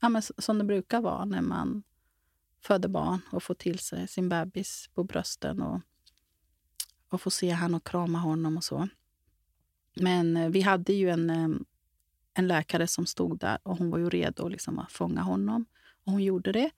Ja, 0.00 0.08
men 0.08 0.22
som 0.22 0.58
det 0.58 0.64
brukar 0.64 1.00
vara 1.00 1.24
när 1.24 1.42
man 1.42 1.82
föder 2.62 2.88
barn 2.88 3.20
och 3.32 3.42
får 3.42 3.54
till 3.54 3.78
sig 3.78 4.08
sin 4.08 4.28
bebis 4.28 4.90
på 4.94 5.04
brösten 5.04 5.62
och, 5.62 5.80
och 7.08 7.20
får 7.20 7.30
se 7.30 7.50
han 7.50 7.74
och 7.74 7.86
krama 7.86 8.18
honom 8.18 8.56
och 8.56 8.64
så. 8.64 8.88
Men 9.94 10.36
eh, 10.36 10.48
vi 10.48 10.60
hade 10.60 10.92
ju 10.92 11.10
en, 11.10 11.30
eh, 11.30 11.48
en 12.34 12.48
läkare 12.48 12.86
som 12.86 13.06
stod 13.06 13.38
där 13.38 13.58
och 13.62 13.78
hon 13.78 13.90
var 13.90 13.98
ju 13.98 14.10
redo 14.10 14.48
liksom 14.48 14.78
att 14.78 14.92
fånga 14.92 15.22
honom. 15.22 15.66
Och 16.04 16.12
hon 16.12 16.22
gjorde 16.22 16.52
det. 16.52 16.70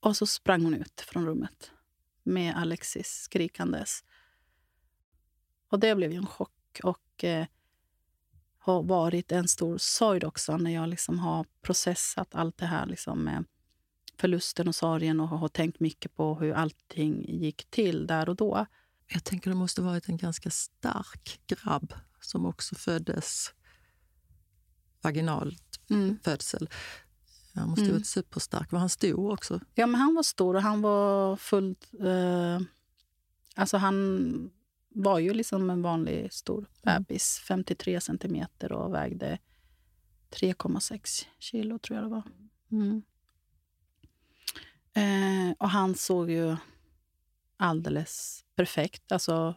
Och 0.00 0.16
så 0.16 0.26
sprang 0.26 0.64
hon 0.64 0.74
ut 0.74 1.00
från 1.00 1.26
rummet 1.26 1.70
med 2.22 2.56
Alexis 2.56 3.08
skrikandes. 3.08 4.04
Och 5.68 5.80
det 5.80 5.94
blev 5.94 6.12
ju 6.12 6.16
en 6.16 6.26
chock 6.26 6.80
och 6.82 7.24
eh, 7.24 7.46
har 8.58 8.82
varit 8.82 9.32
en 9.32 9.48
stor 9.48 9.78
sorg 9.78 10.26
också 10.26 10.56
när 10.56 10.70
jag 10.70 10.88
liksom 10.88 11.18
har 11.18 11.46
processat 11.62 12.34
allt 12.34 12.56
det 12.56 12.66
här 12.66 12.86
liksom 12.86 13.24
med 13.24 13.44
förlusten 14.18 14.68
och 14.68 14.74
sorgen 14.74 15.20
och 15.20 15.28
har 15.28 15.48
tänkt 15.48 15.80
mycket 15.80 16.14
på 16.16 16.34
hur 16.34 16.52
allting 16.52 17.24
gick 17.40 17.70
till 17.70 18.06
där 18.06 18.28
och 18.28 18.36
då. 18.36 18.66
Jag 19.06 19.24
tänker 19.24 19.50
det 19.50 19.56
måste 19.56 19.82
varit 19.82 20.08
en 20.08 20.16
ganska 20.16 20.50
stark 20.50 21.40
grabb 21.46 21.92
som 22.20 22.46
också 22.46 22.74
föddes 22.74 23.54
vaginalt 25.02 25.62
Mm. 25.90 26.18
födsel. 26.24 26.68
Han 27.54 27.68
måste 27.68 27.82
Mm. 27.84 27.94
varit 27.94 28.06
superstark. 28.06 28.72
Var 28.72 28.78
han 28.80 28.88
stor 28.88 29.32
också? 29.32 29.60
Ja, 29.74 29.86
men 29.86 30.00
han 30.00 30.14
var 30.14 30.22
stor 30.22 30.54
och 30.56 30.62
han 30.62 30.82
var 30.82 31.36
fullt... 31.36 31.88
Eh, 32.00 32.60
alltså 33.54 33.76
han 33.76 34.50
var 34.88 35.18
ju 35.18 35.34
liksom 35.34 35.70
en 35.70 35.82
vanlig 35.82 36.32
stor 36.32 36.58
Mm. 36.58 37.02
bebis. 37.02 37.38
53 37.48 38.00
centimeter 38.00 38.72
och 38.72 38.94
vägde 38.94 39.38
3,6 40.30 41.26
kilo, 41.38 41.78
tror 41.78 41.96
jag 41.96 42.04
det 42.04 42.10
var. 42.10 42.22
Mm. 42.72 43.02
Eh, 44.96 45.52
och 45.58 45.70
han 45.70 45.94
såg 45.94 46.30
ju 46.30 46.56
alldeles 47.56 48.44
perfekt, 48.54 49.12
alltså 49.12 49.54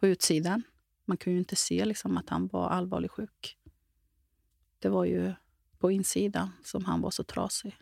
på 0.00 0.06
utsidan. 0.06 0.62
Man 1.04 1.16
kunde 1.16 1.34
ju 1.34 1.38
inte 1.38 1.56
se 1.56 1.84
liksom 1.84 2.16
att 2.16 2.28
han 2.28 2.46
var 2.46 2.68
allvarligt 2.68 3.10
sjuk. 3.10 3.58
Det 4.78 4.88
var 4.88 5.04
ju 5.04 5.34
på 5.78 5.90
insidan 5.90 6.50
som 6.64 6.84
han 6.84 7.00
var 7.00 7.10
så 7.10 7.24
trasig. 7.24 7.76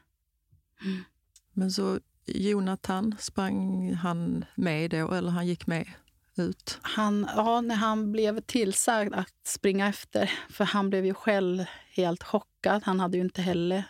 Men 1.53 1.73
så 1.73 2.01
Jonathan, 2.27 3.15
sprang 3.19 3.93
han 3.95 4.45
med 4.55 4.91
då 4.91 5.13
eller 5.13 5.31
han 5.31 5.47
gick 5.47 5.67
med 5.67 5.89
ut? 6.37 6.79
Han, 6.83 7.29
ja, 7.37 7.61
när 7.61 7.75
han 7.75 8.13
blev 8.13 8.41
tillsagd 8.41 9.15
att 9.15 9.35
springa 9.47 9.89
efter, 9.89 10.31
för 10.51 10.65
han 10.65 10.91
blev 10.91 11.07
ju 11.07 11.15
själv 11.15 11.65
helt 11.95 12.23
chockad. 12.23 12.83
Han 12.85 13.01
hade 13.01 13.17
ju 13.17 13.23
inte 13.23 13.43
heller 13.43 13.85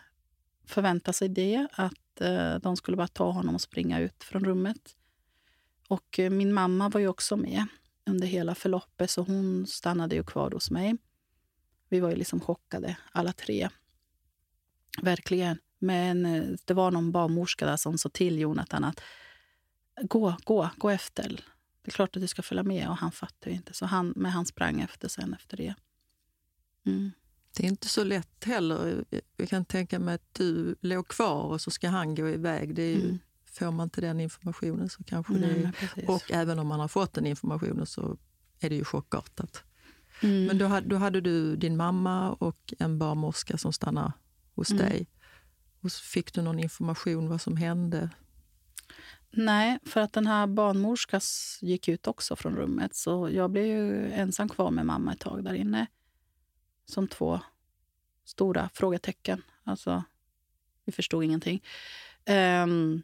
förväntat 0.67 1.17
sig 1.17 1.29
det, 1.29 1.69
att 1.73 1.93
eh, 2.23 2.55
de 2.55 2.77
skulle 2.77 2.97
bara 2.97 3.09
ta 3.09 3.31
honom 3.31 3.55
och 3.55 3.61
springa 3.61 4.01
ut 4.01 4.25
från 4.25 4.45
rummet. 4.45 4.97
Och 5.89 6.19
eh, 6.19 6.31
min 6.31 6.53
mamma 6.53 6.89
var 6.89 7.01
ju 7.01 7.09
också 7.09 7.37
med 7.37 7.67
under 8.07 8.27
hela 8.27 8.55
förloppet, 8.55 9.11
så 9.11 9.23
hon 9.23 9.67
stannade 9.67 10.15
ju 10.15 10.25
kvar 10.25 10.51
hos 10.51 10.71
mig. 10.71 10.97
Vi 11.89 12.01
var 12.01 12.11
ju 12.11 12.17
liksom 12.17 12.41
chockade, 12.41 12.97
alla 13.13 13.33
tre. 13.33 13.69
Verkligen. 15.03 15.59
Men 15.79 16.27
eh, 16.27 16.45
det 16.65 16.75
var 16.75 16.91
någon 16.91 17.13
barnmorska 17.13 17.67
där 17.67 17.77
som 17.77 17.99
sa 17.99 18.09
till 18.09 18.39
Jonathan 18.39 18.85
att 18.85 19.01
gå, 20.03 20.37
gå, 20.45 20.71
gå 20.77 20.91
efter. 20.91 21.45
Det 21.83 21.91
är 21.91 21.93
klart 21.93 22.17
att 22.17 22.23
du 22.23 22.29
ska 22.29 22.43
följa 22.43 22.63
med. 22.63 22.89
Och 22.89 22.97
han 22.97 23.13
fattade 23.13 23.51
ju 23.51 23.57
inte. 23.57 23.75
Så 23.75 23.87
han, 23.87 24.13
men 24.17 24.31
han 24.31 24.47
sprang 24.47 24.81
efter 24.81 25.09
sen 25.09 25.35
efter 25.35 25.57
det. 25.57 25.75
Mm. 26.87 27.13
Det 27.57 27.65
är 27.65 27.69
inte 27.69 27.89
så 27.89 28.05
lätt 28.05 28.45
heller. 28.45 29.05
Jag 29.37 29.49
kan 29.49 29.65
tänka 29.65 29.99
mig 29.99 30.15
att 30.15 30.35
du 30.35 30.77
låg 30.81 31.09
kvar 31.09 31.43
och 31.43 31.61
så 31.61 31.71
ska 31.71 31.89
han 31.89 32.15
gå 32.15 32.29
iväg. 32.29 32.75
Det 32.75 32.83
är 32.83 32.97
ju, 32.97 33.03
Mm. 33.05 33.19
Får 33.59 33.71
man 33.71 33.85
inte 33.85 34.01
den 34.01 34.21
informationen 34.21 34.89
så 34.89 35.05
kanske 35.05 35.33
Nej, 35.33 35.55
det 35.63 35.73
precis. 35.73 36.09
Och 36.09 36.31
även 36.33 36.59
om 36.59 36.67
man 36.67 36.81
har 36.81 36.89
fått 36.89 37.13
den 37.13 37.27
informationen 37.27 37.87
så 37.87 38.17
är 38.61 38.69
det 38.71 38.77
ju 38.77 38.85
chockartat. 38.85 39.63
mm. 40.23 40.45
Men 40.45 40.59
då, 40.59 40.67
hade- 40.67 40.89
då 40.89 40.97
hade 40.97 41.21
du 41.21 41.57
din 41.57 41.77
mamma 41.77 42.33
och 42.33 42.75
en 42.79 42.99
barnmorska 42.99 43.59
som 43.59 43.73
stannade 43.73 44.13
hos 44.55 44.71
Mm. 44.71 44.83
dig. 44.83 45.07
Och 45.81 45.93
fick 45.93 46.33
du 46.35 46.43
någon 46.43 46.59
information 46.59 47.29
vad 47.29 47.41
som 47.41 47.57
hände? 47.57 48.11
Nej, 49.31 49.79
för 49.85 50.01
att 50.01 50.13
den 50.13 50.27
här 50.27 50.47
barnmorskan 50.47 51.21
gick 51.61 51.89
ut 51.89 52.07
också 52.07 52.37
från 52.37 52.57
rummet. 52.57 52.95
Så 52.97 53.29
jag 53.31 53.51
blev 53.51 53.65
ju 53.67 54.11
ensam 54.13 54.49
kvar 54.49 54.71
med 54.71 54.87
mamma 54.87 55.13
ett 55.13 55.21
tag 55.21 55.45
där 55.45 55.55
inne. 55.55 55.87
Som 56.85 57.09
två 57.09 57.41
stora 58.25 58.71
frågetecken. 58.75 59.43
Alltså, 59.65 60.05
vi 60.85 60.93
förstod 60.93 61.25
ingenting. 61.25 61.63
Um, 62.65 63.03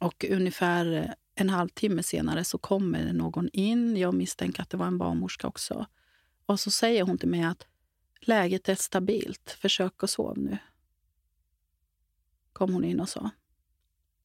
och 0.00 0.24
ungefär 0.30 1.14
en 1.34 1.50
halvtimme 1.50 2.02
senare 2.02 2.44
så 2.44 2.58
kommer 2.58 3.12
någon 3.12 3.48
in. 3.52 3.96
Jag 3.96 4.14
misstänker 4.14 4.62
att 4.62 4.70
det 4.70 4.76
var 4.76 4.86
en 4.86 4.98
barnmorska 4.98 5.46
också. 5.46 5.86
Och 6.46 6.60
så 6.60 6.70
säger 6.70 7.02
hon 7.02 7.18
till 7.18 7.28
mig 7.28 7.42
att 7.42 7.66
läget 8.20 8.68
är 8.68 8.74
stabilt. 8.74 9.56
Försök 9.60 10.02
att 10.02 10.10
sova 10.10 10.34
nu. 10.36 10.58
Kom 12.52 12.72
hon 12.72 12.84
in 12.84 13.00
och 13.00 13.08
sa. 13.08 13.30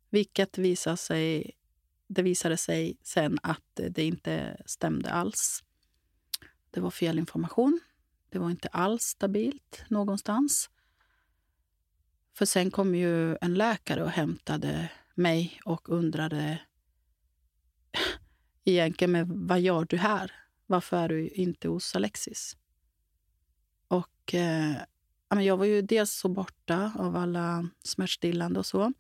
Vilket 0.10 0.58
visade 0.58 0.98
sig, 0.98 1.52
det 2.08 2.22
visade 2.22 2.58
sig 2.58 2.98
sen 3.04 3.40
att 3.44 3.80
det 3.90 4.04
inte 4.04 4.62
stämde 4.66 5.12
alls. 5.12 5.64
Det 6.72 6.80
var 6.80 6.92
fel 6.92 7.20
information. 7.20 7.80
Det 8.30 8.40
var 8.40 8.50
inte 8.50 8.68
alls 8.68 9.04
stabilt 9.04 9.84
någonstans. 9.88 10.70
För 12.38 12.46
sen 12.46 12.72
kom 12.72 12.96
ju 12.96 13.38
en 13.42 13.54
läkare 13.54 14.04
och 14.04 14.10
hämtade 14.10 14.92
mig 15.16 15.60
och 15.66 15.90
undrade 15.90 16.60
egentligen 18.66 19.12
men 19.12 19.48
vad 19.48 19.62
gör 19.62 19.86
du 19.90 19.98
här? 19.98 20.32
Varför 20.66 20.98
är 20.98 21.10
du 21.10 21.28
inte 21.28 21.68
hos 21.68 21.96
Alexis? 21.96 22.58
Och 23.88 24.34
eh, 24.34 24.76
jag 25.30 25.58
var 25.58 25.66
ju 25.66 25.82
dels 25.82 26.12
så 26.12 26.30
borta 26.30 26.92
av 26.96 27.16
alla 27.16 27.70
smärtstillande 27.84 28.60
och 28.60 28.66
så. 28.66 28.94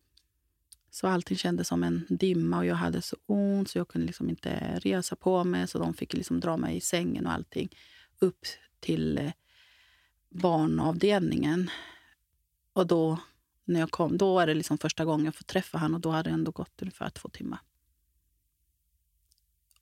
Så 0.90 1.08
allting 1.08 1.38
kändes 1.38 1.68
som 1.68 1.84
en 1.84 2.06
dimma 2.10 2.58
och 2.58 2.66
jag 2.66 2.76
hade 2.76 3.02
så 3.02 3.18
ont 3.26 3.70
så 3.70 3.78
jag 3.78 3.88
kunde 3.88 4.08
liksom 4.08 4.30
inte 4.30 4.80
resa 4.80 5.16
på 5.16 5.44
mig. 5.44 5.68
Så 5.68 5.80
de 5.80 5.94
fick 5.94 6.14
liksom 6.14 6.40
dra 6.40 6.58
mig 6.58 6.78
i 6.78 6.82
sängen 6.82 7.26
och 7.26 7.34
allting 7.34 7.70
upp 8.20 8.46
till 8.80 9.18
eh, 9.18 9.32
barnavdelningen. 10.30 11.70
Och 12.74 12.88
då 12.88 13.20
när 13.66 13.80
jag 13.80 13.92
kom, 13.92 14.18
då 14.18 14.34
var 14.34 14.48
det 14.48 14.54
liksom 14.54 14.78
första 14.78 15.06
gången 15.06 15.26
jag 15.26 15.36
får 15.36 15.44
träffa 15.44 15.78
honom 15.78 15.96
och 15.96 16.02
då 16.02 16.10
hade 16.10 16.30
det 16.30 16.34
ändå 16.34 16.52
gått 16.52 16.82
ungefär 16.82 17.10
två 17.10 17.30
timmar. 17.30 17.60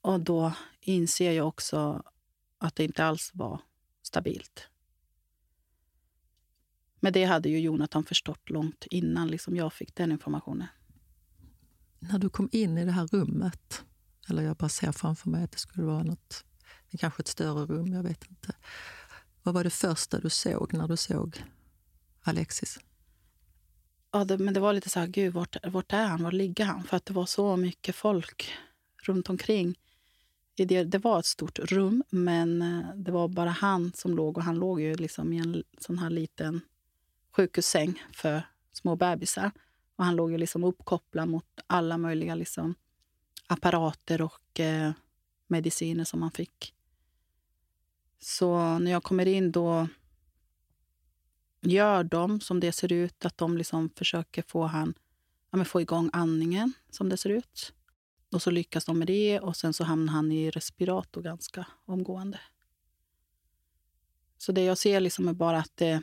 Och 0.00 0.20
då 0.20 0.52
inser 0.80 1.32
jag 1.32 1.48
också 1.48 2.02
att 2.58 2.76
det 2.76 2.84
inte 2.84 3.04
alls 3.04 3.30
var 3.34 3.60
stabilt. 4.02 4.68
Men 7.00 7.12
det 7.12 7.24
hade 7.24 7.48
ju 7.48 7.60
Jonathan 7.60 8.04
förstått 8.04 8.50
långt 8.50 8.86
innan 8.90 9.28
liksom 9.28 9.56
jag 9.56 9.72
fick 9.72 9.94
den 9.94 10.12
informationen. 10.12 10.66
När 11.98 12.18
du 12.18 12.28
kom 12.28 12.48
in 12.52 12.78
i 12.78 12.84
det 12.84 12.92
här 12.92 13.06
rummet, 13.06 13.84
eller 14.28 14.42
jag 14.42 14.56
bara 14.56 14.68
ser 14.68 14.92
framför 14.92 15.30
mig 15.30 15.44
att 15.44 15.52
det 15.52 15.58
skulle 15.58 15.86
vara 15.86 16.02
något, 16.02 16.44
kanske 16.98 17.20
ett 17.20 17.28
större 17.28 17.66
rum, 17.66 17.92
jag 17.92 18.02
vet 18.02 18.24
inte. 18.30 18.54
Vad 19.42 19.54
var 19.54 19.64
det 19.64 19.70
första 19.70 20.18
du 20.18 20.30
såg 20.30 20.74
när 20.74 20.88
du 20.88 20.96
såg 20.96 21.44
Alexis? 22.22 22.78
Ja, 24.12 24.24
det, 24.24 24.38
men 24.38 24.54
det 24.54 24.60
var 24.60 24.72
lite 24.72 24.90
så 24.90 25.00
här, 25.00 25.06
gud, 25.06 25.32
vart, 25.32 25.56
vart 25.66 25.92
är 25.92 26.06
han? 26.06 26.22
Var 26.22 26.32
ligger 26.32 26.64
han? 26.64 26.84
För 26.84 26.96
att 26.96 27.06
det 27.06 27.12
var 27.12 27.26
så 27.26 27.56
mycket 27.56 27.96
folk 27.96 28.52
runt 29.02 29.28
omkring. 29.28 29.78
Det, 30.56 30.84
det 30.84 30.98
var 30.98 31.18
ett 31.18 31.26
stort 31.26 31.58
rum, 31.58 32.04
men 32.10 32.62
eh, 32.62 32.94
det 32.94 33.12
var 33.12 33.28
bara 33.28 33.50
han 33.50 33.92
som 33.92 34.16
låg. 34.16 34.36
Och 34.36 34.44
han 34.44 34.58
låg 34.58 34.80
ju 34.80 34.94
liksom 34.94 35.32
i 35.32 35.38
en 35.38 35.64
sån 35.78 35.98
här 35.98 36.10
liten 36.10 36.60
sjukhussäng 37.36 38.02
för 38.12 38.42
små 38.72 38.96
bebisar. 38.96 39.50
Och 39.96 40.04
han 40.04 40.16
låg 40.16 40.30
ju 40.30 40.38
liksom 40.38 40.64
uppkopplad 40.64 41.28
mot 41.28 41.46
alla 41.66 41.98
möjliga 41.98 42.34
liksom 42.34 42.74
apparater 43.46 44.22
och 44.22 44.60
eh, 44.60 44.92
mediciner 45.46 46.04
som 46.04 46.22
han 46.22 46.30
fick. 46.30 46.74
Så 48.18 48.78
när 48.78 48.90
jag 48.90 49.02
kommer 49.02 49.26
in 49.26 49.52
då 49.52 49.88
gör 51.60 52.04
de 52.04 52.40
som 52.40 52.60
det 52.60 52.72
ser 52.72 52.92
ut, 52.92 53.24
att 53.24 53.38
de 53.38 53.58
liksom 53.58 53.90
försöker 53.90 54.42
få, 54.42 54.66
han, 54.66 54.94
ja, 55.50 55.64
få 55.64 55.80
igång 55.80 56.10
andningen 56.12 56.72
som 56.90 57.08
det 57.08 57.16
ser 57.16 57.30
ut. 57.30 57.72
Och 58.32 58.42
så 58.42 58.50
lyckas 58.50 58.84
de 58.84 58.98
med 58.98 59.06
det 59.06 59.40
och 59.40 59.56
sen 59.56 59.72
så 59.72 59.84
hamnar 59.84 60.12
han 60.12 60.32
i 60.32 60.50
respirator 60.50 61.22
ganska 61.22 61.66
omgående. 61.84 62.40
Så 64.38 64.52
det 64.52 64.64
jag 64.64 64.78
ser 64.78 65.00
liksom 65.00 65.28
är 65.28 65.32
bara 65.32 65.58
att 65.58 65.76
det 65.76 66.02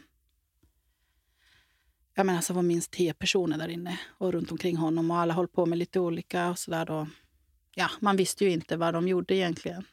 jag 2.16 2.26
menar, 2.26 2.38
så 2.38 2.40
alltså 2.40 2.54
var 2.54 2.62
minst 2.62 2.92
tio 2.92 3.14
personer 3.14 3.58
där 3.58 3.68
inne 3.68 4.00
och 4.18 4.34
runt 4.34 4.52
omkring 4.52 4.78
honom 4.78 5.12
och 5.12 5.18
alla 5.18 5.34
höll 5.34 5.48
på 5.48 5.66
med 5.66 5.78
lite 5.78 6.00
olika 6.00 6.50
och 6.50 6.60
sådär. 6.60 7.08
Ja, 7.76 7.90
man 8.00 8.18
visste 8.18 8.46
ju 8.46 8.52
inte 8.52 8.78
vad 8.78 8.94
de 8.94 9.08
gjorde 9.08 9.36
egentligen. 9.36 9.86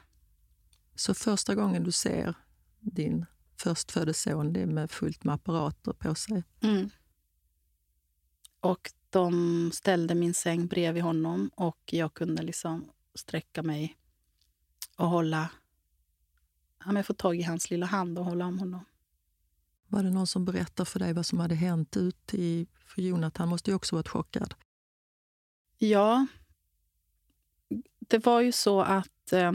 Så 0.94 1.14
första 1.14 1.54
gången 1.54 1.84
du 1.84 1.92
ser 1.92 2.34
din 2.80 3.26
förstfödde 3.60 4.14
son 4.14 4.52
det 4.52 4.66
med 4.66 4.90
fullt 4.90 5.24
med 5.24 5.34
apparater 5.34 5.92
på 5.92 6.14
sig? 6.14 6.44
Mm. 6.62 6.90
Och 8.60 8.92
de 9.10 9.70
ställde 9.74 10.14
min 10.14 10.34
säng 10.34 10.66
bredvid 10.66 11.02
honom 11.02 11.50
och 11.54 11.80
jag 11.86 12.14
kunde 12.14 12.42
liksom 12.42 12.90
sträcka 13.14 13.62
mig 13.62 13.96
och 14.96 15.08
hålla... 15.08 15.50
Ja, 16.84 17.02
få 17.02 17.14
tag 17.14 17.36
i 17.36 17.42
hans 17.42 17.70
lilla 17.70 17.86
hand 17.86 18.18
och 18.18 18.24
hålla 18.24 18.46
om 18.46 18.58
honom. 18.58 18.84
Var 19.86 20.02
det 20.02 20.10
någon 20.10 20.26
som 20.26 20.44
berättade 20.44 20.90
för 20.90 20.98
dig 20.98 21.12
vad 21.12 21.26
som 21.26 21.40
hade 21.40 21.54
hänt 21.54 21.96
ut 21.96 22.34
i... 22.34 22.66
För 22.86 23.02
Jonathan 23.02 23.48
måste 23.48 23.70
ju 23.70 23.74
också 23.74 23.96
varit 23.96 24.08
chockad. 24.08 24.54
Ja. 25.78 26.26
Det 27.98 28.26
var 28.26 28.40
ju 28.40 28.52
så 28.52 28.80
att 28.80 29.32
eh, 29.32 29.52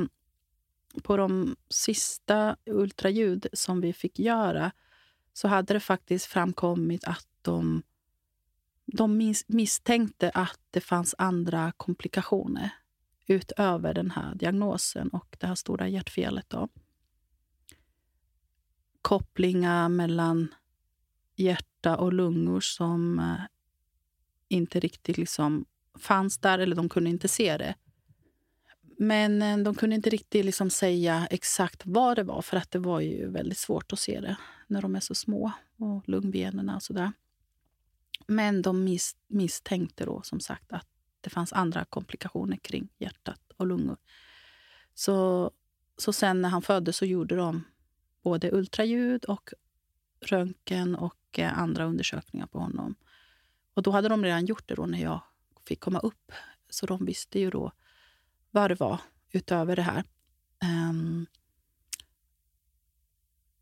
på 1.03 1.17
de 1.17 1.55
sista 1.69 2.57
ultraljud 2.65 3.47
som 3.53 3.81
vi 3.81 3.93
fick 3.93 4.19
göra 4.19 4.71
så 5.33 5.47
hade 5.47 5.73
det 5.73 5.79
faktiskt 5.79 6.25
framkommit 6.25 7.03
att 7.03 7.27
de, 7.41 7.83
de 8.85 9.33
misstänkte 9.47 10.29
att 10.29 10.59
det 10.71 10.81
fanns 10.81 11.15
andra 11.17 11.71
komplikationer 11.77 12.69
utöver 13.27 13.93
den 13.93 14.11
här 14.11 14.35
diagnosen 14.35 15.09
och 15.09 15.37
det 15.39 15.47
här 15.47 15.55
stora 15.55 15.87
hjärtfelet. 15.87 16.49
Då 16.49 16.69
kopplingar 19.01 19.89
mellan 19.89 20.55
hjärta 21.35 21.97
och 21.97 22.13
lungor 22.13 22.59
som 22.59 23.19
eh, 23.19 23.45
inte 24.47 24.79
riktigt 24.79 25.17
liksom 25.17 25.65
fanns 25.99 26.37
där, 26.37 26.59
eller 26.59 26.75
de 26.75 26.89
kunde 26.89 27.09
inte 27.09 27.27
se 27.27 27.57
det. 27.57 27.75
Men 28.97 29.41
eh, 29.41 29.57
de 29.57 29.75
kunde 29.75 29.95
inte 29.95 30.09
riktigt 30.09 30.45
liksom 30.45 30.69
säga 30.69 31.27
exakt 31.29 31.81
vad 31.85 32.15
det 32.15 32.23
var, 32.23 32.41
för 32.41 32.57
att 32.57 32.71
det 32.71 32.79
var 32.79 32.99
ju 32.99 33.29
väldigt 33.29 33.57
svårt 33.57 33.93
att 33.93 33.99
se 33.99 34.19
det 34.21 34.37
när 34.67 34.81
de 34.81 34.95
är 34.95 34.99
så 34.99 35.15
små, 35.15 35.51
och 35.77 36.09
lungbenen 36.09 36.69
och 36.69 36.83
sådär. 36.83 37.11
Men 38.27 38.61
de 38.61 38.83
mis 38.83 39.15
misstänkte 39.27 40.05
då 40.05 40.21
som 40.21 40.39
sagt 40.39 40.71
att 40.71 40.87
det 41.21 41.29
fanns 41.29 41.53
andra 41.53 41.85
komplikationer 41.85 42.57
kring 42.57 42.89
hjärtat 42.97 43.41
och 43.57 43.67
lungor. 43.67 43.97
Så, 44.93 45.51
så 45.97 46.13
sen 46.13 46.41
när 46.41 46.49
han 46.49 46.61
föddes 46.61 46.97
så 46.97 47.05
gjorde 47.05 47.35
de 47.35 47.63
både 48.21 48.51
ultraljud 48.51 49.25
och 49.25 49.53
röntgen 50.21 50.95
och 50.95 51.39
eh, 51.39 51.59
andra 51.59 51.85
undersökningar 51.85 52.47
på 52.47 52.59
honom. 52.59 52.95
Och 53.73 53.83
då 53.83 53.91
hade 53.91 54.09
de 54.09 54.23
redan 54.23 54.45
gjort 54.45 54.67
det 54.67 54.75
då 54.75 54.85
när 54.85 55.01
jag 55.01 55.21
fick 55.67 55.79
komma 55.79 55.99
upp. 55.99 56.31
Så 56.69 56.85
de 56.85 57.05
visste 57.05 57.39
ju 57.39 57.49
då 57.49 57.71
vad 58.55 58.71
det 58.71 58.79
var 58.79 58.99
utöver 59.31 59.75
det 59.75 59.81
här. 59.81 60.03
Um, 60.63 61.25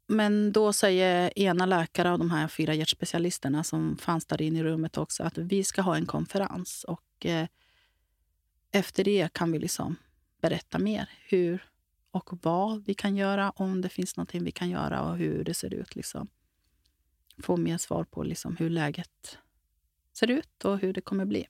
men 0.07 0.51
då 0.51 0.73
säger 0.73 1.39
ena 1.39 1.65
läkare 1.65 2.11
av 2.11 2.19
de 2.19 2.31
här 2.31 2.47
fyra 2.47 2.73
hjärtspecialisterna 2.73 3.63
som 3.63 3.97
fanns 3.97 4.25
där 4.25 4.41
inne 4.41 4.59
i 4.59 4.63
rummet 4.63 4.97
också 4.97 5.23
att 5.23 5.37
vi 5.37 5.63
ska 5.63 5.81
ha 5.81 5.95
en 5.95 6.05
konferens. 6.05 6.83
Och 6.83 7.25
eh, 7.25 7.47
efter 8.71 9.03
det 9.03 9.33
kan 9.33 9.51
vi 9.51 9.59
liksom 9.59 9.95
berätta 10.41 10.79
mer 10.79 11.09
hur 11.27 11.69
och 12.11 12.43
vad 12.43 12.85
vi 12.85 12.93
kan 12.93 13.15
göra, 13.15 13.51
om 13.51 13.81
det 13.81 13.89
finns 13.89 14.17
någonting 14.17 14.43
vi 14.43 14.51
kan 14.51 14.69
göra 14.69 15.01
och 15.01 15.17
hur 15.17 15.43
det 15.43 15.53
ser 15.53 15.73
ut. 15.73 15.95
Liksom. 15.95 16.27
Få 17.37 17.57
mer 17.57 17.77
svar 17.77 18.03
på 18.03 18.23
liksom 18.23 18.57
hur 18.57 18.69
läget 18.69 19.37
ser 20.13 20.31
ut 20.31 20.65
och 20.65 20.79
hur 20.79 20.93
det 20.93 21.01
kommer 21.01 21.25
bli. 21.25 21.47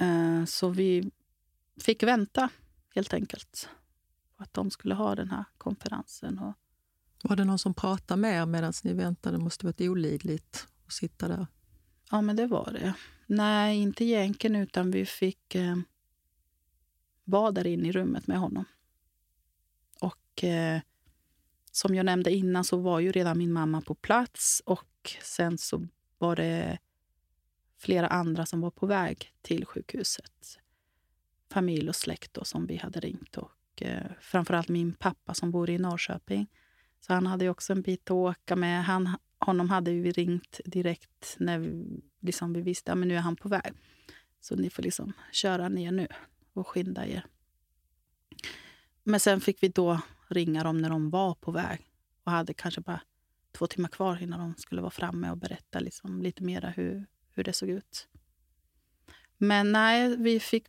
Eh, 0.00 0.44
så 0.44 0.68
vi 0.68 1.10
fick 1.80 2.02
vänta, 2.02 2.48
helt 2.94 3.14
enkelt, 3.14 3.68
på 4.36 4.42
att 4.42 4.54
de 4.54 4.70
skulle 4.70 4.94
ha 4.94 5.14
den 5.14 5.30
här 5.30 5.44
konferensen. 5.58 6.38
Och... 6.38 6.54
Var 7.22 7.36
det 7.36 7.44
någon 7.44 7.58
som 7.58 7.74
pratade 7.74 8.20
med 8.20 8.42
er 8.42 8.46
medan 8.46 8.72
ni 8.84 8.92
väntade? 8.92 9.36
Det 9.36 9.42
måste 9.42 9.66
varit 9.66 9.80
olidligt 9.80 10.66
att 10.86 10.92
sitta 10.92 11.28
där. 11.28 11.46
Ja, 12.10 12.22
men 12.22 12.36
det 12.36 12.46
var 12.46 12.70
det. 12.72 12.94
Nej, 13.26 13.78
inte 13.78 14.04
egentligen, 14.04 14.56
utan 14.56 14.90
vi 14.90 15.06
fick 15.06 15.54
eh, 15.54 15.76
var 17.24 17.52
där 17.52 17.66
inne 17.66 17.88
i 17.88 17.92
rummet 17.92 18.26
med 18.26 18.38
honom. 18.38 18.64
Och 20.00 20.44
eh, 20.44 20.80
som 21.70 21.94
jag 21.94 22.06
nämnde 22.06 22.30
innan 22.30 22.64
så 22.64 22.76
var 22.76 23.00
ju 23.00 23.12
redan 23.12 23.38
min 23.38 23.52
mamma 23.52 23.80
på 23.80 23.94
plats 23.94 24.62
och 24.66 25.16
sen 25.22 25.58
så 25.58 25.86
var 26.18 26.36
det 26.36 26.78
flera 27.78 28.08
andra 28.08 28.46
som 28.46 28.60
var 28.60 28.70
på 28.70 28.86
väg 28.86 29.32
till 29.42 29.66
sjukhuset. 29.66 30.58
Familj 31.52 31.88
och 31.88 31.96
släkt 31.96 32.34
då, 32.34 32.44
som 32.44 32.66
vi 32.66 32.76
hade 32.76 33.00
ringt. 33.00 33.36
Och 33.36 33.82
eh, 33.82 34.10
framförallt 34.20 34.68
min 34.68 34.92
pappa 34.92 35.34
som 35.34 35.50
bor 35.50 35.70
i 35.70 35.78
Norrköping. 35.78 36.46
Så 37.00 37.12
han 37.12 37.26
hade 37.26 37.48
också 37.48 37.72
en 37.72 37.82
bit 37.82 38.10
att 38.10 38.10
åka 38.10 38.56
med. 38.56 38.84
Han, 38.84 39.16
honom 39.38 39.70
hade 39.70 39.92
vi 39.92 40.12
ringt 40.12 40.60
direkt 40.64 41.36
när 41.38 41.58
vi, 41.58 42.00
liksom 42.20 42.52
vi 42.52 42.60
visste 42.60 42.92
att 42.92 42.98
nu 42.98 43.16
är 43.16 43.20
han 43.20 43.36
på 43.36 43.48
väg. 43.48 43.72
Så 44.40 44.56
ni 44.56 44.70
får 44.70 44.82
liksom 44.82 45.12
köra 45.32 45.68
ner 45.68 45.92
nu 45.92 46.08
och 46.52 46.68
skynda 46.68 47.06
er. 47.06 47.26
Men 49.02 49.20
sen 49.20 49.40
fick 49.40 49.62
vi 49.62 49.68
då 49.68 50.00
ringa 50.28 50.64
dem 50.64 50.78
när 50.78 50.90
de 50.90 51.10
var 51.10 51.34
på 51.34 51.50
väg 51.50 51.80
och 52.24 52.32
hade 52.32 52.54
kanske 52.54 52.80
bara 52.80 53.00
två 53.52 53.66
timmar 53.66 53.88
kvar 53.88 54.22
innan 54.22 54.40
de 54.40 54.54
skulle 54.56 54.80
vara 54.80 54.90
framme 54.90 55.30
och 55.30 55.36
berätta 55.36 55.80
liksom 55.80 56.22
lite 56.22 56.42
mer 56.42 56.72
hur, 56.76 57.06
hur 57.30 57.44
det 57.44 57.52
såg 57.52 57.68
ut. 57.68 58.08
Men 59.44 59.72
nej, 59.72 60.16
vi 60.16 60.40
fick 60.40 60.64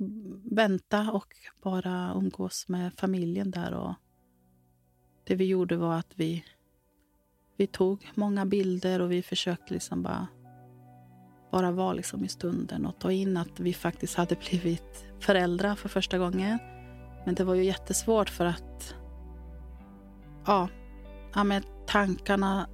vänta 0.51 1.11
och 1.11 1.35
bara 1.61 2.13
umgås 2.15 2.67
med 2.67 2.93
familjen 2.93 3.51
där 3.51 3.73
och 3.73 3.93
det 5.23 5.35
vi 5.35 5.45
gjorde 5.45 5.77
var 5.77 5.95
att 5.95 6.13
vi, 6.15 6.45
vi 7.57 7.67
tog 7.67 8.11
många 8.15 8.45
bilder 8.45 9.01
och 9.01 9.11
vi 9.11 9.21
försökte 9.21 9.73
liksom 9.73 10.03
bara, 10.03 10.27
bara 11.51 11.71
vara 11.71 11.93
liksom 11.93 12.25
i 12.25 12.27
stunden 12.27 12.85
och 12.85 12.99
ta 12.99 13.11
in 13.11 13.37
att 13.37 13.59
vi 13.59 13.73
faktiskt 13.73 14.15
hade 14.15 14.35
blivit 14.49 15.05
föräldrar 15.19 15.75
för 15.75 15.89
första 15.89 16.17
gången. 16.17 16.59
Men 17.25 17.35
det 17.35 17.43
var 17.43 17.55
ju 17.55 17.63
jättesvårt 17.63 18.29
för 18.29 18.45
att 18.45 18.95
ja, 20.45 20.69
ja 21.33 21.43
men 21.43 21.63
tankarna 21.87 22.67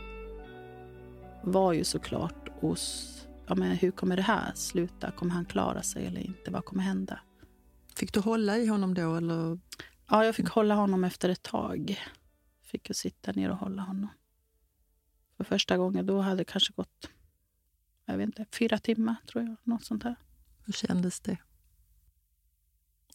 var 1.44 1.74
ju 1.74 1.84
såklart 1.84 2.50
hos 2.62 3.16
ja, 3.50 3.56
men 3.56 3.72
hur 3.72 3.92
kommer 3.92 4.16
det 4.16 4.22
här 4.22 4.52
sluta? 4.56 5.12
Kommer 5.12 5.34
han 5.34 5.46
klara 5.46 5.82
sig 5.82 6.06
eller 6.06 6.22
inte? 6.22 6.52
Vad 6.52 6.66
kommer 6.66 6.84
hända? 6.84 7.20
Fick 7.96 8.14
du 8.14 8.20
hålla 8.20 8.58
i 8.58 8.68
honom 8.68 8.94
då? 8.94 9.16
Eller? 9.16 9.60
Ja, 10.10 10.26
jag 10.26 10.36
fick 10.36 10.50
hålla 10.50 10.76
honom 10.76 11.04
efter 11.04 11.30
ett 11.30 11.44
tag. 11.44 12.00
Fick 12.62 12.90
ju 12.90 12.94
sitta 12.94 13.32
ner 13.32 13.50
och 13.50 13.58
hålla 13.58 13.82
honom. 13.82 14.10
För 15.38 15.44
första 15.44 15.78
gången 15.78 16.06
då 16.06 16.22
hade 16.22 16.38
det 16.38 16.46
kanske 16.46 16.74
gått 16.74 17.10
jag 18.10 18.18
vet 18.18 18.26
inte, 18.26 18.46
fyra 18.52 18.78
timmar, 18.78 19.16
tror 19.32 19.44
jag. 19.44 19.56
Något 19.64 19.86
sånt 19.86 20.04
där. 20.04 20.16
Hur 20.66 20.74
kändes 20.74 21.20
det? 21.20 21.38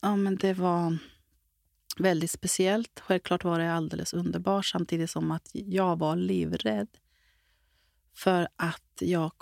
Ja, 0.01 0.17
men 0.17 0.37
det 0.37 0.55
var 0.55 0.99
väldigt 1.99 2.31
speciellt. 2.31 3.01
Självklart 3.01 3.45
var 3.45 3.59
det 3.59 3.73
alldeles 3.73 4.15
underbart 4.15 4.67
samtidigt 4.67 5.11
som 5.11 5.31
att 5.31 5.51
jag 5.53 5.99
var 5.99 6.17
livrädd 6.17 6.89
för 8.15 8.49
att 8.57 8.93
jag 9.01 9.33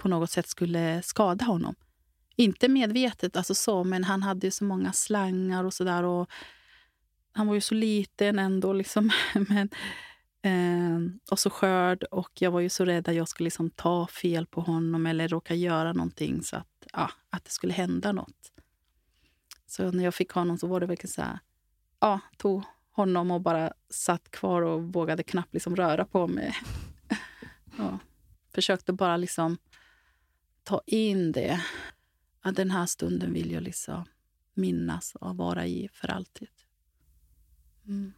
på 0.00 0.08
något 0.08 0.30
sätt 0.30 0.48
skulle 0.48 1.02
skada 1.02 1.44
honom. 1.44 1.74
Inte 2.36 2.68
medvetet, 2.68 3.36
alltså 3.36 3.54
så, 3.54 3.84
men 3.84 4.04
han 4.04 4.22
hade 4.22 4.46
ju 4.46 4.50
så 4.50 4.64
många 4.64 4.92
slangar 4.92 5.64
och 5.64 5.74
sådär. 5.74 6.26
Han 7.32 7.46
var 7.46 7.54
ju 7.54 7.60
så 7.60 7.74
liten 7.74 8.38
ändå. 8.38 8.72
Liksom, 8.72 9.10
men, 9.34 9.68
eh, 10.42 11.12
och 11.30 11.38
så 11.38 11.50
skörd. 11.50 12.02
Och 12.02 12.30
jag 12.34 12.50
var 12.50 12.60
ju 12.60 12.68
så 12.68 12.84
rädd 12.84 13.08
att 13.08 13.14
jag 13.14 13.28
skulle 13.28 13.46
liksom 13.46 13.70
ta 13.70 14.06
fel 14.06 14.46
på 14.46 14.60
honom 14.60 15.06
eller 15.06 15.28
råka 15.28 15.54
göra 15.54 15.92
någonting 15.92 16.42
så 16.42 16.56
att, 16.56 16.86
ja, 16.92 17.10
att 17.30 17.44
det 17.44 17.50
skulle 17.50 17.72
hända 17.72 18.12
något. 18.12 18.52
Så 19.66 19.90
när 19.90 20.04
jag 20.04 20.14
fick 20.14 20.30
honom 20.30 20.58
så 20.58 20.66
var 20.66 20.80
det 20.80 20.86
verkligen 20.86 21.12
så 21.12 21.22
här... 21.22 21.38
Ja, 22.00 22.20
tog 22.36 22.62
honom 22.90 23.30
och 23.30 23.40
bara 23.40 23.72
satt 23.90 24.30
kvar 24.30 24.62
och 24.62 24.82
vågade 24.82 25.22
knappt 25.22 25.54
liksom 25.54 25.76
röra 25.76 26.04
på 26.04 26.26
mig. 26.26 26.54
ja. 27.78 27.98
Försökte 28.54 28.92
bara 28.92 29.16
liksom 29.16 29.58
ta 30.64 30.82
in 30.86 31.32
det. 31.32 31.64
Att 32.40 32.56
den 32.56 32.70
här 32.70 32.86
stunden 32.86 33.32
vill 33.32 33.50
jag 33.50 33.62
liksom 33.62 34.04
minnas 34.54 35.14
och 35.14 35.36
vara 35.36 35.66
i 35.66 35.88
för 35.92 36.08
alltid. 36.08 36.48
Mm. 37.86 38.12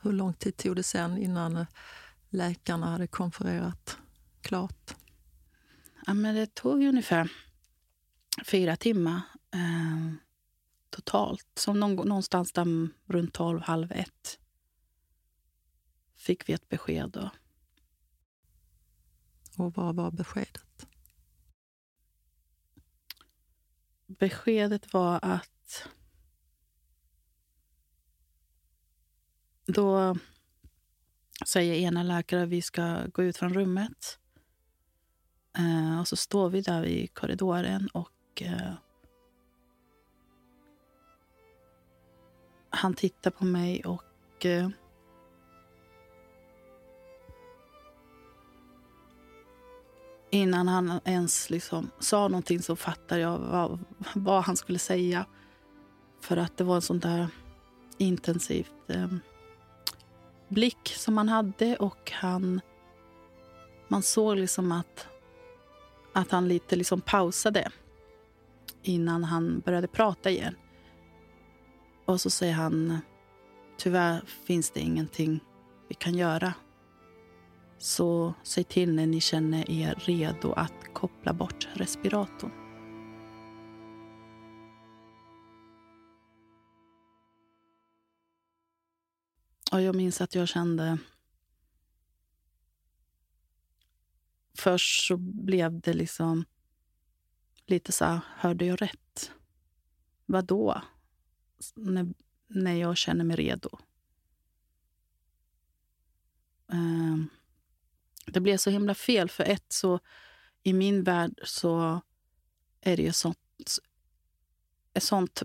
Hur 0.00 0.12
lång 0.12 0.34
tid 0.34 0.56
tog 0.56 0.76
det 0.76 0.82
sen 0.82 1.18
innan 1.18 1.66
läkarna 2.28 2.86
hade 2.86 3.06
konfererat 3.06 3.98
klart? 4.40 4.94
Ja, 6.06 6.14
men 6.14 6.34
det 6.34 6.54
tog 6.54 6.82
ungefär 6.82 7.32
fyra 8.44 8.76
timmar 8.76 9.22
eh, 9.54 10.14
totalt. 10.90 11.64
Någon, 11.66 11.94
någonstans 11.94 12.52
där 12.52 12.88
runt 13.06 13.34
tolv, 13.34 13.60
halv 13.60 13.92
ett 13.92 14.38
fick 16.22 16.48
vi 16.48 16.52
ett 16.52 16.68
besked. 16.68 17.10
Då. 17.10 17.30
Och 19.56 19.74
vad 19.74 19.94
var 19.94 20.10
beskedet? 20.10 20.71
Beskedet 24.18 24.92
var 24.92 25.18
att 25.22 25.88
då 29.66 30.16
säger 31.46 31.74
ena 31.74 32.02
läkaren 32.02 32.42
att 32.42 32.48
vi 32.48 32.62
ska 32.62 33.06
gå 33.12 33.22
ut 33.22 33.36
från 33.36 33.54
rummet. 33.54 34.18
Eh, 35.58 36.00
och 36.00 36.08
så 36.08 36.16
står 36.16 36.50
vi 36.50 36.60
där 36.60 36.84
i 36.84 37.06
korridoren 37.06 37.88
och 37.88 38.42
eh, 38.42 38.72
han 42.70 42.94
tittar 42.94 43.30
på 43.30 43.44
mig 43.44 43.84
och 43.84 44.46
eh, 44.46 44.68
innan 50.34 50.68
han 50.68 51.00
ens 51.04 51.50
liksom 51.50 51.90
sa 51.98 52.28
någonting 52.28 52.62
så 52.62 52.76
fattade 52.76 53.20
jag 53.20 53.38
vad, 53.38 53.78
vad, 54.14 54.42
han 54.42 54.56
skulle 54.56 54.78
säga. 54.78 55.26
För 56.20 56.36
att 56.36 56.56
det 56.56 56.64
var 56.64 56.74
en 56.76 56.82
sån 56.82 56.98
där 56.98 57.28
intensivt 57.98 58.90
eh, 58.90 59.08
blick 60.48 60.94
som 60.96 61.16
han 61.16 61.28
hade 61.28 61.76
och 61.76 62.12
han... 62.14 62.60
Man 63.88 64.02
såg 64.02 64.36
liksom 64.36 64.72
att, 64.72 65.06
att 66.12 66.30
han 66.30 66.48
lite 66.48 66.76
liksom 66.76 67.00
pausade 67.00 67.70
innan 68.82 69.24
han 69.24 69.60
började 69.60 69.86
prata 69.86 70.30
igen. 70.30 70.54
Och 72.04 72.20
så 72.20 72.30
säger 72.30 72.54
han, 72.54 72.98
tyvärr 73.78 74.22
finns 74.46 74.70
det 74.70 74.80
ingenting 74.80 75.40
vi 75.88 75.94
kan 75.94 76.14
göra. 76.14 76.54
Så 77.82 78.34
säg 78.42 78.64
till 78.64 78.94
när 78.94 79.06
ni 79.06 79.20
känner 79.20 79.70
er 79.70 79.94
redo 79.94 80.52
att 80.52 80.94
koppla 80.94 81.32
bort 81.32 81.68
respiratorn. 81.74 82.50
Och 89.72 89.82
jag 89.82 89.94
minns 89.94 90.20
att 90.20 90.34
jag 90.34 90.48
kände... 90.48 90.98
Först 94.58 95.06
så 95.06 95.16
blev 95.16 95.80
det 95.80 95.94
liksom 95.94 96.44
lite 97.66 97.92
så 97.92 98.04
här, 98.04 98.20
hörde 98.36 98.64
jag 98.64 98.82
rätt? 98.82 99.32
Vad 100.26 100.44
då? 100.44 100.82
När, 101.74 102.14
när 102.46 102.74
jag 102.74 102.96
känner 102.96 103.24
mig 103.24 103.36
redo. 103.36 103.78
Um, 106.66 107.30
det 108.26 108.40
blev 108.40 108.56
så 108.56 108.70
himla 108.70 108.94
fel. 108.94 109.30
För 109.30 109.44
ett, 109.44 109.72
så 109.72 110.00
i 110.62 110.72
min 110.72 111.02
värld 111.02 111.40
så 111.44 112.00
är 112.80 112.96
det 112.96 113.02
ju 113.02 113.12
sånt 113.12 113.38
ett 114.94 115.02
sånt 115.02 115.42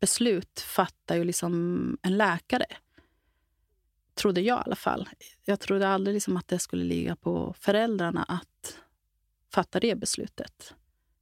beslut 0.00 0.60
fattar 0.60 1.16
ju 1.16 1.24
liksom 1.24 1.98
en 2.02 2.16
läkare. 2.16 2.66
Trodde 4.14 4.40
jag 4.40 4.58
i 4.58 4.62
alla 4.66 4.76
fall. 4.76 5.08
Jag 5.44 5.60
trodde 5.60 5.88
aldrig 5.88 6.14
liksom 6.14 6.36
att 6.36 6.48
det 6.48 6.58
skulle 6.58 6.84
ligga 6.84 7.16
på 7.16 7.54
föräldrarna 7.58 8.22
att 8.22 8.78
fatta 9.52 9.80
det 9.80 9.94
beslutet 9.94 10.74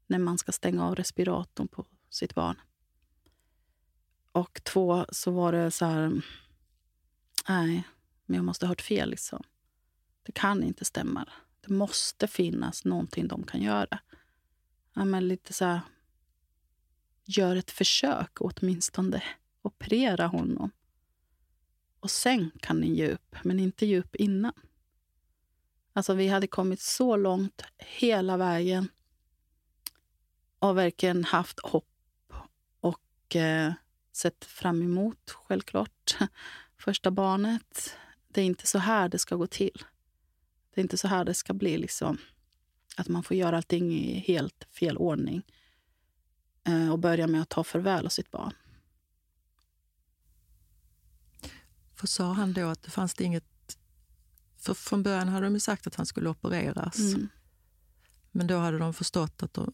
när 0.06 0.18
man 0.18 0.38
ska 0.38 0.52
stänga 0.52 0.86
av 0.86 0.94
respiratorn 0.94 1.68
på 1.68 1.86
sitt 2.10 2.34
barn. 2.34 2.60
Och 4.32 4.60
två, 4.64 5.06
så 5.08 5.30
var 5.30 5.52
det 5.52 5.70
så 5.70 5.84
här... 5.84 6.22
Nej, 7.48 7.88
men 8.26 8.36
jag 8.36 8.44
måste 8.44 8.66
ha 8.66 8.68
hört 8.68 8.82
fel. 8.82 9.10
liksom. 9.10 9.42
Det 10.28 10.32
kan 10.32 10.62
inte 10.62 10.84
stämma. 10.84 11.28
Det 11.60 11.72
måste 11.72 12.26
finnas 12.26 12.84
någonting 12.84 13.28
de 13.28 13.42
kan 13.42 13.62
göra. 13.62 13.98
Ja, 14.94 15.04
men 15.04 15.28
lite 15.28 15.52
så 15.52 15.64
här, 15.64 15.80
gör 17.24 17.56
ett 17.56 17.70
försök 17.70 18.40
åtminstone. 18.40 19.22
Operera 19.62 20.26
honom. 20.26 20.70
Och 22.00 22.10
sen 22.10 22.50
kan 22.60 22.80
ni 22.80 22.94
ge 22.94 23.10
upp, 23.10 23.36
men 23.42 23.60
inte 23.60 23.86
ge 23.86 23.98
upp 23.98 24.14
innan. 24.16 24.52
Alltså, 25.92 26.14
vi 26.14 26.28
hade 26.28 26.46
kommit 26.46 26.80
så 26.80 27.16
långt 27.16 27.62
hela 27.76 28.36
vägen 28.36 28.88
och 30.58 30.78
verkligen 30.78 31.24
haft 31.24 31.60
hopp 31.60 32.32
och 32.80 33.36
eh, 33.36 33.72
sett 34.12 34.44
fram 34.44 34.82
emot, 34.82 35.30
självklart, 35.30 36.16
första 36.78 37.10
barnet. 37.10 37.96
Det 38.28 38.40
är 38.40 38.44
inte 38.44 38.66
så 38.66 38.78
här 38.78 39.08
det 39.08 39.18
ska 39.18 39.36
gå 39.36 39.46
till. 39.46 39.84
Det 40.78 40.80
är 40.80 40.84
inte 40.84 40.98
så 40.98 41.08
här 41.08 41.24
det 41.24 41.34
ska 41.34 41.54
bli. 41.54 41.78
Liksom. 41.78 42.18
Att 42.96 43.08
man 43.08 43.22
får 43.22 43.36
göra 43.36 43.56
allting 43.56 43.92
i 43.92 44.18
helt 44.18 44.64
fel 44.70 44.96
ordning 44.96 45.42
eh, 46.64 46.92
och 46.92 46.98
börja 46.98 47.26
med 47.26 47.42
att 47.42 47.48
ta 47.48 47.64
farväl 47.64 48.06
av 48.06 48.10
sitt 48.10 48.30
barn. 48.30 48.52
För 51.94 52.06
sa 52.06 52.32
han 52.32 52.52
då 52.52 52.68
att 52.68 52.82
det 52.82 52.90
fanns 52.90 53.14
det 53.14 53.24
inget... 53.24 53.78
För 54.56 54.74
från 54.74 55.02
början 55.02 55.28
hade 55.28 55.46
de 55.46 55.54
ju 55.54 55.60
sagt 55.60 55.86
att 55.86 55.94
han 55.94 56.06
skulle 56.06 56.28
opereras. 56.28 56.98
Mm. 56.98 57.28
Men 58.30 58.46
då 58.46 58.58
hade 58.58 58.78
de 58.78 58.94
förstått 58.94 59.42
att 59.42 59.54
de, 59.54 59.72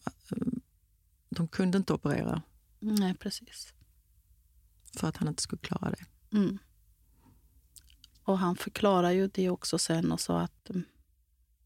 de 1.29 1.47
kunde 1.47 1.77
inte 1.77 1.93
operera. 1.93 2.41
Nej, 2.79 3.13
precis. 3.13 3.73
För 4.97 5.07
att 5.07 5.17
han 5.17 5.27
inte 5.27 5.43
skulle 5.43 5.61
klara 5.61 5.89
det. 5.89 6.05
Mm. 6.37 6.57
Och 8.23 8.39
han 8.39 8.55
förklarar 8.55 9.11
ju 9.11 9.27
det 9.27 9.49
också 9.49 9.77
sen 9.77 10.11
och 10.11 10.19
sa 10.19 10.41
att 10.41 10.69
mm, 10.69 10.83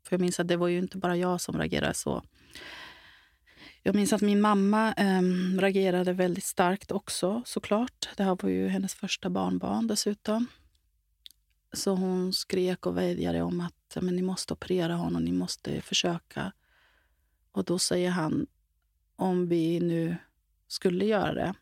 för 0.10 0.16
jag 0.16 0.22
minns 0.22 0.40
att 0.40 0.48
det 0.48 0.58
var 0.58 0.68
ju 0.68 0.78
inte 0.78 0.98
bara 0.98 1.18
jag 1.18 1.42
som 1.42 1.58
reagerade 1.58 1.94
så. 1.94 2.24
Jag 3.84 3.96
minns 3.96 4.14
att 4.14 4.22
min 4.22 4.42
mamma 4.42 4.94
eh, 4.94 5.22
reagerade 5.60 6.14
väldigt 6.14 6.44
starkt 6.44 6.92
också 6.92 7.42
såklart. 7.46 8.10
Det 8.18 8.24
här 8.24 8.38
var 8.42 8.50
ju 8.50 8.68
hennes 8.68 8.94
första 8.94 9.30
barnbarn 9.30 9.88
dessutom. 9.88 10.46
Så 11.74 11.96
hon 11.96 12.34
skrek 12.34 12.86
och 12.86 12.98
vädjade 12.98 13.42
om 13.42 13.62
att 13.62 13.98
men 14.02 14.16
ni 14.16 14.22
måste 14.22 14.54
operera 14.54 14.96
honom, 14.96 15.24
ni 15.24 15.32
måste 15.32 15.82
försöka. 15.82 16.52
Och 17.52 17.64
då 17.66 17.80
säger 17.80 18.10
han, 18.10 18.48
om 19.16 19.48
vi 19.48 19.80
nu 19.80 20.18
skulle 20.68 21.06
göra 21.06 21.34
det 21.34 21.54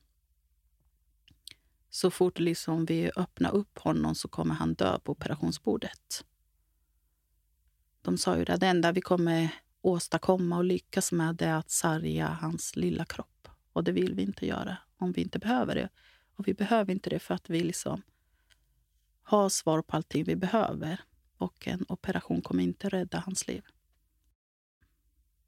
så 1.89 2.11
fort 2.11 2.39
liksom 2.39 2.85
vi 2.85 3.11
öppnar 3.15 3.55
upp 3.55 3.79
honom 3.79 4.15
så 4.15 4.27
kommer 4.27 4.55
han 4.55 4.73
dö 4.73 4.99
på 4.99 5.11
operationsbordet. 5.11 6.25
De 8.08 8.18
sa 8.18 8.38
ju 8.38 8.45
att 8.47 8.60
det 8.60 8.68
enda 8.68 8.91
vi 8.91 9.01
kommer 9.01 9.49
åstadkomma 9.82 10.58
och 10.58 10.64
lyckas 10.64 11.12
med 11.12 11.36
det 11.36 11.45
är 11.45 11.55
att 11.55 11.72
sarga 11.72 12.28
hans 12.28 12.76
lilla 12.76 13.05
kropp. 13.05 13.47
Och 13.74 13.84
det 13.84 13.91
vill 13.91 14.14
vi 14.14 14.22
inte 14.22 14.45
göra 14.47 14.78
om 14.97 15.12
vi 15.12 15.22
inte 15.22 15.39
behöver 15.39 15.76
det. 15.76 15.89
Och 16.36 16.47
vi 16.47 16.53
behöver 16.53 16.91
inte 16.93 17.10
det 17.10 17.20
för 17.20 17.34
att 17.34 17.49
vi 17.49 17.64
liksom 17.64 18.01
har 19.22 19.49
svar 19.49 19.82
på 19.82 19.95
allting 19.95 20.24
vi 20.24 20.36
behöver. 20.36 20.99
Och 21.38 21.68
en 21.68 21.86
operation 21.89 22.41
kommer 22.41 22.64
inte 22.64 22.89
rädda 22.89 23.20
hans 23.20 23.47
liv. 23.47 23.64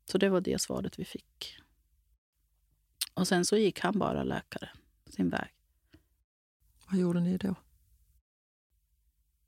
Så 0.06 0.18
det 0.18 0.30
var 0.30 0.42
det 0.42 0.62
svaret 0.62 1.00
vi 1.00 1.06
fick. 1.06 1.58
Och 3.14 3.28
sen 3.28 3.46
så 3.46 3.58
gick 3.58 3.80
han 3.80 4.00
bara 4.00 4.24
läkare 4.24 4.70
sin 5.10 5.30
väg. 5.30 5.50
Vad 6.90 7.00
gjorde 7.00 7.20
ni 7.20 7.38
då? 7.38 7.56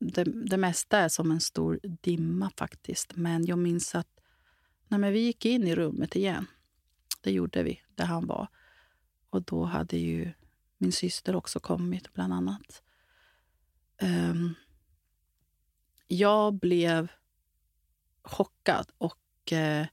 Det, 0.01 0.23
det 0.23 0.57
mesta 0.57 0.97
är 0.97 1.09
som 1.09 1.31
en 1.31 1.41
stor 1.41 1.79
dimma 1.83 2.51
faktiskt. 2.57 3.15
Men 3.15 3.45
jag 3.45 3.57
minns 3.59 3.95
att 3.95 4.07
nej 4.87 4.99
men 4.99 5.13
vi 5.13 5.19
gick 5.19 5.45
in 5.45 5.67
i 5.67 5.75
rummet 5.75 6.15
igen. 6.15 6.45
Det 7.21 7.31
gjorde 7.31 7.63
vi, 7.63 7.81
där 7.95 8.05
han 8.05 8.27
var. 8.27 8.47
Och 9.29 9.41
då 9.41 9.63
hade 9.63 9.97
ju 9.97 10.31
min 10.77 10.91
syster 10.91 11.35
också 11.35 11.59
kommit, 11.59 12.13
bland 12.13 12.33
annat. 12.33 12.83
Um, 14.01 14.55
jag 16.07 16.53
blev 16.53 17.11
chockad 18.23 18.91
och 18.97 19.51
eh, 19.51 19.87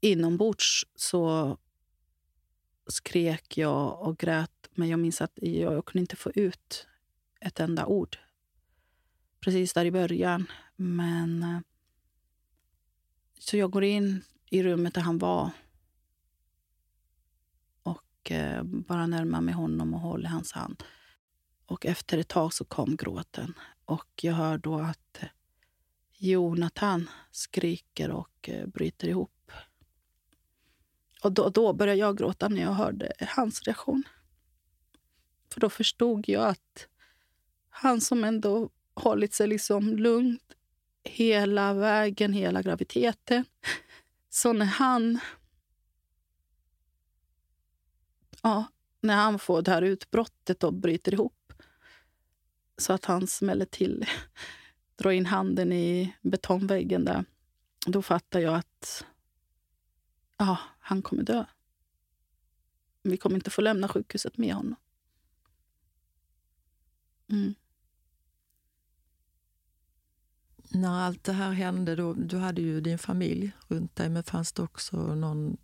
inombords 0.00 0.86
så 0.94 1.58
skrek 2.86 3.58
jag 3.58 4.00
och 4.00 4.18
grät. 4.18 4.68
Men 4.70 4.88
jag 4.88 4.98
minns 4.98 5.20
att 5.20 5.32
jag, 5.34 5.74
jag 5.74 5.84
kunde 5.84 6.00
inte 6.00 6.16
få 6.16 6.30
ut 6.34 6.86
ett 7.42 7.60
enda 7.60 7.86
ord 7.86 8.18
precis 9.42 9.72
där 9.72 9.84
i 9.84 9.90
början. 9.90 10.46
Men 10.76 11.42
eh, 11.42 11.60
Så 13.38 13.56
jag 13.56 13.70
går 13.70 13.84
in 13.84 14.24
i 14.50 14.62
rummet 14.62 14.94
där 14.94 15.02
han 15.02 15.18
var 15.18 15.50
och 17.82 18.30
eh, 18.30 18.62
bara 18.62 19.06
närmar 19.06 19.40
mig 19.40 19.54
honom 19.54 19.94
och 19.94 20.00
håller 20.00 20.28
hans 20.28 20.52
hand. 20.52 20.82
Och 21.66 21.86
efter 21.86 22.18
ett 22.18 22.28
tag 22.28 22.54
så 22.54 22.64
kom 22.64 22.96
gråten. 22.96 23.54
Och 23.84 24.10
jag 24.22 24.34
hör 24.34 24.58
då 24.58 24.78
att 24.80 25.22
eh, 25.22 25.28
Jonathan 26.18 27.10
skriker 27.30 28.10
och 28.10 28.50
bryter 28.66 29.08
ihop. 29.08 29.52
Och 31.22 31.32
då, 31.32 31.48
då 31.48 31.72
började 31.72 31.98
jag 31.98 32.18
gråta 32.18 32.48
när 32.48 32.62
jag 32.62 32.72
hörde 32.72 33.12
hans 33.20 33.62
reaktion. 33.62 34.02
För 35.52 35.60
då 35.60 35.70
förstod 35.70 36.28
jag 36.28 36.48
att 36.48 36.88
han 37.74 38.00
som 38.00 38.24
ändå 38.24 38.70
hållit 38.94 39.34
sig 39.34 39.46
liksom 39.46 39.96
lugnt 39.96 40.54
hela 41.04 41.74
vägen, 41.74 42.32
hela 42.32 42.62
graviditeten. 42.62 43.44
Så 44.30 44.52
när 44.52 44.66
han... 44.66 45.18
Ja, 48.42 48.64
när 49.00 49.14
han 49.16 49.38
får 49.38 49.62
det 49.62 49.70
här 49.70 49.82
utbrottet 49.82 50.64
och 50.64 50.74
bryter 50.74 51.14
ihop 51.14 51.52
så 52.76 52.92
att 52.92 53.04
han 53.04 53.26
smäller 53.26 53.64
till, 53.64 54.06
drar 54.96 55.10
in 55.10 55.26
handen 55.26 55.72
i 55.72 56.14
betongväggen 56.22 57.04
där. 57.04 57.24
Då 57.86 58.02
fattar 58.02 58.40
jag 58.40 58.54
att 58.54 59.04
ja, 60.36 60.58
han 60.78 61.02
kommer 61.02 61.22
dö. 61.22 61.44
Vi 63.02 63.16
kommer 63.16 63.36
inte 63.36 63.50
få 63.50 63.60
lämna 63.60 63.88
sjukhuset 63.88 64.38
med 64.38 64.54
honom. 64.54 64.76
Mm. 67.28 67.54
När 70.74 71.00
allt 71.00 71.24
det 71.24 71.32
här 71.32 71.52
hände, 71.52 71.96
då, 71.96 72.12
du 72.12 72.36
hade 72.36 72.62
ju 72.62 72.80
din 72.80 72.98
familj 72.98 73.52
runt 73.68 73.96
dig, 73.96 74.08
men 74.08 74.24
fanns 74.24 74.52
det 74.52 74.62
också 74.62 74.96
någon 74.96 75.56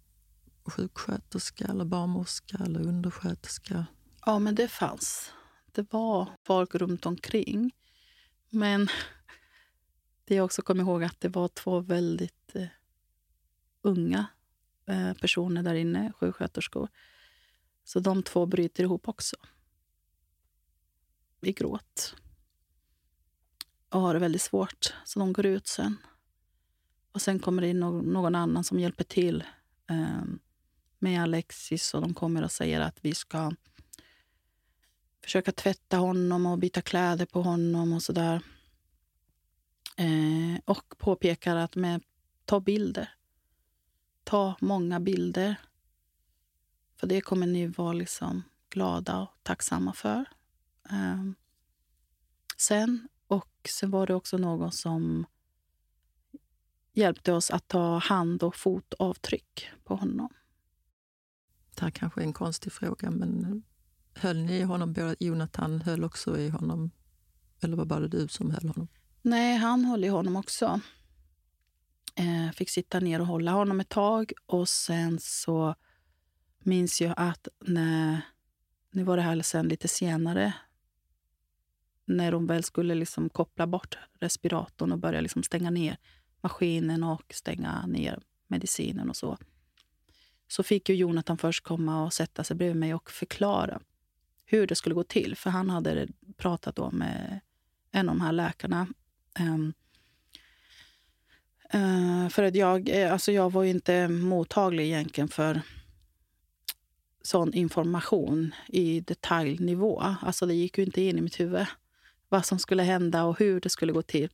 sjuksköterska 0.64 1.64
eller 1.64 1.84
barnmorska 1.84 2.59
eller 2.64 2.80
undersköterska? 2.80 3.86
Ja, 4.26 4.38
men 4.38 4.54
det 4.54 4.68
fanns. 4.68 5.32
Det 5.72 5.92
var 5.92 6.28
folk 6.46 6.74
runt 6.74 7.06
omkring. 7.06 7.74
Men 8.50 8.88
det 10.24 10.34
jag 10.34 10.44
också 10.44 10.62
kommer 10.62 10.82
ihåg 10.82 11.04
att 11.04 11.20
det 11.20 11.28
var 11.28 11.48
två 11.48 11.80
väldigt 11.80 12.54
eh, 12.54 12.66
unga 13.82 14.26
eh, 14.86 15.14
personer 15.14 15.62
där 15.62 15.74
inne, 15.74 16.12
sjuksköterskor. 16.12 16.88
Så 17.84 18.00
de 18.00 18.22
två 18.22 18.46
bryter 18.46 18.82
ihop 18.84 19.09
också. 19.09 19.36
I 21.40 21.52
gråt. 21.52 22.14
Och 23.89 24.01
har 24.01 24.14
det 24.14 24.20
väldigt 24.20 24.43
svårt, 24.43 24.95
så 25.05 25.18
de 25.18 25.32
går 25.32 25.47
ut 25.47 25.66
sen. 25.66 25.97
Och 27.12 27.22
sen 27.22 27.39
kommer 27.39 27.62
det 27.62 27.68
in 27.68 27.80
någon, 27.80 28.34
annan 28.34 28.64
som 28.64 28.80
hjälper 28.80 29.05
till 29.05 29.45
eh, 29.91 30.22
med 30.99 31.22
Alexis 31.22 31.95
och 31.95 32.01
de 32.01 32.14
kommer 32.14 32.43
och 32.45 32.53
säger 32.53 32.80
att 32.80 32.99
vi 33.01 33.14
ska 33.14 33.53
försöka 35.24 35.53
tvätta 35.53 35.97
honom 35.97 36.47
och 36.47 36.59
byta 36.59 36.82
kläder 36.82 37.26
på 37.26 37.43
honom 37.43 37.93
och 37.93 38.03
sådär. 38.03 38.43
Eh, 39.97 40.61
och 40.64 40.95
påpekar 40.99 41.57
att 41.57 41.76
med, 41.76 42.03
ta 42.45 42.61
bilder. 42.61 43.14
Ta 44.24 44.57
många 44.61 45.01
bilder. 45.01 45.57
För 46.97 47.07
det 47.07 47.20
kommer 47.20 47.47
ni 47.47 47.66
vara 47.66 47.93
liksom 47.93 48.43
glada 48.70 49.18
och 49.18 49.34
tacksamma 49.43 49.93
för. 49.93 50.24
Eh, 50.91 51.24
sen, 52.57 53.09
och 53.29 53.68
sen 53.68 53.91
var 53.91 54.07
det 54.07 54.14
också 54.14 54.39
någon 54.39 54.72
som 54.72 55.26
hjälpte 56.93 57.33
oss 57.33 57.51
att 57.51 57.68
ta 57.68 57.99
hand 57.99 58.43
och 58.43 58.57
fotavtryck 58.57 59.68
på 59.85 59.95
honom. 59.95 60.29
Det 61.74 61.83
här 61.83 61.91
kanske 61.91 62.20
är 62.20 62.24
en 62.24 62.33
konstig 62.33 62.72
fråga, 62.72 63.11
men 63.11 63.62
höll 64.14 64.37
ni 64.37 64.59
i 64.59 64.62
honom? 64.62 65.14
Jonathan 65.20 65.81
höll 65.81 66.05
också 66.05 66.39
i 66.39 66.49
honom? 66.49 66.91
Eller 67.61 67.76
var 67.76 67.85
bara 67.85 68.09
du 68.09 68.29
som 68.29 68.51
höll 68.51 68.68
honom? 68.68 68.89
Nej, 69.22 69.57
han 69.57 69.85
höll 69.85 70.05
i 70.05 70.09
honom 70.09 70.37
också. 70.37 70.81
Eh, 72.14 72.53
fick 72.53 72.70
sitta 72.70 73.01
ner 73.01 73.20
och 73.20 73.26
hålla 73.26 73.53
honom 73.53 73.81
ett 73.81 73.89
tag. 73.89 74.33
Och 74.47 74.68
sen 74.68 75.18
så 75.20 75.74
minns 76.59 77.01
jag 77.01 77.14
att 77.16 77.49
när, 77.61 78.20
nu 78.91 79.03
var 79.03 79.16
det 79.16 79.22
här 79.22 79.43
sen 79.43 79.68
lite 79.68 79.89
senare, 79.89 80.55
när 82.09 82.32
de 82.32 82.46
väl 82.46 82.62
skulle 82.62 82.94
liksom 82.94 83.28
koppla 83.28 83.66
bort 83.66 83.98
respiratorn 84.20 84.92
och 84.92 84.98
börja 84.98 85.20
liksom 85.20 85.42
stänga 85.42 85.70
ner 85.70 85.96
maskinen 86.40 87.04
och 87.04 87.34
stänga 87.34 87.86
ner 87.86 88.18
medicinen 88.46 89.11
och 89.11 89.16
så. 89.16 89.38
Så 90.48 90.62
fick 90.62 90.88
ju 90.88 90.94
Jonathan 90.94 91.38
först 91.38 91.64
komma 91.64 92.04
och 92.04 92.12
sätta 92.12 92.44
sig 92.44 92.56
bredvid 92.56 92.76
mig 92.76 92.94
och 92.94 93.11
förklara 93.11 93.80
hur 94.44 94.66
det 94.66 94.74
skulle 94.74 94.94
gå 94.94 95.04
till. 95.04 95.36
För 95.36 95.50
han 95.50 95.70
hade 95.70 96.09
pratat 96.36 96.76
då 96.76 96.90
med 96.90 97.40
en 97.90 98.09
av 98.09 98.14
de 98.14 98.20
här 98.20 98.32
läkarna. 98.32 98.86
Um, 99.40 99.72
uh, 101.74 102.28
för 102.28 102.42
att 102.42 102.54
jag, 102.54 102.88
eh, 102.88 103.12
alltså 103.12 103.32
jag 103.32 103.52
var 103.52 103.64
inte 103.64 104.09
mottaglig 104.09 104.84
egentligen 104.84 105.28
för 105.28 105.61
sån 107.22 107.54
information 107.54 108.54
i 108.68 109.00
detaljnivå. 109.00 110.00
Alltså 110.00 110.46
det 110.46 110.54
gick 110.54 110.78
ju 110.78 110.84
inte 110.84 111.02
in 111.02 111.18
i 111.18 111.20
mitt 111.20 111.40
huvud 111.40 111.66
vad 112.29 112.47
som 112.47 112.59
skulle 112.59 112.83
hända 112.83 113.24
och 113.24 113.39
hur 113.39 113.61
det 113.61 113.68
skulle 113.68 113.93
gå 113.93 114.03
till. 114.03 114.31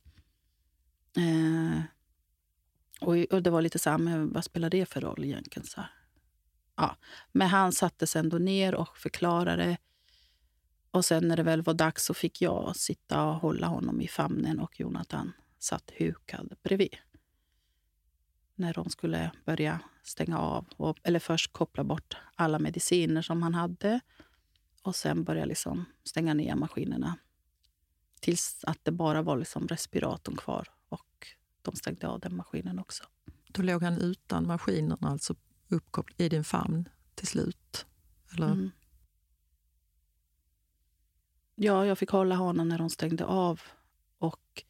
Eh, 1.17 1.81
och, 3.01 3.15
och, 3.31 3.43
det 3.43 3.49
var 3.49 3.61
lite 3.61 3.79
så 3.79 3.89
här, 3.89 3.97
men 3.97 4.33
vad 4.33 4.43
spelar 4.43 4.69
det 4.69 4.85
för 4.85 5.01
roll 5.01 5.23
egentligen? 5.23 5.67
Så 5.67 5.81
ja. 6.75 6.95
Men 7.31 7.47
han 7.47 7.71
sattes 7.71 8.15
ändå 8.15 8.37
ner 8.37 8.75
och 8.75 8.97
förklarade 8.97 9.77
och 10.95 11.05
sen 11.05 11.27
när 11.27 11.37
det 11.37 11.43
väl 11.43 11.61
var 11.61 11.73
dags 11.73 12.05
så 12.05 12.13
fick 12.13 12.41
jag 12.41 12.75
sitta 12.75 13.23
och 13.23 13.35
hålla 13.35 13.67
honom 13.67 14.01
i 14.01 14.07
famnen 14.07 14.59
och 14.59 14.79
Jonathan 14.79 15.33
satt 15.59 15.91
hukad 15.97 16.53
bredvid. 16.63 16.97
När 18.55 18.73
de 18.73 18.89
skulle 18.89 19.31
börja 19.45 19.79
stänga 20.03 20.39
av, 20.39 20.65
och, 20.77 20.97
eller 21.03 21.19
först 21.19 21.53
koppla 21.53 21.83
bort 21.83 22.17
alla 22.35 22.59
mediciner 22.59 23.21
som 23.21 23.43
han 23.43 23.53
hade 23.53 23.99
och 24.81 24.95
sen 24.95 25.23
börja 25.23 25.45
liksom 25.45 25.85
stänga 26.03 26.33
ner 26.33 26.55
maskinerna. 26.55 27.17
Tills 28.19 28.63
att 28.63 28.79
det 28.83 28.91
bara 28.91 29.21
var 29.21 29.37
liksom 29.37 29.67
respiratorn 29.67 30.35
kvar 30.35 30.67
och 30.89 31.27
de 31.61 31.75
stängde 31.75 32.07
av 32.07 32.19
den 32.19 32.35
maskinen 32.35 32.79
också. 32.79 33.03
Då 33.47 33.61
låg 33.61 33.83
han 33.83 33.97
utan 33.97 34.47
maskinerna, 34.47 35.09
alltså 35.09 35.35
uppkopplad 35.67 36.21
i 36.21 36.29
din 36.29 36.43
famn 36.43 36.89
till 37.15 37.27
slut? 37.27 37.85
Eller? 38.33 38.51
Mm. 38.51 38.71
ja, 41.55 41.85
jag 41.85 41.97
fick 41.97 42.09
hålla 42.09 42.35
honom 42.35 42.69
när 42.69 42.77
de 42.77 42.89
stängde 42.89 43.25
av. 43.25 43.61
Och 44.17 44.63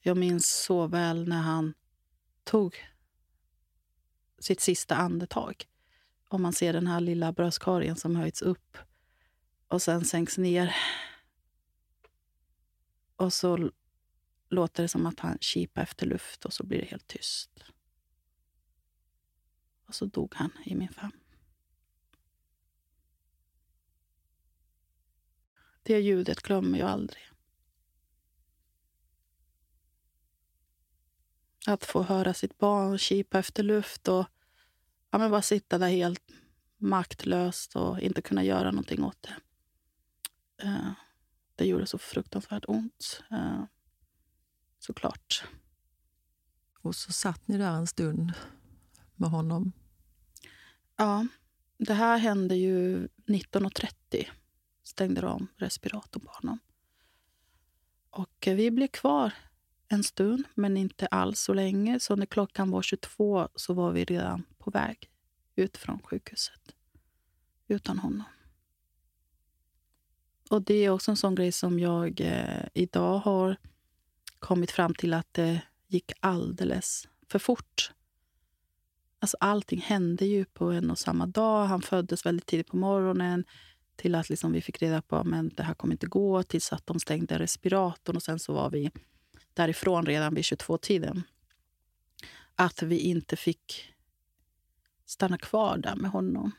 jag 0.00 0.16
minns 0.16 0.64
så 0.64 0.86
väl 0.86 1.28
när 1.28 1.40
han 1.40 1.74
tog 2.44 2.76
sitt 4.38 4.60
sista 4.60 4.96
andetag. 4.96 5.64
Om 6.28 6.42
man 6.42 6.52
ser 6.52 6.72
den 6.72 6.86
här 6.86 7.00
lilla 7.00 7.32
bröstkorgen 7.32 7.96
som 7.96 8.16
höjts 8.16 8.42
upp 8.42 8.78
och 9.68 9.82
sen 9.82 10.04
sänks 10.04 10.38
ner. 10.38 10.76
Och 13.16 13.32
så 13.32 13.70
låter 14.48 14.82
det 14.82 14.88
som 14.88 15.06
att 15.06 15.20
han 15.20 15.38
kipar 15.38 15.82
efter 15.82 16.06
luft 16.06 16.44
och 16.44 16.52
så 16.52 16.66
blir 16.66 16.78
det 16.78 16.86
helt 16.86 17.06
tyst. 17.06 17.64
Och 19.86 19.94
så 19.94 20.06
dog 20.06 20.34
han 20.34 20.50
i 20.64 20.74
min 20.74 20.88
famn. 20.88 21.20
Det 25.82 26.00
ljudet 26.00 26.42
glömmer 26.42 26.78
jag 26.78 26.88
aldrig. 26.88 27.22
Att 31.66 31.84
få 31.84 32.02
höra 32.02 32.34
sitt 32.34 32.58
barn 32.58 32.98
kipa 32.98 33.38
efter 33.38 33.62
luft 33.62 34.08
och 34.08 34.26
ja, 35.10 35.18
men 35.18 35.30
bara 35.30 35.42
sitta 35.42 35.78
där 35.78 35.88
helt 35.88 36.32
maktlöst 36.76 37.76
och 37.76 38.00
inte 38.00 38.22
kunna 38.22 38.44
göra 38.44 38.70
någonting 38.70 39.04
åt 39.04 39.22
det. 39.22 39.36
Uh, 40.64 40.92
det 41.56 41.66
gjorde 41.66 41.86
så 41.86 41.98
fruktansvärt 41.98 42.64
ont. 42.68 43.22
Uh, 43.32 43.64
såklart. 44.78 45.44
Och 46.82 46.94
så 46.94 47.12
satt 47.12 47.48
ni 47.48 47.58
där 47.58 47.72
en 47.72 47.86
stund 47.86 48.32
med 49.14 49.30
honom? 49.30 49.72
Ja, 50.96 51.26
det 51.78 51.94
här 51.94 52.18
hände 52.18 52.56
ju 52.56 53.08
19.30. 53.26 54.26
Stängde 54.82 55.20
de 55.20 55.46
respiratorn 55.56 56.22
på 56.22 56.30
honom. 56.32 56.58
Och 58.10 58.44
vi 58.46 58.70
blev 58.70 58.88
kvar 58.88 59.32
en 59.88 60.04
stund, 60.04 60.44
men 60.54 60.76
inte 60.76 61.06
alls 61.06 61.40
så 61.40 61.54
länge. 61.54 62.00
Så 62.00 62.16
när 62.16 62.26
klockan 62.26 62.70
var 62.70 62.82
22 62.82 63.48
så 63.54 63.74
var 63.74 63.92
vi 63.92 64.04
redan 64.04 64.44
på 64.58 64.70
väg 64.70 65.10
ut 65.56 65.76
från 65.76 66.02
sjukhuset. 66.02 66.74
Utan 67.68 67.98
honom. 67.98 68.24
Och 70.50 70.62
det 70.62 70.74
är 70.74 70.90
också 70.90 71.10
en 71.10 71.16
sån 71.16 71.34
grej 71.34 71.52
som 71.52 71.78
jag 71.78 72.20
eh, 72.20 72.66
idag 72.74 73.18
har 73.18 73.56
kommit 74.38 74.70
fram 74.70 74.94
till 74.94 75.14
att 75.14 75.34
det 75.34 75.60
gick 75.88 76.12
alldeles 76.20 77.08
för 77.28 77.38
fort. 77.38 77.92
Alltså 79.18 79.36
allting 79.40 79.80
hände 79.80 80.26
ju 80.26 80.44
på 80.44 80.70
en 80.70 80.90
och 80.90 80.98
samma 80.98 81.26
dag. 81.26 81.66
Han 81.66 81.82
föddes 81.82 82.26
väldigt 82.26 82.46
tidigt 82.46 82.66
på 82.66 82.76
morgonen 82.76 83.44
till 83.96 84.14
att 84.14 84.28
liksom 84.28 84.52
vi 84.52 84.60
fick 84.60 84.82
reda 84.82 85.02
på 85.02 85.16
att 85.16 85.56
det 85.56 85.62
här 85.62 85.74
kommer 85.74 85.94
inte 85.94 86.06
gå, 86.06 86.42
tills 86.42 86.72
att 86.72 86.86
de 86.86 87.00
stängde 87.00 87.38
respiratorn 87.38 88.16
och 88.16 88.22
sen 88.22 88.38
så 88.38 88.52
var 88.52 88.70
vi 88.70 88.90
därifrån 89.54 90.06
redan 90.06 90.34
vid 90.34 90.44
22-tiden. 90.44 91.22
Att 92.54 92.82
vi 92.82 92.98
inte 92.98 93.36
fick 93.36 93.94
stanna 95.06 95.38
kvar 95.38 95.78
där 95.78 95.96
med 95.96 96.10
honom. 96.10 96.52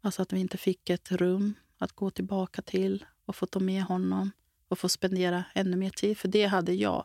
Alltså 0.00 0.22
att 0.22 0.32
vi 0.32 0.40
inte 0.40 0.58
fick 0.58 0.90
ett 0.90 1.12
rum 1.12 1.54
att 1.82 1.92
gå 1.92 2.10
tillbaka 2.10 2.62
till 2.62 3.04
och 3.24 3.36
få 3.36 3.46
ta 3.46 3.60
med 3.60 3.82
honom 3.82 4.30
och 4.68 4.78
få 4.78 4.88
spendera 4.88 5.44
ännu 5.54 5.76
mer 5.76 5.90
tid. 5.90 6.18
För 6.18 6.28
det 6.28 6.46
hade 6.46 6.72
jag 6.72 7.04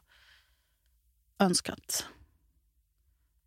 önskat. 1.39 2.07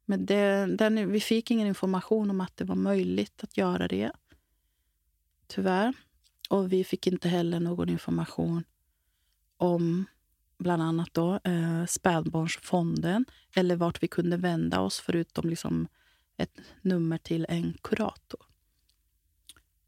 Men 0.05 0.26
det, 0.26 0.66
den, 0.76 1.12
vi 1.12 1.20
fick 1.20 1.51
ingen 1.51 1.66
information 1.66 2.31
om 2.31 2.41
att 2.41 2.57
det 2.57 2.64
var 2.64 2.74
möjligt 2.74 3.45
att 3.45 3.57
göra 3.57 3.89
det. 3.89 4.12
Tyvärr. 5.47 5.95
Och 6.51 6.72
vi 6.72 6.85
fick 6.85 7.07
inte 7.07 7.28
heller 7.28 7.61
någon 7.61 7.89
information 7.89 8.64
om 9.57 10.07
bland 10.59 10.83
annat 10.83 11.09
då, 11.12 11.41
eh, 11.45 11.87
spädbarnsfonden 11.87 13.24
eller 13.55 13.76
vart 13.76 14.03
vi 14.03 14.09
kunde 14.09 14.37
vända 14.37 14.81
oss 14.81 15.01
förutom 15.01 15.51
liksom 15.51 15.89
ett 16.37 16.61
nummer 16.83 17.18
till 17.18 17.47
en 17.49 17.78
kurator 17.83 18.41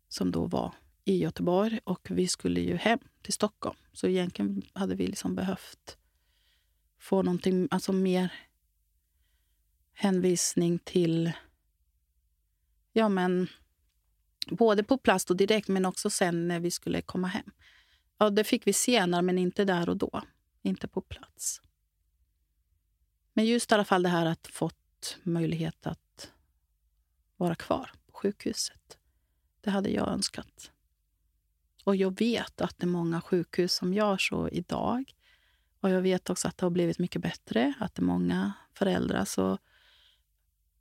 som 0.08 0.30
då 0.30 0.46
var 0.46 0.74
i 1.04 1.16
Göteborg 1.16 1.80
och 1.84 2.10
vi 2.10 2.28
skulle 2.28 2.60
ju 2.60 2.76
hem 2.76 2.98
till 3.22 3.32
Stockholm. 3.32 3.76
Så 3.92 4.06
egentligen 4.06 4.62
hade 4.72 4.94
vi 4.94 5.06
liksom 5.06 5.34
behövt 5.34 5.98
få 6.98 7.22
någonting, 7.22 7.68
alltså 7.70 7.92
mer 7.92 8.32
hänvisning 9.92 10.78
till 10.78 11.32
ja 12.92 13.08
men 13.08 13.48
både 14.50 14.84
på 14.84 14.98
plats 14.98 15.30
och 15.30 15.36
direkt 15.36 15.68
men 15.68 15.86
också 15.86 16.10
sen 16.10 16.48
när 16.48 16.60
vi 16.60 16.70
skulle 16.70 17.02
komma 17.02 17.28
hem. 17.28 17.50
Ja, 18.18 18.30
det 18.30 18.44
fick 18.44 18.66
vi 18.66 18.72
senare 18.72 19.22
men 19.22 19.38
inte 19.38 19.64
där 19.64 19.88
och 19.88 19.96
då. 19.96 20.22
Inte 20.62 20.88
på 20.88 21.00
plats. 21.00 21.60
Men 23.32 23.46
just 23.46 23.72
i 23.72 23.74
alla 23.74 23.84
fall 23.84 24.02
det 24.02 24.08
här 24.08 24.26
att 24.26 24.46
fått 24.46 25.18
möjlighet 25.22 25.86
att 25.86 26.32
vara 27.36 27.54
kvar 27.54 27.90
på 28.06 28.12
sjukhuset. 28.12 28.98
Det 29.60 29.70
hade 29.70 29.90
jag 29.90 30.08
önskat. 30.08 30.71
Och 31.84 31.96
jag 31.96 32.18
vet 32.18 32.60
att 32.60 32.78
det 32.78 32.84
är 32.84 32.88
många 32.88 33.20
sjukhus 33.20 33.74
som 33.74 33.94
gör 33.94 34.16
så 34.16 34.48
idag. 34.48 35.12
Och 35.80 35.90
jag 35.90 36.02
vet 36.02 36.30
också 36.30 36.48
att 36.48 36.58
det 36.58 36.66
har 36.66 36.70
blivit 36.70 36.98
mycket 36.98 37.22
bättre. 37.22 37.74
Att 37.80 37.94
det 37.94 38.00
är 38.00 38.04
många 38.04 38.52
föräldrar 38.74 39.24
som 39.24 39.58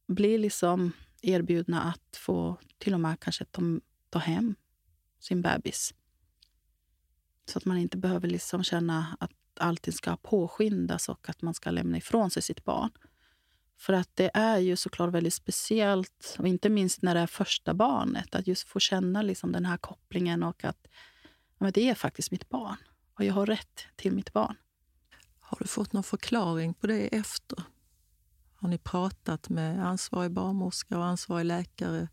blir 0.07 0.39
liksom 0.39 0.91
erbjudna 1.21 1.81
att 1.81 2.17
få 2.17 2.57
till 2.77 2.93
och 2.93 2.99
med 2.99 3.19
kanske 3.19 3.45
ta, 3.45 3.61
ta 4.09 4.19
hem 4.19 4.55
sin 5.19 5.41
bebis. 5.41 5.93
Så 7.45 7.57
att 7.57 7.65
man 7.65 7.77
inte 7.77 7.97
behöver 7.97 8.27
liksom 8.27 8.63
känna 8.63 9.17
att 9.19 9.31
allting 9.59 9.93
ska 9.93 10.17
påskyndas 10.17 11.09
och 11.09 11.29
att 11.29 11.41
man 11.41 11.53
ska 11.53 11.71
lämna 11.71 11.97
ifrån 11.97 12.31
sig 12.31 12.43
sitt 12.43 12.63
barn. 12.63 12.91
För 13.81 13.93
att 13.93 14.09
det 14.13 14.31
är 14.33 14.57
ju 14.57 14.75
såklart 14.75 15.13
väldigt 15.13 15.33
speciellt, 15.33 16.35
och 16.39 16.47
inte 16.47 16.69
minst 16.69 17.01
när 17.01 17.15
det 17.15 17.21
är 17.21 17.27
första 17.27 17.73
barnet, 17.73 18.35
att 18.35 18.47
just 18.47 18.67
få 18.67 18.79
känna 18.79 19.21
liksom 19.21 19.51
den 19.51 19.65
här 19.65 19.77
kopplingen 19.77 20.43
och 20.43 20.63
att 20.63 20.87
ja, 21.57 21.71
det 21.71 21.89
är 21.89 21.95
faktiskt 21.95 22.31
mitt 22.31 22.49
barn 22.49 22.77
och 23.13 23.23
jag 23.23 23.33
har 23.33 23.45
rätt 23.45 23.85
till 23.95 24.11
mitt 24.11 24.33
barn. 24.33 24.55
Har 25.39 25.57
du 25.61 25.67
fått 25.67 25.93
någon 25.93 26.03
förklaring 26.03 26.73
på 26.73 26.87
det 26.87 27.15
efter? 27.15 27.63
Har 28.55 28.69
ni 28.69 28.77
pratat 28.77 29.49
med 29.49 29.87
ansvarig 29.87 30.31
barnmorska 30.31 30.97
och 30.97 31.05
ansvarig 31.05 31.45
läkare 31.45 32.07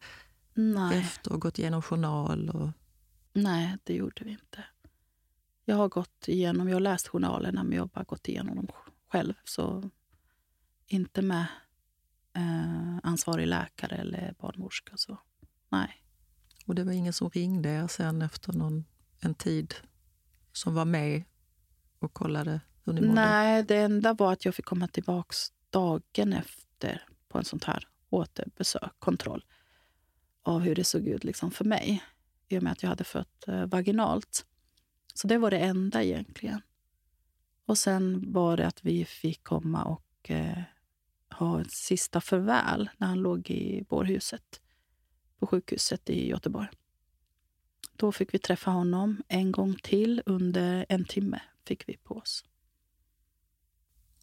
Nej. 0.55 0.99
efter 0.99 1.33
och 1.33 1.41
gått 1.41 1.59
igenom 1.59 1.83
journal? 1.83 2.51
Och... 2.51 2.71
Nej, 3.33 3.77
det 3.85 3.95
gjorde 3.95 4.25
vi 4.25 4.31
inte. 4.31 4.65
Jag 5.65 5.77
har 5.77 5.89
gått 5.89 6.29
igenom, 6.29 6.69
jag 6.69 6.77
har 6.77 6.81
läst 6.81 7.09
journalerna 7.09 7.63
men 7.63 7.73
jag 7.73 7.83
har 7.83 7.89
bara 7.89 8.05
gått 8.05 8.29
igenom 8.29 8.57
dem 8.57 8.69
själv. 9.09 9.35
Så 9.45 9.91
inte 10.89 11.23
med 11.23 11.47
eh, 12.33 12.99
ansvarig 13.03 13.47
läkare 13.47 13.97
eller 13.97 14.35
barnmorska. 14.39 14.93
Så 14.97 15.19
nej. 15.69 16.03
Och 16.67 16.75
det 16.75 16.85
var 16.85 16.93
ingen 16.93 17.13
som 17.13 17.31
ringde 17.31 17.69
er 17.69 17.87
sen 17.87 18.23
efter 18.23 18.53
någon, 18.53 18.85
en 19.21 19.35
tid 19.35 19.75
som 20.53 20.75
var 20.75 20.85
med 20.85 21.23
och 21.99 22.15
kollade 22.15 22.61
hur 22.85 22.93
ni 22.93 23.01
mådde? 23.01 23.15
Nej, 23.15 23.63
det 23.63 23.77
enda 23.77 24.15
var 24.15 24.33
att 24.33 24.45
jag 24.45 24.55
fick 24.55 24.65
komma 24.65 24.89
tillbaka 24.89 25.35
dagen 25.71 26.33
efter 26.33 27.03
på 27.29 27.39
en 27.39 27.45
sån 27.45 27.61
här 27.67 27.89
återbesök, 28.11 28.93
kontroll 28.99 29.45
av 30.43 30.61
hur 30.61 30.75
det 30.75 30.85
såg 30.85 31.09
ut 31.09 31.25
liksom 31.25 31.51
för 31.51 31.65
mig 31.65 32.03
i 32.49 32.59
och 32.59 32.63
med 32.63 32.73
att 32.73 32.83
jag 32.83 32.91
hade 32.91 33.05
fött 33.05 33.49
eh, 33.49 33.67
vaginalt. 33.67 34.47
Så 35.15 35.27
det 35.27 35.39
var 35.39 35.51
det 35.51 35.59
enda 35.59 36.03
egentligen. 36.03 36.61
Och 37.67 37.79
sen 37.79 38.33
var 38.33 38.57
det 38.57 38.67
att 38.67 38.85
vi 38.85 39.05
fick 39.05 39.45
komma 39.45 39.85
och 39.85 40.31
eh, 40.31 40.63
ha 41.39 41.61
ett 41.61 41.73
sista 41.73 42.21
farväl 42.21 42.91
när 42.97 43.07
han 43.07 43.19
låg 43.19 43.51
i 43.51 43.85
bårhuset 43.89 44.61
på 45.39 45.47
sjukhuset 45.47 46.11
i 46.11 46.29
Göteborg. 46.29 46.69
Då 47.97 48.13
fick 48.13 48.35
vi 48.35 48.39
träffa 48.39 48.71
honom 48.71 49.23
en 49.29 49.53
gång 49.53 49.77
till 49.83 50.23
under 50.27 50.87
en 50.89 51.05
timme 51.05 51.41
fick 51.69 51.89
vi 51.89 51.97
på 51.97 52.15
oss. 52.15 52.45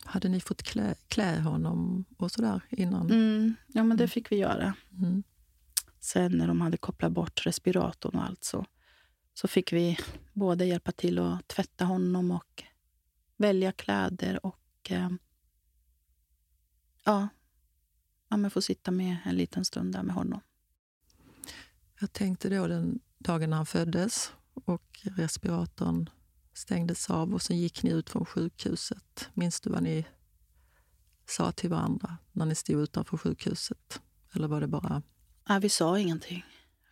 Hade 0.04 0.30
ni 0.30 0.40
fått 0.40 0.64
klä, 0.64 0.96
klä 1.08 1.40
honom 1.40 2.06
och 2.18 2.32
sådär 2.32 2.62
innan? 2.70 3.12
Mm, 3.12 3.56
ja, 3.68 3.84
men 3.84 3.98
det 3.98 4.04
mm. 4.04 4.10
fick 4.10 4.32
vi 4.32 4.36
göra. 4.36 4.74
Mm. 4.92 5.24
Sen 6.00 6.38
när 6.38 6.48
de 6.48 6.62
hade 6.62 6.78
kopplat 6.78 7.12
bort 7.12 7.46
respiratorn 7.46 8.16
och 8.16 8.24
allt 8.24 8.44
så, 8.44 8.66
så 9.34 9.48
fick 9.48 9.74
vi 9.74 9.98
både 10.34 10.66
hjälpa 10.66 10.92
till 10.92 11.20
att 11.20 11.48
tvätta 11.48 11.86
honom 11.86 12.32
och 12.32 12.64
välja 13.38 13.72
kläder 13.72 14.46
och 14.46 14.92
eh, 14.92 15.10
ja, 17.06 17.28
ja 18.30 18.38
men 18.38 18.52
få 18.52 18.62
sitta 18.62 18.92
med 18.92 19.18
en 19.26 19.36
liten 19.36 19.66
stund 19.66 19.94
där 19.94 20.04
med 20.04 20.16
honom. 20.16 20.42
Jag 22.00 22.14
tänkte 22.14 22.50
då 22.50 22.68
den 22.68 23.00
dagen 23.18 23.54
han 23.54 23.66
föddes 23.66 24.32
och 24.54 25.00
respiratorn 25.04 26.10
stängdes 26.54 27.10
av 27.10 27.34
och 27.34 27.42
sen 27.42 27.58
gick 27.58 27.84
ni 27.84 27.92
ut 27.92 28.10
från 28.10 28.26
sjukhuset. 28.26 29.30
Minns 29.34 29.62
du 29.62 29.70
vad 29.70 29.84
ni 29.84 30.06
sa 31.26 31.52
till 31.52 31.70
varandra 31.70 32.18
när 32.32 32.46
ni 32.46 32.56
stod 32.56 32.82
utanför 32.82 33.18
sjukhuset? 33.18 34.02
Eller 34.34 34.48
var 34.48 34.62
det 34.62 34.68
bara... 34.68 35.02
Nej, 35.50 35.60
vi 35.60 35.70
sa 35.70 36.00
ingenting. 36.00 36.46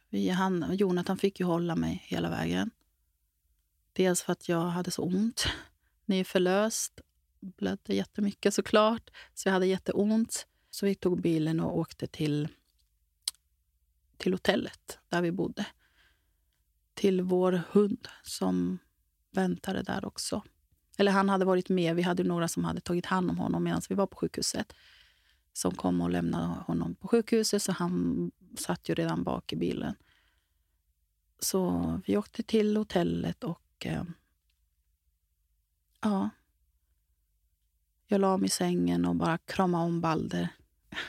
Vi, 0.09 0.29
han, 0.29 0.75
Jonathan 0.75 1.17
fick 1.17 1.39
ju 1.39 1.45
hålla 1.45 1.75
mig 1.75 2.03
hela 2.05 2.29
vägen. 2.29 2.71
Dels 3.93 4.21
för 4.21 4.31
att 4.31 4.49
jag 4.49 4.61
hade 4.61 4.91
så 4.91 5.03
ont. 5.03 5.45
Nyförlöst. 6.05 7.01
Blödde 7.43 7.95
jättemycket 7.95 8.53
såklart. 8.53 9.09
Så 9.33 9.49
jag 9.49 9.53
hade 9.53 9.65
jätteont. 9.65 10.47
Så 10.69 10.85
vi 10.85 10.95
tog 10.95 11.21
bilen 11.21 11.59
och 11.59 11.77
åkte 11.77 12.07
till, 12.07 12.47
till 14.17 14.33
hotellet 14.33 14.99
där 15.09 15.21
vi 15.21 15.31
bodde. 15.31 15.65
Till 16.93 17.21
vår 17.21 17.61
hund 17.71 18.07
som 18.23 18.79
väntade 19.31 19.83
där 19.83 20.05
också. 20.05 20.43
Eller 20.97 21.11
han 21.11 21.29
hade 21.29 21.45
varit 21.45 21.69
med. 21.69 21.95
Vi 21.95 22.01
hade 22.01 22.23
några 22.23 22.47
som 22.47 22.63
hade 22.63 22.81
tagit 22.81 23.05
hand 23.05 23.29
om 23.29 23.37
honom 23.37 23.63
medan 23.63 23.81
vi 23.89 23.95
var 23.95 24.07
på 24.07 24.17
sjukhuset. 24.17 24.73
Som 25.53 25.75
kom 25.75 26.01
och 26.01 26.09
lämnade 26.09 26.45
honom 26.45 26.95
på 26.95 27.07
sjukhuset, 27.07 27.61
så 27.61 27.71
han 27.71 28.31
satt 28.57 28.89
ju 28.89 28.93
redan 28.93 29.23
bak 29.23 29.53
i 29.53 29.55
bilen. 29.55 29.95
Så 31.39 32.01
vi 32.05 32.17
åkte 32.17 32.43
till 32.43 32.77
hotellet 32.77 33.43
och... 33.43 33.85
Eh, 33.85 34.03
ja. 36.01 36.29
Jag 38.07 38.21
la 38.21 38.37
mig 38.37 38.47
i 38.47 38.49
sängen 38.49 39.05
och 39.05 39.15
bara 39.15 39.37
kramade 39.37 39.85
om 39.85 40.01
Balder. 40.01 40.49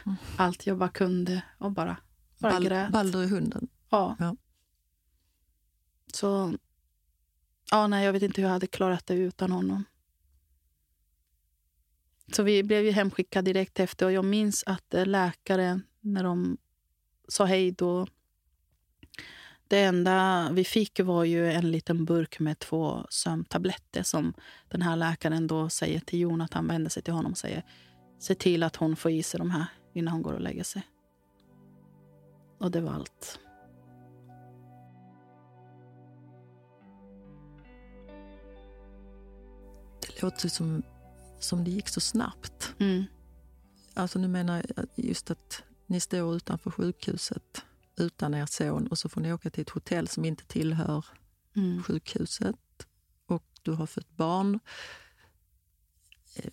Mm. 0.07 0.17
Allt 0.37 0.67
jag 0.67 0.79
bara 0.79 0.89
kunde 0.89 1.43
och 1.59 1.73
bara, 1.73 1.97
bara 2.39 2.53
Bal 2.53 2.65
grät. 2.65 2.93
Balder 2.93 3.23
är 3.23 3.27
hunden? 3.27 3.69
Ja. 3.91 4.17
ja. 4.19 4.37
Så... 6.13 6.55
Ja, 7.71 7.87
nej, 7.87 8.05
jag 8.05 8.13
vet 8.13 8.23
inte 8.23 8.41
hur 8.41 8.49
jag 8.49 8.53
hade 8.53 8.67
klarat 8.67 9.07
det 9.07 9.15
utan 9.15 9.53
honom. 9.53 9.85
Så 12.33 12.43
vi 12.43 12.63
blev 12.63 12.85
ju 12.85 12.91
hemskickade 12.91 13.53
direkt 13.53 13.81
efter 13.81 14.07
och 14.07 14.13
jag 14.13 14.25
minns 14.25 14.65
att 14.67 14.95
eh, 14.95 15.07
läkaren, 15.07 15.83
när 16.01 16.25
de 16.25 16.57
sa 17.29 17.45
hej 17.45 17.73
då 17.73 18.07
det 19.75 19.81
enda 19.81 20.49
vi 20.53 20.65
fick 20.65 21.01
var 21.01 21.25
ju 21.25 21.53
en 21.53 21.71
liten 21.71 22.05
burk 22.05 22.41
med 22.41 22.59
två 22.59 23.07
sömntabletter 23.11 24.03
som 24.03 24.35
den 24.69 24.83
här 24.83 24.97
läkaren 24.97 25.47
då 25.47 25.69
säger 25.69 26.01
till 26.01 26.19
Jon 26.21 26.41
att 26.41 26.55
han 26.55 26.67
vänder 26.67 26.91
sig 26.91 27.03
till 27.03 27.15
honom 27.15 27.33
och 27.33 27.39
säger 27.39 27.65
se 28.19 28.35
till 28.35 28.63
att 28.63 28.77
hon 28.77 28.97
får 28.97 29.11
i 29.11 29.23
sig 29.23 29.39
de 29.39 29.51
här 29.51 29.67
innan 29.93 30.13
hon 30.13 30.23
går 30.23 30.33
och 30.33 30.41
lägger 30.41 30.65
sig. 30.65 30.83
Och 32.59 32.71
det 32.71 32.81
var 32.81 32.93
allt. 32.93 33.39
Det 40.01 40.23
låter 40.23 40.49
som, 40.49 40.83
som 41.41 41.65
det 41.65 41.71
gick 41.71 41.89
så 41.89 42.01
snabbt. 42.01 42.75
Mm. 42.79 43.05
Alltså 43.95 44.19
nu 44.19 44.29
menar 44.29 44.63
jag 44.77 44.87
just 44.95 45.31
att 45.31 45.63
ni 45.87 46.01
står 46.01 46.37
utanför 46.37 46.71
sjukhuset 46.71 47.65
utan 47.97 48.35
er 48.35 48.47
son 48.47 48.87
och 48.87 48.99
så 48.99 49.09
får 49.09 49.21
ni 49.21 49.33
åka 49.33 49.51
till 49.51 49.63
ett 49.63 49.71
hotell 49.71 50.09
som 50.09 50.25
inte 50.25 50.45
tillhör 50.47 51.05
mm. 51.57 51.83
sjukhuset. 51.83 52.57
Och 53.27 53.45
du 53.63 53.73
har 53.73 53.87
fött 53.87 54.11
barn. 54.11 54.61
Eh, 56.37 56.53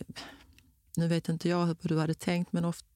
nu 0.97 1.07
vet 1.07 1.29
inte 1.29 1.49
jag 1.49 1.65
hur 1.65 1.75
du 1.81 1.99
hade 1.99 2.13
tänkt, 2.13 2.53
men 2.53 2.65
ofta, 2.65 2.87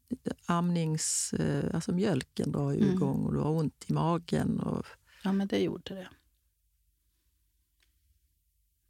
amnings... 0.45 1.33
Eh, 1.33 1.75
alltså 1.75 1.91
mjölken 1.91 2.51
drar 2.51 2.71
ju 2.71 2.81
mm. 2.81 2.93
igång 2.93 3.25
och 3.25 3.33
du 3.33 3.39
har 3.39 3.51
ont 3.51 3.85
i 3.87 3.93
magen. 3.93 4.59
Och... 4.59 4.85
Ja, 5.23 5.31
men 5.31 5.47
det 5.47 5.59
gjorde 5.59 5.95
det. 5.95 6.09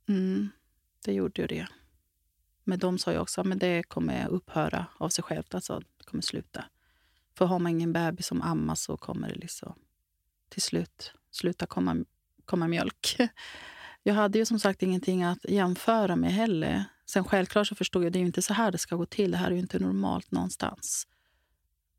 Mm, 0.07 0.49
det 1.05 1.13
gjorde 1.13 1.41
ju 1.41 1.47
det. 1.47 1.67
Men 2.63 2.79
de 2.79 2.97
sa 2.97 3.11
ju 3.11 3.19
också 3.19 3.41
att 3.41 3.59
det 3.59 3.83
kommer 3.83 4.27
upphöra 4.27 4.85
av 4.97 5.09
sig 5.09 5.23
självt. 5.23 5.55
Alltså, 5.55 5.79
det 5.79 6.03
kommer 6.03 6.21
sluta. 6.21 6.65
För 7.37 7.45
har 7.45 7.59
man 7.59 7.71
ingen 7.71 7.93
bebis 7.93 8.27
som 8.27 8.41
ammas 8.41 8.81
så 8.81 8.97
kommer 8.97 9.29
det 9.29 9.35
liksom 9.35 9.73
till 10.49 10.61
slut 10.61 11.13
sluta 11.31 11.65
komma, 11.65 12.05
komma 12.45 12.67
mjölk. 12.67 13.17
Jag 14.03 14.13
hade 14.13 14.39
ju 14.39 14.45
som 14.45 14.59
sagt 14.59 14.83
ingenting 14.83 15.23
att 15.23 15.45
jämföra 15.49 16.15
med 16.15 16.33
heller. 16.33 16.83
Sen 17.05 17.23
självklart 17.23 17.67
så 17.67 17.75
förstod 17.75 18.03
jag 18.03 18.07
att 18.07 18.13
det 18.13 18.19
är 18.19 18.21
inte 18.21 18.41
så 18.41 18.53
här 18.53 18.71
det 18.71 18.77
ska 18.77 18.95
gå 18.95 19.05
till. 19.05 19.31
Det 19.31 19.37
här 19.37 19.47
är 19.47 19.51
ju 19.51 19.59
inte 19.59 19.79
normalt 19.79 20.31
någonstans. 20.31 21.07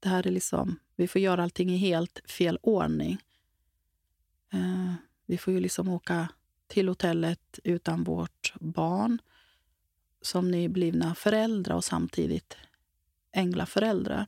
Det 0.01 0.09
här 0.09 0.27
är 0.27 0.31
liksom, 0.31 0.79
vi 0.97 1.09
får 1.09 1.21
göra 1.21 1.43
allting 1.43 1.71
i 1.71 1.77
helt 1.77 2.31
fel 2.31 2.59
ordning. 2.63 3.19
Eh, 4.53 4.95
vi 5.27 5.39
får 5.39 5.53
ju 5.55 5.61
liksom 5.61 5.89
åka 5.89 6.29
till 6.67 6.89
hotellet 6.89 7.59
utan 7.65 8.05
vårt 8.05 8.55
barn 8.61 9.19
som 10.23 10.51
nyblivna 10.51 11.15
föräldrar 11.15 11.77
och 11.77 11.85
samtidigt 11.85 12.57
änglaföräldrar. 13.33 14.27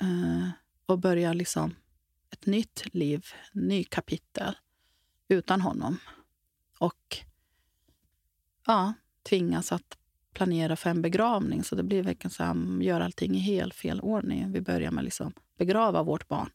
Eh, 0.00 0.48
och 0.86 0.98
börja 0.98 1.32
liksom 1.32 1.74
ett 2.30 2.46
nytt 2.46 2.94
liv, 2.94 3.26
ny 3.52 3.84
kapitel 3.84 4.56
utan 5.28 5.60
honom. 5.60 5.98
Och 6.78 7.16
ja, 8.66 8.92
tvingas 9.22 9.72
att 9.72 9.98
planera 10.32 10.76
för 10.76 10.90
en 10.90 11.02
begravning. 11.02 11.64
Så 11.64 11.74
det 11.74 11.82
blir 11.82 12.02
verkligen 12.02 12.30
så 12.30 12.44
här, 12.44 12.50
mm, 12.50 12.82
gör 12.82 13.00
allting 13.00 13.34
i 13.34 13.38
helt 13.38 13.74
fel 13.74 14.00
ordning. 14.00 14.52
Vi 14.52 14.60
börjar 14.60 14.90
med 14.90 15.04
liksom 15.04 15.32
begrava 15.58 16.02
vårt 16.02 16.28
barn 16.28 16.50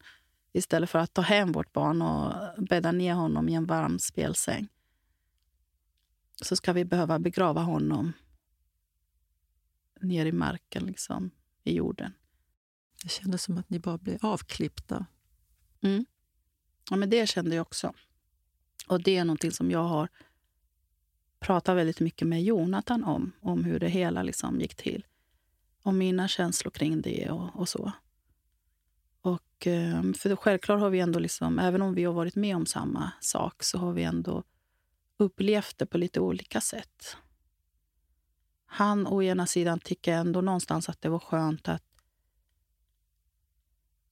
istället 0.54 0.90
för 0.90 1.00
att 1.00 1.14
ta 1.14 1.22
hem 1.22 1.52
vårt 1.52 1.74
barn 1.74 2.02
och 2.02 2.34
bädda 2.64 2.92
ner 2.92 3.14
honom 3.14 3.50
i 3.50 3.54
en 3.54 3.66
varm 3.66 4.00
spelsäng. 4.00 4.68
Så 6.36 6.56
ska 6.56 6.74
vi 6.74 6.86
behöva 6.86 7.20
begrava 7.20 7.62
honom 7.62 8.14
ner 10.02 10.26
i 10.26 10.32
marken, 10.32 10.86
liksom, 10.86 11.32
i 11.64 11.76
jorden. 11.76 12.14
Det 13.04 13.10
kändes 13.10 13.44
som 13.44 13.58
att 13.58 13.70
ni 13.70 13.80
bara 13.80 13.98
blev 13.98 14.26
avklippta. 14.26 15.06
Mm. 15.82 16.06
Ja, 16.90 16.96
men 16.96 17.10
det 17.10 17.30
kände 17.30 17.56
jag 17.56 17.62
också. 17.62 17.94
Och 18.88 19.04
det 19.04 19.18
är 19.18 19.26
någonting 19.26 19.52
som 19.52 19.72
jag 19.72 19.84
har 19.84 20.10
pratat 21.40 21.78
väldigt 21.78 22.00
mycket 22.00 22.28
med 22.28 22.44
Jonathan 22.44 23.04
om. 23.04 23.32
Om 23.42 23.64
hur 23.64 23.80
det 23.80 23.90
hela 23.90 24.24
liksom 24.24 24.60
gick 24.60 24.76
till. 24.76 25.06
Om 25.82 25.98
mina 25.98 26.28
känslor 26.28 26.72
kring 26.72 27.02
det 27.02 27.30
och, 27.30 27.56
och 27.56 27.70
så. 27.70 27.92
Och, 29.22 29.68
ehm, 29.68 30.14
för 30.14 30.36
självklart 30.36 30.80
har 30.80 30.90
vi 30.90 31.00
ändå, 31.00 31.20
liksom, 31.20 31.60
även 31.60 31.82
om 31.82 31.94
vi 31.94 32.04
har 32.04 32.14
varit 32.14 32.36
med 32.36 32.56
om 32.56 32.66
samma 32.66 33.12
sak, 33.22 33.64
så 33.64 33.78
har 33.78 33.94
vi 33.94 34.04
ändå 34.04 34.44
upplevt 35.18 35.78
det 35.78 35.86
på 35.86 35.98
lite 35.98 36.20
olika 36.20 36.62
sätt. 36.62 37.18
Han 38.66 39.08
å 39.08 39.24
ena 39.24 39.46
sidan 39.46 39.80
tycker 39.80 40.14
ändå 40.14 40.42
någonstans 40.42 40.90
att 40.90 41.02
det 41.02 41.10
var 41.10 41.20
skönt 41.20 41.68
att 41.68 41.84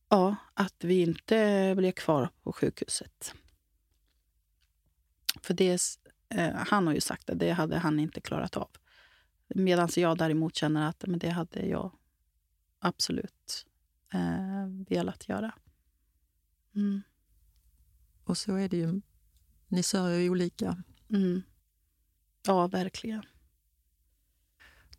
Ja, 0.10 0.36
att 0.54 0.84
vi 0.84 1.02
inte 1.02 1.74
blev 1.78 1.92
kvar 1.92 2.30
på 2.44 2.54
sjukhuset. 2.54 3.34
För 5.42 5.54
det, 5.54 5.82
eh, 6.30 6.56
han 6.56 6.88
har 6.88 6.94
ju 6.94 7.02
sagt 7.02 7.30
att 7.30 7.40
det 7.40 7.52
hade 7.52 7.78
han 7.78 8.00
inte 8.00 8.22
klarat 8.22 8.58
av. 8.58 8.70
Medan 9.48 9.90
jag 9.96 10.18
däremot 10.18 10.56
känner 10.56 10.90
att 10.90 11.04
men 11.08 11.20
det 11.20 11.30
hade 11.30 11.66
jag 11.66 11.92
absolut 12.80 13.66
eh, 14.14 14.68
velat 14.90 15.30
göra. 15.30 15.52
Mm. 16.76 17.02
Och 18.24 18.38
så 18.38 18.56
är 18.56 18.70
det 18.70 18.78
ju. 18.78 19.02
Ni 19.68 19.84
sörjer 19.84 20.30
olika. 20.30 20.84
Mm. 21.10 21.42
Ja, 22.46 22.68
verkligen. 22.68 23.24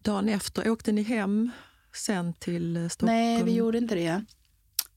Dagen 0.03 0.29
efter, 0.29 0.71
åkte 0.71 0.93
ni 0.93 1.03
hem 1.03 1.51
sen 1.93 2.35
till 2.35 2.91
Stockholm? 2.91 3.17
Nej, 3.17 3.45
vi 3.45 3.55
gjorde 3.55 3.79
inte 3.79 3.95
det. 3.95 4.25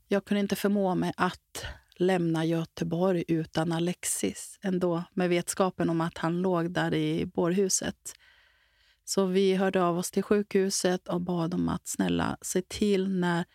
Jag 0.08 0.26
kunde 0.26 0.39
inte 0.39 0.56
förmå 0.56 0.95
mig 0.95 1.14
att 1.18 1.66
lämna 1.95 2.45
Göteborg 2.45 3.24
utan 3.28 3.72
Alexis 3.72 4.60
ändå 4.62 5.04
med 5.14 5.30
vetskapen 5.30 5.89
om 5.89 6.01
att 6.01 6.18
han 6.18 6.41
låg 6.41 6.72
där 6.72 6.93
i 6.93 7.26
bårhuset. 7.26 8.14
Så 9.06 9.26
vi 9.26 9.56
hörde 9.56 9.84
av 9.84 9.97
oss 9.97 10.12
till 10.12 10.24
sjukhuset 10.24 11.08
och 11.08 11.22
bad 11.22 11.54
om 11.54 11.70
att 11.70 11.88
snälla 11.88 12.38
se 12.41 12.62
till 12.62 13.10
när 13.10 13.45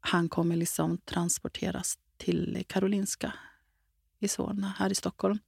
han 0.00 0.28
kommer 0.28 0.56
liksom 0.56 0.98
transporteras 0.98 1.98
till 2.16 2.64
Karolinska 2.68 3.32
i 4.18 4.28
Solna 4.28 4.74
här 4.78 4.90
i 4.90 4.94
Stockholm. 4.94 5.38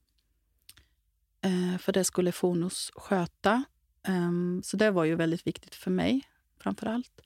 Eh, 1.40 1.78
för 1.78 1.92
det 1.92 2.04
skulle 2.04 2.32
Fonus 2.32 2.90
sköta. 2.94 3.64
Eh, 4.06 4.30
så 4.62 4.76
det 4.76 4.90
var 4.90 5.04
ju 5.04 5.14
väldigt 5.14 5.46
viktigt 5.46 5.74
för 5.74 5.90
mig 5.90 6.22
framför 6.58 6.86
allt. 6.86 7.20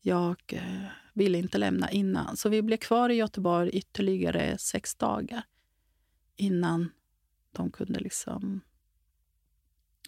Jag 0.00 0.42
eh, 0.46 0.86
ville 1.12 1.38
inte 1.38 1.58
lämna 1.58 1.90
innan. 1.90 2.36
Så 2.36 2.48
vi 2.48 2.62
blev 2.62 2.76
kvar 2.76 3.10
i 3.10 3.14
Göteborg 3.14 3.70
ytterligare 3.70 4.58
sex 4.58 4.94
dagar 4.94 5.42
innan 6.36 6.92
de 7.52 7.70
kunde 7.70 8.00
liksom 8.00 8.60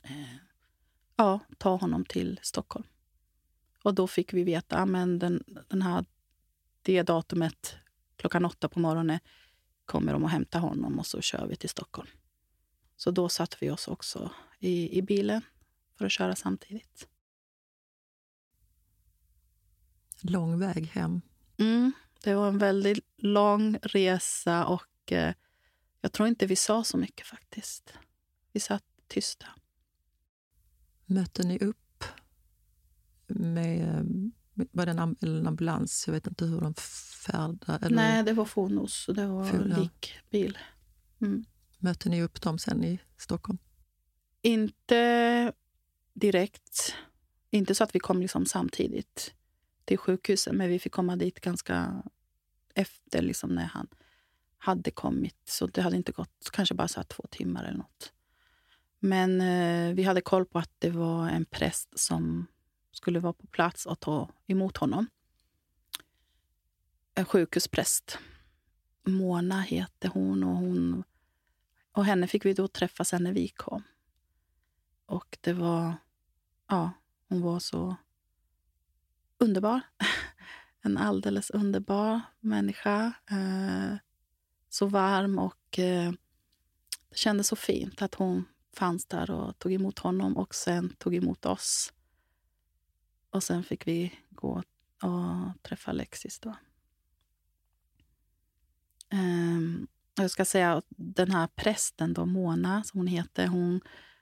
eh, 0.02 0.36
ja, 1.16 1.40
ta 1.58 1.76
honom 1.76 2.04
till 2.04 2.40
Stockholm. 2.42 2.86
Och 3.82 3.94
då 3.94 4.06
fick 4.06 4.32
vi 4.32 4.44
veta 4.44 4.76
att 4.76 4.92
den, 5.20 5.44
den 5.68 5.82
här, 5.82 6.04
det 6.82 7.02
datumet 7.02 7.76
klockan 8.16 8.44
åtta 8.44 8.68
på 8.68 8.80
morgonen 8.80 9.18
kommer 9.84 10.12
de 10.12 10.24
att 10.24 10.30
hämta 10.30 10.58
honom 10.58 10.98
och 10.98 11.06
så 11.06 11.20
kör 11.20 11.46
vi 11.46 11.56
till 11.56 11.68
Stockholm. 11.68 12.08
Så 12.96 13.10
då 13.10 13.28
satte 13.28 13.56
vi 13.60 13.70
oss 13.70 13.88
också 13.88 14.30
i, 14.58 14.98
i 14.98 15.02
bilen 15.02 15.42
för 15.96 16.04
att 16.04 16.12
köra 16.12 16.36
samtidigt 16.36 17.08
lång 20.24 20.58
väg 20.58 20.86
hem. 20.86 21.20
Mm, 21.56 21.92
det 22.24 22.34
var 22.34 22.48
en 22.48 22.58
väldigt 22.58 23.04
lång 23.16 23.78
resa 23.82 24.66
och 24.66 25.12
eh, 25.12 25.34
Jag 26.00 26.12
tror 26.12 26.28
inte 26.28 26.46
vi 26.46 26.56
sa 26.56 26.84
så 26.84 26.96
mycket 26.96 27.26
faktiskt. 27.26 27.94
Vi 28.52 28.60
satt 28.60 28.84
tysta. 29.08 29.46
Mötte 31.06 31.42
ni 31.42 31.58
upp 31.58 32.04
med 33.26 34.04
var 34.72 34.86
det 34.86 34.92
en, 34.92 35.16
en 35.20 35.46
ambulans? 35.46 36.04
Jag 36.06 36.14
vet 36.14 36.26
inte 36.26 36.44
hur 36.44 36.60
de 36.60 36.74
färdade. 37.26 37.88
Nej, 37.88 38.22
det 38.22 38.32
var 38.32 38.44
Fonos. 38.44 39.06
Det 39.14 39.26
var 39.26 39.80
likbil. 39.80 40.58
Mm. 41.20 41.44
Mötte 41.78 42.08
ni 42.08 42.22
upp 42.22 42.40
dem 42.40 42.58
sen 42.58 42.84
i 42.84 42.98
Stockholm? 43.16 43.58
Inte 44.42 45.52
direkt. 46.12 46.94
Inte 47.50 47.74
så 47.74 47.84
att 47.84 47.94
vi 47.94 47.98
kom 47.98 48.20
liksom 48.20 48.46
samtidigt 48.46 49.34
till 49.88 49.98
sjukhuset, 49.98 50.54
men 50.54 50.68
vi 50.68 50.78
fick 50.78 50.92
komma 50.92 51.16
dit 51.16 51.40
ganska 51.40 52.02
efter 52.74 53.22
liksom 53.22 53.54
när 53.54 53.64
han 53.64 53.88
hade 54.58 54.90
kommit. 54.90 55.36
Så 55.44 55.66
det 55.66 55.82
hade 55.82 55.96
inte 55.96 56.12
gått, 56.12 56.50
kanske 56.52 56.74
bara 56.74 56.88
så 56.88 57.02
två 57.02 57.26
timmar 57.30 57.64
eller 57.64 57.78
nåt. 57.78 58.12
Men 58.98 59.40
eh, 59.40 59.94
vi 59.94 60.02
hade 60.02 60.20
koll 60.20 60.46
på 60.46 60.58
att 60.58 60.70
det 60.78 60.90
var 60.90 61.28
en 61.28 61.44
präst 61.44 61.98
som 61.98 62.46
skulle 62.92 63.20
vara 63.20 63.32
på 63.32 63.46
plats 63.46 63.86
och 63.86 64.00
ta 64.00 64.30
emot 64.46 64.76
honom. 64.76 65.06
En 67.14 67.24
sjukhuspräst. 67.24 68.18
Mona 69.04 69.60
heter 69.60 70.08
hon 70.08 70.44
och, 70.44 70.56
hon 70.56 71.04
och 71.92 72.04
henne 72.04 72.26
fick 72.26 72.44
vi 72.44 72.54
då 72.54 72.68
träffa 72.68 73.04
sen 73.04 73.24
när 73.24 73.32
vi 73.32 73.48
kom. 73.48 73.82
Och 75.06 75.38
det 75.40 75.52
var... 75.52 75.94
Ja, 76.66 76.90
hon 77.28 77.42
var 77.42 77.58
så 77.58 77.96
underbar. 79.38 79.80
En 80.82 80.98
alldeles 80.98 81.50
underbar 81.50 82.20
människa. 82.40 83.12
Eh, 83.30 83.96
så 84.68 84.86
varm 84.86 85.38
och 85.38 85.78
eh, 85.78 86.12
det 87.08 87.16
kändes 87.16 87.48
så 87.48 87.56
fint 87.56 88.02
att 88.02 88.14
hon 88.14 88.44
fanns 88.76 89.06
där 89.06 89.30
och 89.30 89.58
tog 89.58 89.72
emot 89.72 89.98
honom 89.98 90.36
och 90.36 90.54
sen 90.54 90.94
tog 90.98 91.14
emot 91.14 91.46
oss. 91.46 91.92
Och 93.30 93.42
sen 93.42 93.64
fick 93.64 93.86
vi 93.86 94.18
gå 94.30 94.62
och 95.02 95.62
träffa 95.62 95.90
Alexis. 95.90 96.40
Då. 96.40 96.56
Ehm, 99.10 99.86
jag 100.14 100.30
ska 100.30 100.44
säga 100.44 100.72
att 100.72 100.86
den 100.88 101.30
här 101.30 101.46
prästen, 101.46 102.14
då, 102.14 102.26
Mona, 102.26 102.84
som 102.84 103.00
hon 103.00 103.06
heter, 103.06 103.46
hon 103.46 103.80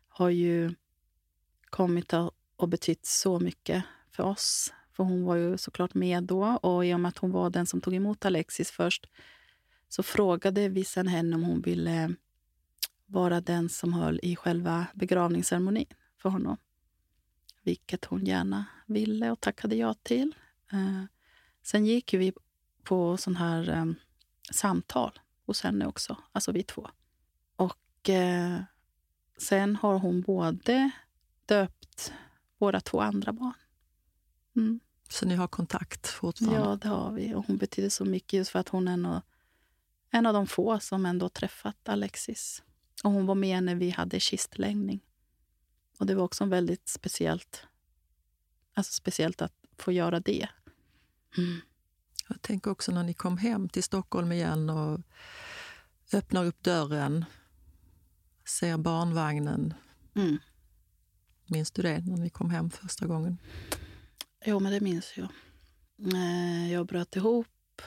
har 0.09 0.31
ju 0.31 0.75
kommit 1.71 2.13
och 2.57 2.69
betytt 2.69 3.07
så 3.07 3.41
mycket 3.41 3.85
för 4.11 4.23
oss. 4.23 4.73
För 4.97 5.05
hon 5.05 5.25
var 5.25 5.37
ju 5.37 5.59
såklart 5.59 5.95
med 5.95 6.25
då 6.25 6.45
och 6.45 6.87
i 6.87 6.95
och 6.95 7.01
med 7.01 7.09
att 7.09 7.19
hon 7.19 7.31
var 7.31 7.51
den 7.51 7.67
som 7.67 7.81
tog 7.81 7.95
emot 7.95 8.25
Alexis 8.25 8.71
först 8.71 9.07
så 9.89 10.03
frågade 10.03 10.69
vi 10.69 10.85
sen 10.85 11.09
henne 11.09 11.37
om 11.37 11.43
hon 11.43 11.61
ville 11.61 12.15
vara 13.07 13.41
den 13.41 13.69
som 13.69 13.93
höll 13.93 14.21
i 14.23 14.37
själva 14.37 14.87
begravningsceremonin 14.95 15.87
för 16.19 16.29
honom 16.29 16.57
vilket 17.67 18.05
hon 18.05 18.25
gärna 18.25 18.65
ville 18.87 19.31
och 19.31 19.41
tackade 19.41 19.77
ja 19.77 19.95
till. 19.95 20.35
Eh, 20.73 21.05
sen 21.63 21.87
gick 21.87 22.15
vi 22.15 22.33
på 22.83 23.17
sån 23.17 23.37
här 23.37 23.69
eh, 23.69 23.85
samtal 24.53 25.21
hos 25.47 25.63
henne 25.63 25.87
också, 25.87 26.17
alltså 26.33 26.53
vi 26.53 26.63
två. 26.63 26.91
Och 27.57 28.11
eh, 28.11 28.61
sen 29.39 29.77
har 29.77 29.99
hon 29.99 30.23
både 30.23 30.91
döpt 31.47 32.13
våra 32.59 32.81
två 32.81 33.01
andra 33.01 33.33
barn. 33.33 33.55
Mm. 34.57 34.81
Så 35.09 35.27
ni 35.27 35.35
har 35.35 35.49
kontakt 35.49 36.07
fortfarande? 36.07 36.59
Ja, 36.59 36.77
det 36.77 36.89
har 36.89 37.13
vi. 37.13 37.35
Och 37.35 37.47
hon 37.47 37.57
betyder 37.57 37.89
så 37.89 38.05
mycket 38.05 38.33
just 38.33 38.51
för 38.51 38.59
att 38.59 38.69
hon 38.69 38.89
är 38.89 38.93
en, 38.93 39.21
en 40.11 40.27
av 40.27 40.35
de 40.35 40.47
få 40.47 40.81
som 40.81 41.07
ändå 41.07 41.29
träffat 41.29 41.89
Alexis. 41.89 42.63
Och 43.05 43.11
hon 43.11 43.27
var 43.27 43.35
med 43.35 43.63
när 43.63 43.75
vi 43.75 43.91
hade 43.91 44.21
kistläggning. 44.21 45.01
Och 45.99 46.07
det 46.07 46.15
var 46.15 46.25
också 46.25 46.45
väldigt 46.45 46.89
speciellt. 46.89 47.63
Alltså 48.75 48.93
speciellt 48.93 49.43
att 49.43 49.55
få 49.79 49.93
göra 49.93 50.21
det. 50.21 50.49
Mm. 51.39 51.61
Jag 52.29 52.43
tänker 52.43 52.71
också 52.71 52.93
när 52.93 53.03
ni 53.03 53.15
kom 53.15 53.39
hem 53.39 53.69
till 53.69 53.83
Stockholm 53.83 54.33
igen 54.33 54.71
och 54.71 55.01
öppnar 56.13 56.45
upp 56.45 56.63
dörren, 56.63 57.25
ser 58.45 58.77
barnvagnen. 58.77 59.75
Mm. 60.15 60.39
Minns 61.47 61.71
du 61.71 61.83
det, 61.83 61.99
när 62.07 62.17
ni 62.17 62.31
kom 62.31 62.51
hem 62.51 62.71
första 62.71 63.07
gången? 63.07 63.39
Jo, 64.49 64.61
men 64.61 64.73
det 64.73 64.81
minns 64.81 65.17
jag. 65.17 65.29
Eh, 66.15 66.73
jag 66.73 66.87
bröt 66.87 67.17
ihop. 67.17 67.83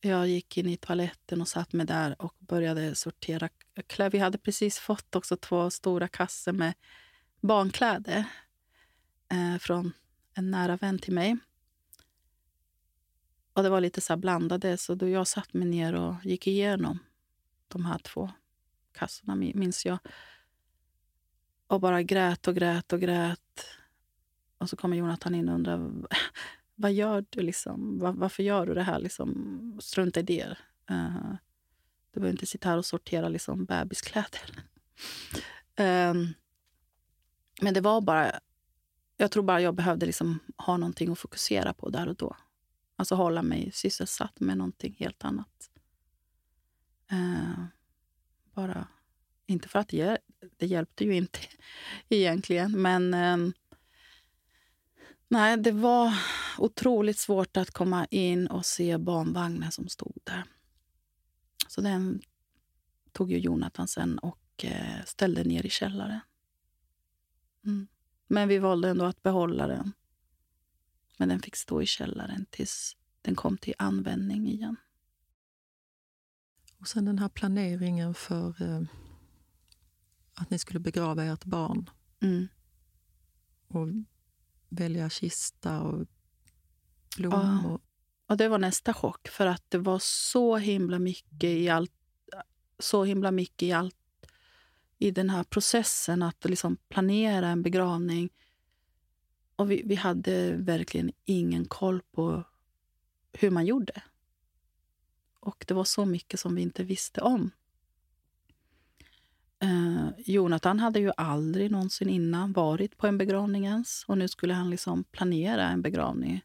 Jag 0.00 0.28
gick 0.28 0.56
in 0.56 0.66
i 0.66 0.76
toaletten 0.76 1.40
och 1.40 1.48
satt 1.48 1.72
mig 1.72 1.86
där 1.86 2.22
och 2.22 2.34
började 2.38 2.94
sortera 2.94 3.48
kläder. 3.86 4.10
Vi 4.10 4.18
hade 4.18 4.38
precis 4.38 4.78
fått 4.78 5.14
också 5.16 5.36
två 5.36 5.70
stora 5.70 6.08
kassar 6.08 6.52
med 6.52 6.74
barnkläder 7.40 8.24
eh, 9.28 9.58
från 9.58 9.92
en 10.34 10.50
nära 10.50 10.76
vän 10.76 10.98
till 10.98 11.12
mig. 11.12 11.36
Och 13.52 13.62
Det 13.62 13.68
var 13.68 13.80
lite 13.80 14.00
så 14.00 14.16
blandade, 14.16 14.76
så 14.76 14.94
då 14.94 15.08
jag 15.08 15.26
satt 15.26 15.54
mig 15.54 15.68
ner 15.68 15.94
och 15.94 16.14
gick 16.24 16.46
igenom 16.46 16.98
de 17.68 17.86
här 17.86 17.98
två 17.98 18.30
kassorna, 18.92 19.34
minns 19.34 19.86
jag. 19.86 19.98
Och 21.66 21.80
bara 21.80 22.02
grät 22.02 22.48
och 22.48 22.54
grät 22.54 22.92
och 22.92 23.00
grät. 23.00 23.78
Och 24.58 24.70
så 24.70 24.76
kommer 24.76 24.96
Jonathan 24.96 25.34
in 25.34 25.48
och 25.48 25.54
undrar 25.54 25.90
vad 26.74 26.92
gör 26.92 27.24
du? 27.30 27.40
Liksom? 27.42 27.98
Var, 27.98 28.12
varför 28.12 28.42
gör 28.42 28.66
du 28.66 28.74
det 28.74 28.82
här? 28.82 28.98
Liksom, 28.98 29.78
strunta 29.82 30.20
i 30.20 30.22
det. 30.22 30.56
Uh, 30.90 31.34
du 32.10 32.20
behöver 32.20 32.30
inte 32.30 32.46
sitta 32.46 32.68
här 32.68 32.78
och 32.78 32.86
sortera 32.86 33.28
liksom, 33.28 33.64
bebiskläder. 33.64 34.40
um, 35.78 36.34
men 37.60 37.74
det 37.74 37.80
var 37.80 38.00
bara... 38.00 38.40
Jag 39.16 39.30
tror 39.30 39.42
bara 39.42 39.60
jag 39.60 39.74
behövde 39.74 40.06
liksom 40.06 40.38
ha 40.56 40.76
någonting 40.76 41.12
att 41.12 41.18
fokusera 41.18 41.72
på 41.72 41.90
där 41.90 42.08
och 42.08 42.16
då. 42.16 42.36
Alltså 42.96 43.14
hålla 43.14 43.42
mig 43.42 43.70
sysselsatt 43.72 44.40
med 44.40 44.58
någonting 44.58 44.96
helt 44.98 45.24
annat. 45.24 45.70
Uh, 47.12 47.64
bara... 48.54 48.88
Inte 49.46 49.68
för 49.68 49.78
att 49.78 49.88
det, 49.88 50.18
det 50.56 50.66
hjälpte 50.66 51.04
ju 51.04 51.14
inte 51.14 51.38
egentligen, 52.08 52.82
men... 52.82 53.14
Um, 53.14 53.52
nej, 55.28 55.56
det 55.56 55.72
var 55.72 56.14
otroligt 56.58 57.18
svårt 57.18 57.56
att 57.56 57.70
komma 57.70 58.06
in 58.10 58.46
och 58.46 58.66
se 58.66 58.98
barnvagnen 58.98 59.72
som 59.72 59.88
stod 59.88 60.18
där. 60.24 60.44
Så 61.68 61.80
den 61.80 62.20
tog 63.12 63.30
ju 63.32 63.38
Jonathan 63.38 63.88
sen 63.88 64.18
och 64.18 64.64
eh, 64.64 65.04
ställde 65.04 65.44
ner 65.44 65.66
i 65.66 65.70
källaren. 65.70 66.20
Mm. 67.64 67.88
Men 68.26 68.48
vi 68.48 68.58
valde 68.58 68.88
ändå 68.88 69.04
att 69.04 69.22
behålla 69.22 69.66
den. 69.66 69.92
Men 71.16 71.28
den 71.28 71.40
fick 71.40 71.56
stå 71.56 71.82
i 71.82 71.86
källaren 71.86 72.46
tills 72.50 72.96
den 73.22 73.34
kom 73.34 73.58
till 73.58 73.74
användning 73.78 74.48
igen. 74.48 74.76
Och 76.78 76.88
sen 76.88 77.04
den 77.04 77.18
här 77.18 77.28
planeringen 77.28 78.14
för 78.14 78.62
eh, 78.62 78.82
att 80.34 80.50
ni 80.50 80.58
skulle 80.58 80.80
begrava 80.80 81.24
ert 81.24 81.44
barn. 81.44 81.90
Mm. 82.20 82.48
Och 83.68 83.88
välja 84.68 85.10
kista 85.10 85.80
och 85.80 86.06
blommor. 87.16 87.70
Ja. 87.70 87.80
Och 88.26 88.36
det 88.36 88.48
var 88.48 88.58
nästa 88.58 88.94
chock, 88.94 89.28
för 89.28 89.46
att 89.46 89.64
det 89.68 89.78
var 89.78 89.98
så 90.02 90.56
himla 90.56 90.98
mycket 90.98 91.50
i 91.50 91.68
allt, 91.68 91.92
så 92.78 93.04
himla 93.04 93.30
mycket 93.30 93.62
i 93.62 93.72
allt 93.72 93.96
i 94.98 95.10
den 95.10 95.30
här 95.30 95.44
processen 95.44 96.22
att 96.22 96.44
liksom 96.44 96.76
planera 96.76 97.48
en 97.48 97.62
begravning. 97.62 98.30
Och 99.56 99.70
vi, 99.70 99.82
vi 99.84 99.94
hade 99.94 100.56
verkligen 100.56 101.12
ingen 101.24 101.64
koll 101.64 102.02
på 102.02 102.44
hur 103.32 103.50
man 103.50 103.66
gjorde. 103.66 104.02
Och 105.40 105.64
det 105.68 105.74
var 105.74 105.84
så 105.84 106.04
mycket 106.04 106.40
som 106.40 106.54
vi 106.54 106.62
inte 106.62 106.84
visste 106.84 107.20
om. 107.20 107.50
Eh, 109.60 110.08
Jonathan 110.18 110.80
hade 110.80 111.00
ju 111.00 111.12
aldrig 111.16 111.70
någonsin 111.70 112.08
innan 112.08 112.52
varit 112.52 112.96
på 112.96 113.06
en 113.06 113.18
begravning 113.18 113.66
ens. 113.66 114.04
Och 114.04 114.18
nu 114.18 114.28
skulle 114.28 114.54
han 114.54 114.70
liksom 114.70 115.04
planera 115.04 115.68
en 115.68 115.82
begravning 115.82 116.44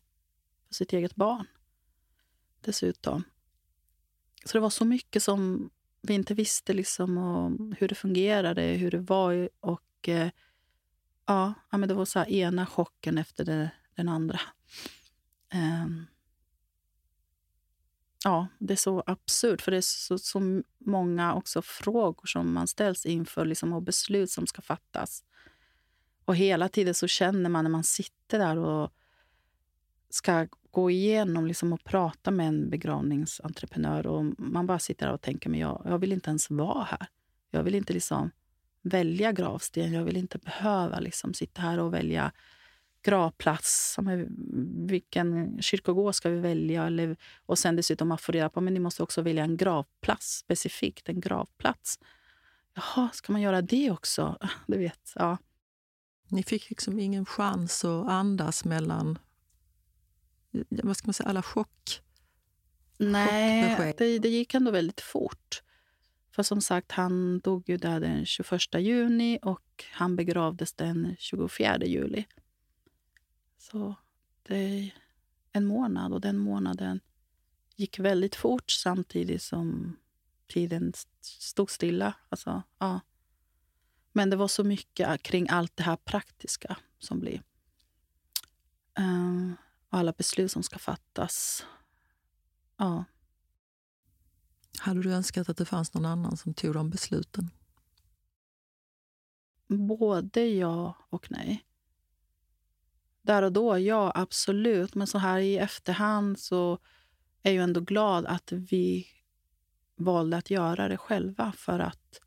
för 0.68 0.76
sitt 0.76 0.94
eget 0.94 1.16
barn. 1.16 1.48
Dessutom. 2.62 3.24
Så 4.46 4.58
det 4.58 4.62
var 4.62 4.70
så 4.70 4.86
mycket 4.86 5.24
som 5.24 5.70
vi 6.02 6.14
inte 6.14 6.34
visste 6.34 6.74
liksom, 6.74 7.18
och 7.18 7.76
hur 7.78 7.88
det 7.88 7.96
fungerade, 7.96 8.62
hur 8.62 8.92
det 8.92 9.00
var. 9.00 9.50
Och 9.60 10.10
eh, 10.10 10.30
ja, 11.26 11.54
men 11.72 11.90
Det 11.90 11.94
var 11.94 12.06
så 12.06 12.26
ena 12.26 12.66
chocken 12.66 13.18
efter 13.18 13.46
det, 13.46 13.72
den 13.96 14.10
andra. 14.10 14.40
Um, 15.54 16.06
ja, 18.24 18.48
det 18.60 18.74
är 18.74 18.78
så 18.78 19.04
absurt, 19.06 19.62
för 19.62 19.72
det 19.72 19.78
är 19.78 19.82
så, 19.82 20.18
så 20.18 20.62
många 20.78 21.36
också 21.36 21.62
frågor 21.62 22.26
som 22.26 22.54
man 22.54 22.68
ställs 22.68 23.06
inför 23.06 23.46
liksom, 23.46 23.74
och 23.74 23.82
beslut 23.82 24.32
som 24.32 24.48
ska 24.48 24.62
fattas. 24.62 25.24
Och 26.26 26.36
hela 26.36 26.70
tiden 26.70 26.94
så 26.94 27.08
känner 27.08 27.50
man 27.50 27.64
när 27.64 27.72
man 27.72 27.84
sitter 27.84 28.40
där 28.40 28.58
och 28.58 28.92
ska 30.10 30.48
gå 30.72 30.92
igenom 30.92 31.48
liksom 31.48 31.74
och 31.74 31.84
prata 31.84 32.32
med 32.32 32.48
en 32.48 32.70
begravningsentreprenör 32.70 34.08
och 34.08 34.26
man 34.38 34.68
bara 34.68 34.80
sitter 34.80 35.06
där 35.06 35.14
och 35.14 35.22
tänker 35.22 35.50
men 35.50 35.60
jag, 35.60 35.82
jag 35.86 35.98
vill 35.98 36.12
inte 36.12 36.30
ens 36.30 36.50
vara 36.50 36.84
här. 36.84 37.08
Jag 37.52 37.64
vill 37.64 37.76
inte 37.76 37.94
liksom 37.94 38.32
välja 38.82 39.32
gravsten. 39.32 39.94
Jag 39.94 40.04
vill 40.04 40.18
inte 40.18 40.38
behöva 40.38 41.00
liksom 41.00 41.34
sitta 41.34 41.62
här 41.62 41.80
och 41.80 41.94
välja 41.94 42.32
gravplats. 43.04 43.98
Vilken 44.88 45.62
kyrkogård 45.62 46.16
ska 46.16 46.30
vi 46.30 46.40
välja? 46.40 46.86
Eller, 46.86 47.18
och 47.46 47.60
sen 47.60 47.76
dessutom 47.76 48.12
att 48.12 48.22
få 48.22 48.32
reda 48.32 48.50
på 48.50 48.62
men 48.62 48.74
ni 48.74 48.80
måste 48.80 49.04
också 49.04 49.22
välja 49.22 49.44
en 49.44 49.58
gravplats 49.58 50.38
specifikt. 50.38 51.10
En 51.10 51.20
gravplats. 51.20 52.00
Jaha, 52.74 53.10
ska 53.14 53.32
man 53.32 53.42
göra 53.42 53.62
det 53.62 53.92
också? 53.92 54.38
Du 54.68 54.78
vet, 54.78 55.14
ja. 55.16 55.38
Ni 56.30 56.44
fick 56.44 56.70
liksom 56.70 57.00
ingen 57.00 57.26
chans 57.26 57.86
att 57.86 58.10
andas 58.10 58.66
mellan 58.66 59.20
vad 60.70 60.98
ska 60.98 61.08
man 61.08 61.14
säga, 61.14 61.30
alla 61.30 61.42
chock? 61.42 62.02
Nej, 62.98 63.94
det, 63.98 64.20
det, 64.20 64.30
gick 64.30 64.54
ändå 64.54 64.72
väldigt 64.72 65.02
fort. 65.02 65.64
För 66.32 66.44
som 66.44 66.62
sagt, 66.62 66.92
han 66.92 67.40
dog 67.40 67.70
ju 67.70 67.78
där 67.78 68.00
den 68.00 68.26
21 68.26 68.62
juni 68.80 69.40
och 69.42 69.84
han 69.92 70.16
begravdes 70.16 70.74
den 70.74 71.16
24 71.20 71.78
juli. 71.86 72.26
Så 73.64 73.96
det 74.44 74.56
är 74.56 74.94
en 75.52 75.66
månad 75.66 76.14
och 76.14 76.22
den 76.22 76.38
månaden 76.38 77.00
gick 77.76 78.00
väldigt 78.00 78.36
fort 78.36 78.72
samtidigt 78.72 79.42
som 79.42 79.98
tiden 80.48 80.94
stod 81.22 81.72
stilla. 81.72 82.14
Alltså, 82.30 82.64
ja. 82.78 83.00
Men 84.12 84.30
det 84.30 84.36
var 84.36 84.48
så 84.48 84.64
mycket 84.64 85.24
kring 85.24 85.50
allt 85.50 85.78
det 85.78 85.84
här 85.84 85.96
praktiska 85.96 86.78
som 87.00 87.20
blir. 87.20 87.44
Uh, 89.00 89.54
alla 89.90 90.12
beslut 90.12 90.52
som 90.52 90.64
ska 90.64 90.80
fattas. 90.80 91.66
Ja. 92.78 93.04
Hade 94.80 95.02
du 95.02 95.14
önskat 95.14 95.50
att 95.50 95.58
det 95.58 95.66
fanns 95.66 95.94
någon 95.94 96.06
annan 96.06 96.38
som 96.38 96.54
tog 96.54 96.74
de 96.74 96.90
besluten? 96.90 97.50
Både 99.68 100.46
ja 100.46 100.96
och 101.10 101.32
nej. 101.32 101.66
Där 103.24 103.42
och 103.42 103.52
då, 103.52 103.80
ja, 103.80 104.12
absolut. 104.16 104.96
Men 104.96 105.08
så 105.08 105.18
här 105.18 105.40
i 105.40 105.58
efterhand 105.58 106.40
så 106.40 106.80
är 107.44 107.52
jag 107.52 107.64
ändå 107.64 107.82
glad 107.82 108.26
att 108.26 108.52
vi 108.52 109.08
valde 109.96 110.38
att 110.38 110.50
göra 110.50 110.88
det 110.88 110.98
själva 110.98 111.52
för 111.52 111.80
att 111.80 112.22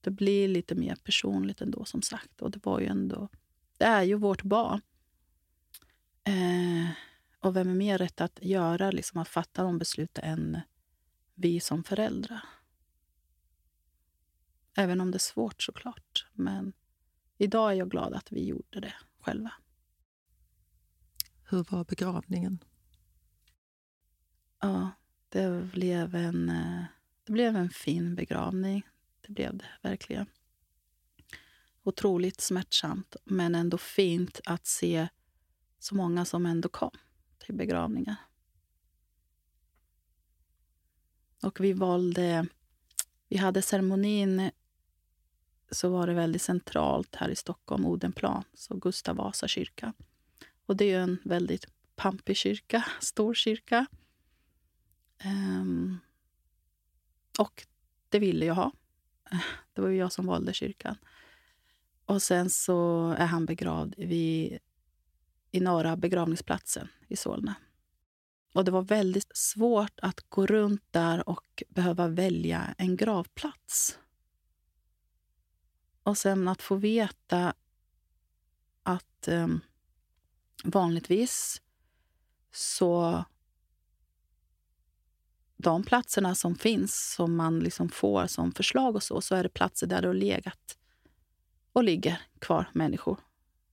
det 0.00 0.10
blir 0.10 0.48
lite 0.48 0.74
mer 0.74 0.96
personligt 1.04 1.60
ändå, 1.60 1.84
som 1.84 2.02
sagt. 2.02 2.42
Och 2.42 2.50
det 2.50 2.66
var 2.66 2.80
ju 2.80 2.86
ändå... 2.86 3.28
Det 3.76 3.84
är 3.84 4.02
ju 4.02 4.14
vårt 4.14 4.42
barn. 4.42 4.80
Eh, 6.24 6.90
och 7.40 7.56
vem 7.56 7.68
är 7.68 7.74
mer 7.74 7.98
rätt 7.98 8.20
att 8.20 8.38
göra, 8.42 8.90
liksom 8.90 9.20
att 9.20 9.28
fatta 9.28 9.62
de 9.62 9.78
besluten 9.78 10.24
än 10.24 10.60
vi 11.34 11.60
som 11.60 11.84
föräldrar? 11.84 12.40
Även 14.76 15.00
om 15.00 15.10
det 15.10 15.16
är 15.16 15.18
svårt 15.18 15.62
såklart. 15.62 16.26
Men 16.32 16.72
idag 17.38 17.72
är 17.72 17.74
jag 17.74 17.90
glad 17.90 18.14
att 18.14 18.32
vi 18.32 18.46
gjorde 18.46 18.80
det 18.80 18.94
själva. 19.20 19.52
Hur 21.50 21.64
var 21.70 21.84
begravningen? 21.84 22.64
Ja, 24.60 24.90
det 25.28 25.70
blev 25.72 26.14
en, 26.14 26.48
eh, 26.48 26.84
det 27.24 27.32
blev 27.32 27.56
en 27.56 27.70
fin 27.70 28.14
begravning. 28.14 28.82
Det 29.20 29.32
blev 29.32 29.56
det 29.56 29.68
verkligen. 29.82 30.26
Otroligt 31.82 32.40
smärtsamt, 32.40 33.16
men 33.24 33.54
ändå 33.54 33.78
fint 33.78 34.40
att 34.44 34.66
se 34.66 35.08
så 35.78 35.94
många 35.94 36.24
som 36.24 36.46
ändå 36.46 36.68
kom 36.68 36.90
till 37.38 37.54
begravningen. 37.54 38.16
Och 41.42 41.60
vi 41.60 41.72
valde... 41.72 42.46
Vi 43.28 43.36
hade 43.36 43.62
ceremonin 43.62 44.50
så 45.70 45.88
var 45.88 46.06
det 46.06 46.14
väldigt 46.14 46.42
centralt 46.42 47.14
här 47.14 47.28
i 47.28 47.36
Stockholm, 47.36 47.86
Odenplan, 47.86 48.44
så 48.54 48.76
Gustav 48.76 49.16
Vasa 49.16 49.48
kyrka. 49.48 49.92
Och 50.68 50.76
det 50.76 50.92
är 50.92 51.00
en 51.00 51.18
väldigt 51.24 51.66
pampig 51.96 52.36
kyrka, 52.36 52.84
stor 53.00 53.34
kyrka. 53.34 53.86
Um, 55.24 55.98
och 57.38 57.66
det 58.08 58.18
ville 58.18 58.46
jag 58.46 58.54
ha. 58.54 58.72
Det 59.72 59.80
var 59.80 59.88
ju 59.88 59.96
jag 59.96 60.12
som 60.12 60.26
valde 60.26 60.52
kyrkan. 60.52 60.96
Och 62.04 62.22
sen 62.22 62.50
så 62.50 63.10
är 63.18 63.26
han 63.26 63.46
begravd 63.46 63.94
vid 63.98 64.58
i 65.50 65.60
norra 65.60 65.96
begravningsplatsen 65.96 66.88
i 67.08 67.16
Solna. 67.16 67.54
Och 68.54 68.64
det 68.64 68.70
var 68.70 68.82
väldigt 68.82 69.36
svårt 69.36 70.00
att 70.02 70.20
gå 70.28 70.46
runt 70.46 70.84
där 70.90 71.28
och 71.28 71.62
behöva 71.68 72.08
välja 72.08 72.74
en 72.78 72.96
gravplats. 72.96 73.98
Och 76.02 76.18
sen 76.18 76.48
att 76.48 76.62
få 76.62 76.74
veta 76.74 77.54
att 78.82 79.28
um, 79.28 79.60
vanligtvis 80.64 81.62
så 82.52 83.24
de 85.56 85.82
platserna 85.82 86.34
som 86.34 86.54
finns, 86.54 87.14
som 87.14 87.36
man 87.36 87.60
liksom 87.60 87.88
får 87.88 88.26
som 88.26 88.52
förslag 88.52 88.96
och 88.96 89.02
så, 89.02 89.20
så 89.20 89.34
är 89.34 89.42
det 89.42 89.48
platser 89.48 89.86
där 89.86 90.02
det 90.02 90.08
har 90.08 90.14
legat 90.14 90.78
och 91.72 91.84
ligger 91.84 92.20
kvar 92.38 92.70
människor 92.72 93.20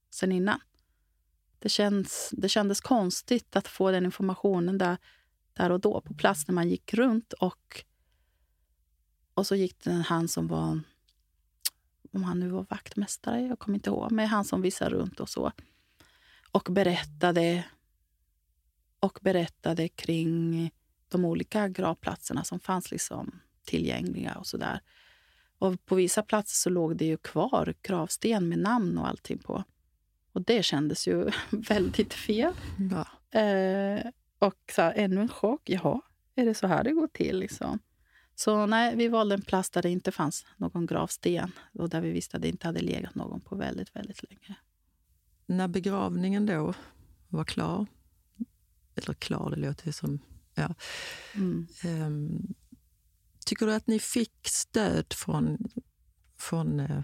sen 0.10 0.32
innan. 0.32 0.60
Det, 1.60 1.70
känns, 1.70 2.30
det 2.38 2.50
kändes 2.50 2.82
konstigt 2.82 3.56
att 3.56 3.68
få 3.68 3.92
den 3.92 4.06
informationen 4.06 4.78
där, 4.78 4.98
där 5.54 5.70
och 5.70 5.80
då, 5.80 6.02
på 6.02 6.14
plats, 6.14 6.48
när 6.48 6.56
man 6.56 6.70
gick 6.70 6.94
runt. 6.94 7.34
Och, 7.34 7.84
och 9.34 9.48
så 9.48 9.56
gick 9.56 9.84
det 9.84 9.92
han 9.92 10.28
som 10.28 10.48
var, 10.48 10.80
om 12.14 12.24
han 12.24 12.40
nu 12.40 12.50
var 12.50 12.66
vaktmästare, 12.70 13.42
jag 13.42 13.60
kommer 13.60 13.76
inte 13.76 13.90
ihåg, 13.90 14.12
men 14.12 14.28
han 14.28 14.46
som 14.46 14.62
visade 14.62 14.96
runt 14.96 15.20
och 15.20 15.30
så. 15.30 15.52
Och 16.56 16.68
berättade, 16.72 17.64
och 19.00 19.20
berättade 19.22 19.88
kring 19.88 20.72
de 21.08 21.26
olika 21.26 21.68
gravplatserna 21.68 22.44
som 22.44 22.60
fanns 22.60 22.92
liksom 22.92 23.40
tillgängliga 23.66 24.36
och 24.36 24.48
så 24.48 24.58
där. 24.58 24.80
Och 25.58 25.86
på 25.86 25.96
vissa 25.96 26.22
platser 26.22 26.56
så 26.56 26.70
låg 26.70 26.98
det 26.98 27.06
ju 27.06 27.18
kvar 27.18 27.74
gravsten 27.82 28.50
med 28.50 28.60
namn 28.60 28.98
och 28.98 29.08
allting 29.08 29.38
på. 29.38 29.64
Och 30.32 30.42
det 30.42 30.64
kändes 30.64 31.08
ju 31.08 31.32
väldigt 31.50 32.14
fel. 32.14 32.54
Ja. 32.92 33.40
Eh, 33.40 34.06
och 34.40 34.72
så 34.76 34.82
här, 34.82 34.94
ännu 34.96 35.22
en 35.22 35.30
chock. 35.30 35.70
Jaha, 35.70 36.02
är 36.36 36.46
det 36.46 36.54
så 36.54 36.68
här 36.68 36.84
det 36.84 36.92
går 36.92 37.08
till? 37.08 37.40
Liksom? 37.40 37.80
Så 38.36 38.66
nej, 38.66 38.96
vi 38.96 39.08
valde 39.08 39.36
en 39.36 39.42
plats 39.42 39.70
där 39.70 39.82
det 39.82 39.90
inte 39.90 40.12
fanns 40.12 40.46
någon 40.58 40.86
gravsten 40.86 41.52
och 41.74 41.90
där 41.90 42.02
vi 42.02 42.12
visste 42.12 42.38
att 42.38 42.44
det 42.44 42.50
inte 42.50 42.68
hade 42.68 42.82
legat 42.82 43.16
någon 43.16 43.42
på 43.42 43.56
väldigt, 43.56 43.96
väldigt 43.96 44.24
länge. 44.30 44.56
När 45.46 45.68
begravningen 45.68 46.46
då 46.46 46.74
var 47.28 47.44
klar, 47.44 47.88
eller 48.96 49.14
klar, 49.14 49.50
det 49.50 49.56
låter 49.56 49.92
som... 49.92 50.20
Ja. 50.54 50.76
Mm. 51.34 51.68
Um, 51.86 52.54
tycker 53.46 53.66
du 53.66 53.74
att 53.74 53.88
ni 53.88 54.00
fick 54.00 54.48
stöd 54.48 55.14
från, 55.14 55.58
från 56.38 56.80
uh, 56.80 57.04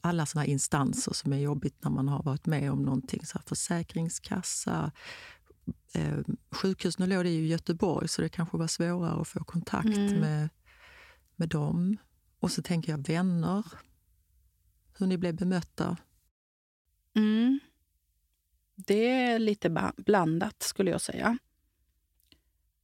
alla 0.00 0.26
såna 0.26 0.46
instanser 0.46 1.12
som 1.12 1.32
är 1.32 1.38
jobbigt 1.38 1.84
när 1.84 1.90
man 1.90 2.08
har 2.08 2.22
varit 2.22 2.46
med 2.46 2.72
om 2.72 2.82
någonting. 2.82 3.26
Så 3.26 3.38
här 3.38 3.44
försäkringskassa, 3.46 4.92
eh, 5.94 6.18
sjukhus. 6.50 6.98
Nu 6.98 7.06
låg 7.06 7.24
det 7.24 7.30
i 7.30 7.46
Göteborg 7.46 8.08
så 8.08 8.22
det 8.22 8.28
kanske 8.28 8.56
var 8.56 8.66
svårare 8.66 9.20
att 9.20 9.28
få 9.28 9.44
kontakt 9.44 9.86
mm. 9.86 10.20
med, 10.20 10.48
med 11.36 11.48
dem. 11.48 11.96
Och 12.40 12.50
så 12.50 12.62
tänker 12.62 12.92
jag 12.92 13.06
vänner, 13.06 13.66
hur 14.98 15.06
ni 15.06 15.18
blev 15.18 15.34
bemötta. 15.36 15.96
Mm. 17.16 17.60
Det 18.76 19.08
är 19.08 19.38
lite 19.38 19.92
blandat 19.96 20.62
skulle 20.62 20.90
jag 20.90 21.00
säga. 21.00 21.38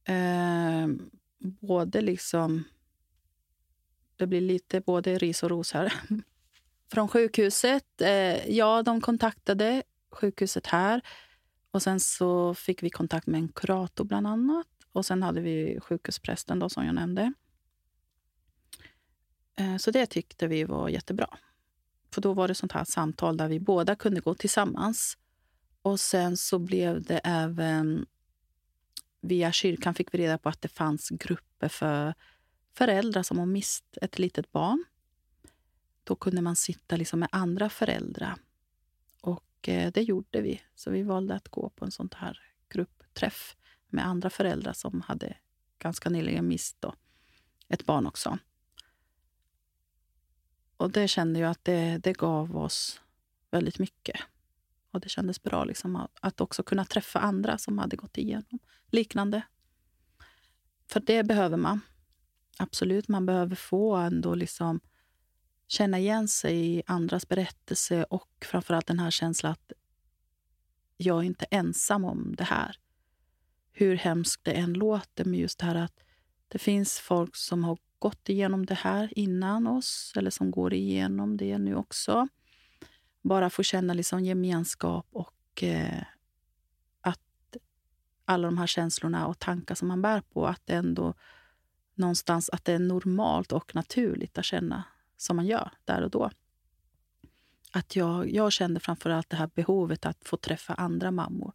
Eh, 0.03 0.87
både 1.39 2.01
liksom... 2.01 2.63
Det 4.15 4.27
blir 4.27 4.41
lite 4.41 4.81
både 4.81 5.17
ris 5.17 5.43
och 5.43 5.49
ros 5.49 5.71
här. 5.71 5.93
från 6.91 7.07
sjukhuset. 7.07 8.01
Eh, 8.01 8.49
ja, 8.49 8.83
de 8.83 9.01
kontaktade 9.01 9.83
sjukhuset 10.11 10.67
här. 10.67 11.01
Och 11.71 11.81
Sen 11.81 11.99
så 11.99 12.53
fick 12.53 12.83
vi 12.83 12.89
kontakt 12.89 13.27
med 13.27 13.39
en 13.39 13.47
kurator, 13.47 14.03
bland 14.03 14.27
annat. 14.27 14.67
Och 14.91 15.05
Sen 15.05 15.23
hade 15.23 15.41
vi 15.41 15.79
sjukhusprästen, 15.81 16.59
då, 16.59 16.69
som 16.69 16.85
jag 16.85 16.95
nämnde. 16.95 17.33
Eh, 19.55 19.77
så 19.77 19.91
det 19.91 20.05
tyckte 20.05 20.47
vi 20.47 20.63
var 20.63 20.89
jättebra. 20.89 21.37
För 22.17 22.21
Då 22.21 22.33
var 22.33 22.47
det 22.47 22.55
sånt 22.55 22.71
här 22.71 22.83
samtal 22.83 23.37
där 23.37 23.47
vi 23.47 23.59
båda 23.59 23.95
kunde 23.95 24.21
gå 24.21 24.33
tillsammans. 24.33 25.17
Och 25.81 25.99
Sen 25.99 26.37
så 26.37 26.59
blev 26.59 27.01
det 27.01 27.17
även... 27.23 28.05
Via 29.21 29.51
kyrkan 29.51 29.93
fick 29.93 30.13
vi 30.13 30.17
reda 30.17 30.37
på 30.37 30.49
att 30.49 30.61
det 30.61 30.67
fanns 30.67 31.09
grupper 31.09 31.69
för 31.69 32.13
föräldrar 32.73 33.23
som 33.23 33.39
har 33.39 33.45
mist 33.45 33.85
ett 34.01 34.19
litet 34.19 34.51
barn. 34.51 34.83
Då 36.03 36.15
kunde 36.15 36.41
man 36.41 36.55
sitta 36.55 36.95
liksom 36.95 37.19
med 37.19 37.29
andra 37.31 37.69
föräldrar 37.69 38.35
och 39.21 39.69
eh, 39.69 39.91
det 39.91 40.01
gjorde 40.01 40.41
vi. 40.41 40.61
Så 40.75 40.91
vi 40.91 41.03
valde 41.03 41.35
att 41.35 41.49
gå 41.49 41.69
på 41.69 41.85
en 41.85 41.91
sån 41.91 42.09
här 42.15 42.39
gruppträff 42.69 43.55
med 43.89 44.07
andra 44.07 44.29
föräldrar 44.29 44.73
som 44.73 45.01
hade 45.01 45.37
ganska 45.79 46.09
nyligen 46.09 46.47
mist 46.47 46.77
då, 46.79 46.93
ett 47.67 47.85
barn 47.85 48.07
också. 48.07 48.39
Och 50.77 50.91
det 50.91 51.07
kände 51.07 51.39
jag 51.39 51.51
att 51.51 51.65
det, 51.65 51.97
det 51.97 52.13
gav 52.13 52.57
oss 52.57 53.01
väldigt 53.51 53.79
mycket. 53.79 54.19
Och 54.91 54.99
det 54.99 55.09
kändes 55.09 55.43
bra 55.43 55.63
liksom 55.63 55.95
att, 55.95 56.11
att 56.21 56.41
också 56.41 56.63
kunna 56.63 56.85
träffa 56.85 57.19
andra 57.19 57.57
som 57.57 57.77
hade 57.77 57.95
gått 57.95 58.17
igenom 58.17 58.59
liknande. 58.91 59.41
För 60.87 60.99
det 60.99 61.23
behöver 61.23 61.57
man. 61.57 61.81
Absolut, 62.57 63.07
man 63.07 63.25
behöver 63.25 63.55
få 63.55 63.95
ändå 63.95 64.35
liksom 64.35 64.79
känna 65.67 65.99
igen 65.99 66.27
sig 66.27 66.77
i 66.77 66.83
andras 66.85 67.27
berättelse 67.27 68.03
och 68.03 68.29
framförallt 68.41 68.87
den 68.87 68.99
här 68.99 69.11
känslan 69.11 69.51
att 69.51 69.71
jag 70.97 71.17
är 71.17 71.23
inte 71.23 71.45
ensam 71.45 72.05
om 72.05 72.35
det 72.37 72.43
här. 72.43 72.77
Hur 73.71 73.95
hemskt 73.95 74.43
det 74.43 74.51
än 74.51 74.73
låter 74.73 75.25
med 75.25 75.39
just 75.39 75.59
det 75.59 75.65
här 75.65 75.75
att 75.75 76.03
det 76.47 76.59
finns 76.59 76.99
folk 76.99 77.35
som 77.35 77.63
har 77.63 77.77
gått 77.99 78.29
igenom 78.29 78.65
det 78.65 78.73
här 78.73 79.13
innan 79.15 79.67
oss 79.67 80.13
eller 80.15 80.29
som 80.29 80.51
går 80.51 80.73
igenom 80.73 81.37
det 81.37 81.57
nu 81.57 81.75
också. 81.75 82.27
Bara 83.21 83.49
få 83.49 83.63
känna 83.63 83.93
liksom 83.93 84.23
gemenskap 84.23 85.07
och 85.11 85.63
eh, 85.63 86.03
att 87.01 87.57
alla 88.25 88.47
de 88.47 88.57
här 88.57 88.67
känslorna 88.67 89.27
och 89.27 89.39
tankar 89.39 89.75
som 89.75 89.87
man 89.87 90.01
bär 90.01 90.21
på, 90.21 90.47
att 90.47 90.61
det 90.65 90.73
ändå 90.73 91.13
någonstans 91.95 92.49
att 92.49 92.65
det 92.65 92.73
är 92.73 92.79
normalt 92.79 93.51
och 93.51 93.75
naturligt 93.75 94.37
att 94.37 94.45
känna 94.45 94.83
som 95.17 95.35
man 95.35 95.45
gör 95.45 95.71
där 95.85 96.01
och 96.01 96.09
då. 96.09 96.31
Att 97.71 97.95
jag, 97.95 98.31
jag 98.31 98.51
kände 98.51 98.79
framför 98.79 99.09
allt 99.09 99.29
det 99.29 99.37
här 99.37 99.49
behovet 99.55 100.05
att 100.05 100.27
få 100.27 100.37
träffa 100.37 100.73
andra 100.73 101.11
mammor 101.11 101.53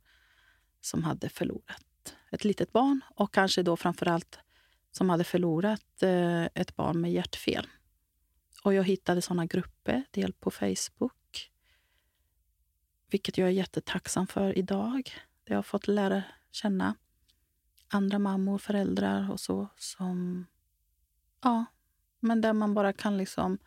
som 0.81 1.05
hade 1.05 1.29
förlorat 1.29 2.15
ett 2.31 2.45
litet 2.45 2.73
barn 2.73 3.01
och 3.15 3.35
kanske 3.35 3.63
då 3.63 3.77
framför 3.77 4.09
allt 4.09 4.39
som 4.93 5.11
hade 5.11 5.25
förlorat 5.25 6.03
eh, 6.03 6.45
ett 6.45 6.77
barn 6.77 7.01
med 7.01 7.13
hjärtfel. 7.13 7.67
Och 8.63 8.75
jag 8.75 8.85
hittade 8.85 9.23
såna 9.23 9.47
grupper, 9.47 10.05
del 10.11 10.33
på 10.33 10.51
Facebook, 10.51 11.51
vilket 13.11 13.39
jag 13.39 13.49
är 13.49 13.53
jättetacksam 13.53 14.27
för 14.27 14.59
idag. 14.59 15.13
Jag 15.45 15.57
har 15.57 15.63
fått 15.63 15.89
lära 15.89 16.23
känna 16.51 16.95
andra 17.89 18.19
mammor, 18.19 18.59
föräldrar 18.59 19.31
och 19.31 19.41
så 19.41 19.69
som... 19.77 20.47
Ja, 21.43 21.65
men 22.21 22.41
där 22.41 22.53
man 22.53 22.75
bara 22.75 22.93
kan 22.93 23.19
liksom 23.19 23.59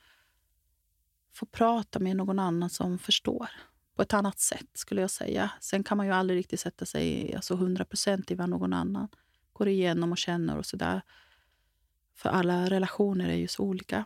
få 1.33 1.45
prata 1.45 1.99
med 1.99 2.15
någon 2.15 2.39
annan 2.39 2.69
som 2.69 2.99
förstår 2.99 3.49
på 3.95 4.01
ett 4.01 4.13
annat 4.13 4.39
sätt, 4.39 4.69
skulle 4.73 5.01
jag 5.01 5.11
säga. 5.11 5.51
Sen 5.59 5.83
kan 5.83 5.97
man 5.97 6.05
ju 6.05 6.11
aldrig 6.11 6.39
riktigt 6.39 6.59
sätta 6.59 6.85
sig 6.85 7.35
alltså 7.35 7.53
100 7.53 7.85
procent 7.85 8.31
i 8.31 8.35
vad 8.35 8.49
någon 8.49 8.73
annan 8.73 9.07
går 9.55 9.67
igenom 9.67 10.11
och 10.11 10.17
känner 10.17 10.57
och 10.57 10.65
sådär. 10.65 11.01
För 12.15 12.29
alla 12.29 12.69
relationer 12.69 13.29
är 13.29 13.35
ju 13.35 13.47
så 13.47 13.63
olika 13.63 14.05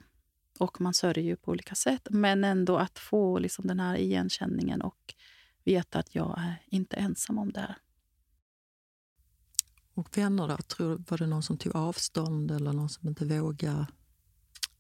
och 0.59 0.81
man 0.81 0.93
sörjer 0.93 1.25
ju 1.25 1.35
på 1.35 1.51
olika 1.51 1.75
sätt. 1.75 2.07
Men 2.11 2.43
ändå 2.43 2.77
att 2.77 2.99
få 2.99 3.39
liksom 3.39 3.67
den 3.67 3.79
här 3.79 3.95
igenkänningen 3.95 4.81
och 4.81 5.15
veta 5.63 5.99
att 5.99 6.15
jag 6.15 6.39
är 6.39 6.55
inte 6.65 6.95
ensam 6.95 7.37
om 7.37 7.51
det 7.51 7.59
här. 7.59 7.75
Och 9.93 10.17
vänner 10.17 10.47
då? 10.47 10.57
Tror, 10.57 11.03
var 11.09 11.17
det 11.17 11.27
någon 11.27 11.43
som 11.43 11.57
tog 11.57 11.75
avstånd 11.75 12.51
eller 12.51 12.73
någon 12.73 12.89
som 12.89 13.07
inte 13.07 13.25
vågade 13.25 13.87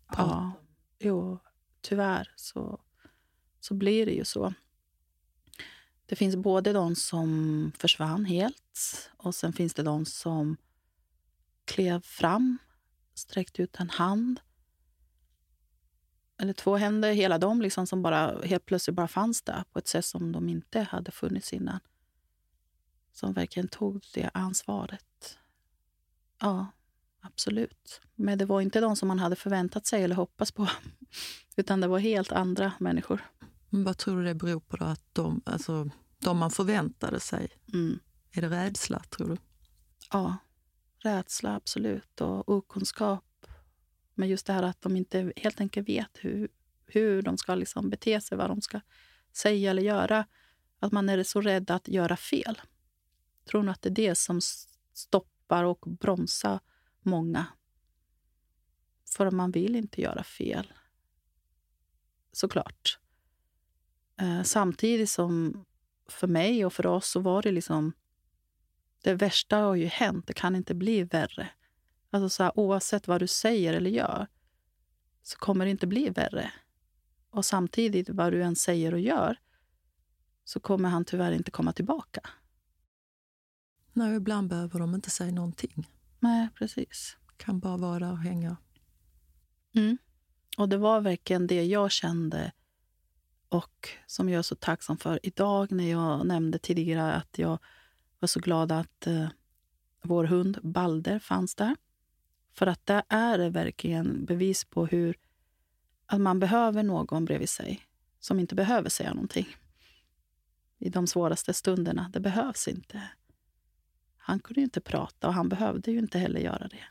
prata? 0.07 0.21
Ja, 0.21 0.51
jo, 0.99 1.39
tyvärr 1.81 2.33
så, 2.35 2.81
så 3.59 3.73
blir 3.73 4.05
det 4.05 4.11
ju 4.11 4.25
så. 4.25 4.53
Det 6.09 6.15
finns 6.15 6.35
både 6.35 6.73
de 6.73 6.95
som 6.95 7.71
försvann 7.77 8.25
helt 8.25 9.11
och 9.17 9.35
sen 9.35 9.53
finns 9.53 9.73
det 9.73 9.83
de 9.83 10.05
som 10.05 10.57
klev 11.65 12.01
fram, 12.01 12.57
sträckte 13.13 13.61
ut 13.61 13.75
en 13.79 13.89
hand. 13.89 14.39
Eller 16.37 16.53
två 16.53 16.77
händer, 16.77 17.13
hela 17.13 17.37
dem 17.37 17.61
liksom 17.61 17.87
som 17.87 18.01
bara 18.01 18.41
helt 18.41 18.65
plötsligt 18.65 18.95
bara 18.95 19.07
fanns 19.07 19.41
där 19.41 19.63
på 19.71 19.79
ett 19.79 19.87
sätt 19.87 20.05
som 20.05 20.31
de 20.31 20.49
inte 20.49 20.81
hade 20.81 21.11
funnits 21.11 21.53
innan. 21.53 21.79
Som 23.11 23.33
verkligen 23.33 23.67
tog 23.67 24.05
det 24.13 24.29
ansvaret. 24.33 25.37
Ja, 26.41 26.67
absolut. 27.21 28.01
Men 28.15 28.37
det 28.37 28.45
var 28.45 28.61
inte 28.61 28.79
de 28.81 28.95
som 28.95 29.07
man 29.07 29.19
hade 29.19 29.35
förväntat 29.35 29.85
sig 29.85 30.03
eller 30.03 30.15
hoppats 30.15 30.51
på. 30.51 30.69
Utan 31.55 31.81
det 31.81 31.87
var 31.87 31.99
helt 31.99 32.31
andra 32.31 32.71
människor. 32.79 33.21
Men 33.69 33.83
vad 33.83 33.97
tror 33.97 34.17
du 34.17 34.23
det 34.23 34.35
beror 34.35 34.59
på 34.59 34.77
då? 34.77 34.85
Att 34.85 35.03
de, 35.13 35.41
alltså, 35.45 35.89
de 36.19 36.37
man 36.37 36.51
förväntade 36.51 37.19
sig, 37.19 37.49
mm. 37.73 37.99
är 38.31 38.41
det 38.41 38.49
rädsla 38.49 38.99
tror 38.99 39.27
du? 39.27 39.37
Ja, 40.11 40.37
rädsla 40.99 41.55
absolut. 41.55 42.21
Och 42.21 42.49
okunskap. 42.49 43.45
Men 44.13 44.29
just 44.29 44.45
det 44.45 44.53
här 44.53 44.63
att 44.63 44.81
de 44.81 44.95
inte 44.95 45.33
helt 45.35 45.61
enkelt 45.61 45.89
vet 45.89 46.17
hur, 46.19 46.49
hur 46.85 47.21
de 47.21 47.37
ska 47.37 47.55
liksom 47.55 47.89
bete 47.89 48.21
sig, 48.21 48.37
vad 48.37 48.49
de 48.49 48.61
ska 48.61 48.81
säga 49.33 49.71
eller 49.71 49.81
göra. 49.81 50.25
Att 50.79 50.91
man 50.91 51.09
är 51.09 51.23
så 51.23 51.41
rädd 51.41 51.71
att 51.71 51.87
göra 51.87 52.17
fel. 52.17 52.61
Tror 53.49 53.63
nog 53.63 53.71
att 53.71 53.81
det 53.81 53.89
är 53.89 54.09
det 54.09 54.15
som 54.15 54.41
stoppar 54.93 55.63
och 55.63 55.79
bromsar 55.79 56.59
många. 57.01 57.45
För 59.15 59.31
man 59.31 59.51
vill 59.51 59.75
inte 59.75 60.01
göra 60.01 60.23
fel. 60.23 60.73
Såklart. 62.31 62.99
Eh, 64.19 64.43
samtidigt 64.43 65.09
som 65.09 65.65
för 66.07 66.27
mig 66.27 66.65
och 66.65 66.73
för 66.73 66.85
oss 66.85 67.07
så 67.07 67.19
var 67.19 67.41
det 67.41 67.51
liksom... 67.51 67.93
Det 69.03 69.13
värsta 69.13 69.57
har 69.57 69.75
ju 69.75 69.85
hänt. 69.85 70.27
Det 70.27 70.33
kan 70.33 70.55
inte 70.55 70.75
bli 70.75 71.03
värre. 71.03 71.49
Alltså 72.09 72.29
så 72.29 72.43
här, 72.43 72.59
oavsett 72.59 73.07
vad 73.07 73.21
du 73.21 73.27
säger 73.27 73.73
eller 73.73 73.89
gör 73.89 74.27
så 75.23 75.37
kommer 75.37 75.65
det 75.65 75.71
inte 75.71 75.87
bli 75.87 76.09
värre. 76.09 76.51
Och 77.29 77.45
samtidigt, 77.45 78.09
vad 78.09 78.33
du 78.33 78.43
än 78.43 78.55
säger 78.55 78.93
och 78.93 78.99
gör 78.99 79.37
så 80.43 80.59
kommer 80.59 80.89
han 80.89 81.05
tyvärr 81.05 81.31
inte 81.31 81.51
komma 81.51 81.73
tillbaka. 81.73 82.21
Nej, 83.93 84.15
ibland 84.15 84.49
behöver 84.49 84.79
de 84.79 84.95
inte 84.95 85.09
säga 85.09 85.31
någonting. 85.31 85.89
Nej, 86.19 86.49
precis. 86.55 87.17
Kan 87.37 87.59
bara 87.59 87.77
vara 87.77 88.11
och 88.11 88.17
hänga. 88.17 88.57
Mm. 89.75 89.97
Och 90.57 90.69
det 90.69 90.77
var 90.77 91.01
verkligen 91.01 91.47
det 91.47 91.65
jag 91.65 91.91
kände 91.91 92.51
och 93.49 93.89
som 94.07 94.29
jag 94.29 94.39
är 94.39 94.43
så 94.43 94.55
tacksam 94.55 94.97
för 94.97 95.19
idag 95.23 95.71
när 95.71 95.91
jag 95.91 96.27
nämnde 96.27 96.57
tidigare 96.59 97.13
att 97.13 97.37
jag 97.37 97.59
var 98.19 98.27
så 98.27 98.39
glad 98.39 98.71
att 98.71 99.07
eh, 99.07 99.27
vår 100.01 100.23
hund 100.23 100.59
Balder 100.63 101.19
fanns 101.19 101.55
där. 101.55 101.75
För 102.53 102.67
att 102.67 102.85
där 102.85 103.03
är 103.09 103.37
det 103.37 103.49
verkligen 103.49 104.25
bevis 104.25 104.65
på 104.65 104.85
hur 104.85 105.17
att 106.05 106.21
man 106.21 106.39
behöver 106.39 106.83
någon 106.83 107.25
bredvid 107.25 107.49
sig 107.49 107.81
som 108.19 108.39
inte 108.39 108.55
behöver 108.55 108.89
säga 108.89 109.13
någonting 109.13 109.47
i 110.77 110.89
de 110.89 111.07
svåraste 111.07 111.53
stunderna. 111.53 112.09
Det 112.13 112.19
behövs 112.19 112.67
inte. 112.67 113.01
Han 114.17 114.39
kunde 114.39 114.59
ju 114.59 114.63
inte 114.63 114.81
prata 114.81 115.27
och 115.27 115.33
han 115.33 115.49
behövde 115.49 115.91
ju 115.91 115.99
inte 115.99 116.19
heller 116.19 116.39
göra 116.39 116.67
det. 116.67 116.83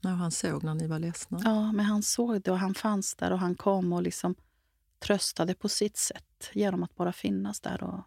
Nej, 0.00 0.12
han 0.12 0.30
såg 0.30 0.62
när 0.62 0.74
ni 0.74 0.86
var 0.86 0.98
ledsna? 0.98 1.40
Ja, 1.44 1.72
men 1.72 1.86
han 1.86 2.02
såg 2.02 2.42
det 2.42 2.50
och 2.50 2.58
han 2.58 2.74
fanns 2.74 3.14
där 3.14 3.32
och 3.32 3.38
han 3.38 3.54
kom 3.54 3.92
och 3.92 4.02
liksom 4.02 4.34
tröstade 5.04 5.54
på 5.54 5.68
sitt 5.68 5.96
sätt 5.96 6.50
genom 6.52 6.82
att 6.82 6.94
bara 6.94 7.12
finnas 7.12 7.60
där 7.60 7.82
och 7.82 8.00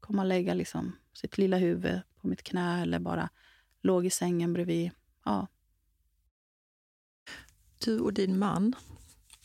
komma 0.00 0.22
och 0.22 0.28
lägga 0.28 0.54
liksom 0.54 0.96
sitt 1.12 1.38
lilla 1.38 1.56
huvud 1.56 2.00
på 2.20 2.28
mitt 2.28 2.42
knä 2.42 2.82
eller 2.82 2.98
bara 2.98 3.28
låg 3.80 4.06
i 4.06 4.10
sängen 4.10 4.52
bredvid. 4.52 4.90
Ja. 5.24 5.46
Du 7.84 8.00
och 8.00 8.12
din 8.12 8.38
man, 8.38 8.74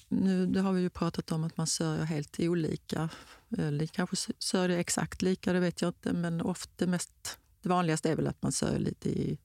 nu 0.08 0.46
det 0.46 0.62
har 0.62 0.74
vi 0.74 0.82
ju 0.82 0.90
pratat 0.90 1.32
om 1.32 1.44
att 1.44 1.58
man 1.58 1.68
sörjer 1.68 2.04
helt 2.04 2.40
olika. 2.40 3.10
Eller 3.58 3.86
kanske 3.86 4.34
sörjer 4.40 4.78
exakt 4.78 5.22
lika, 5.22 5.54
det 5.54 5.60
vet 5.60 5.82
jag 5.82 5.90
inte, 5.90 6.14
men 6.14 6.42
ofta 6.42 6.88
mest 6.88 7.40
det 7.62 7.70
vanligaste 7.70 8.12
är 8.12 8.16
väl 8.16 8.28
att 8.28 8.42
man 8.42 8.52
sörjer 8.52 8.80
lite 8.80 9.10
i... 9.10 9.40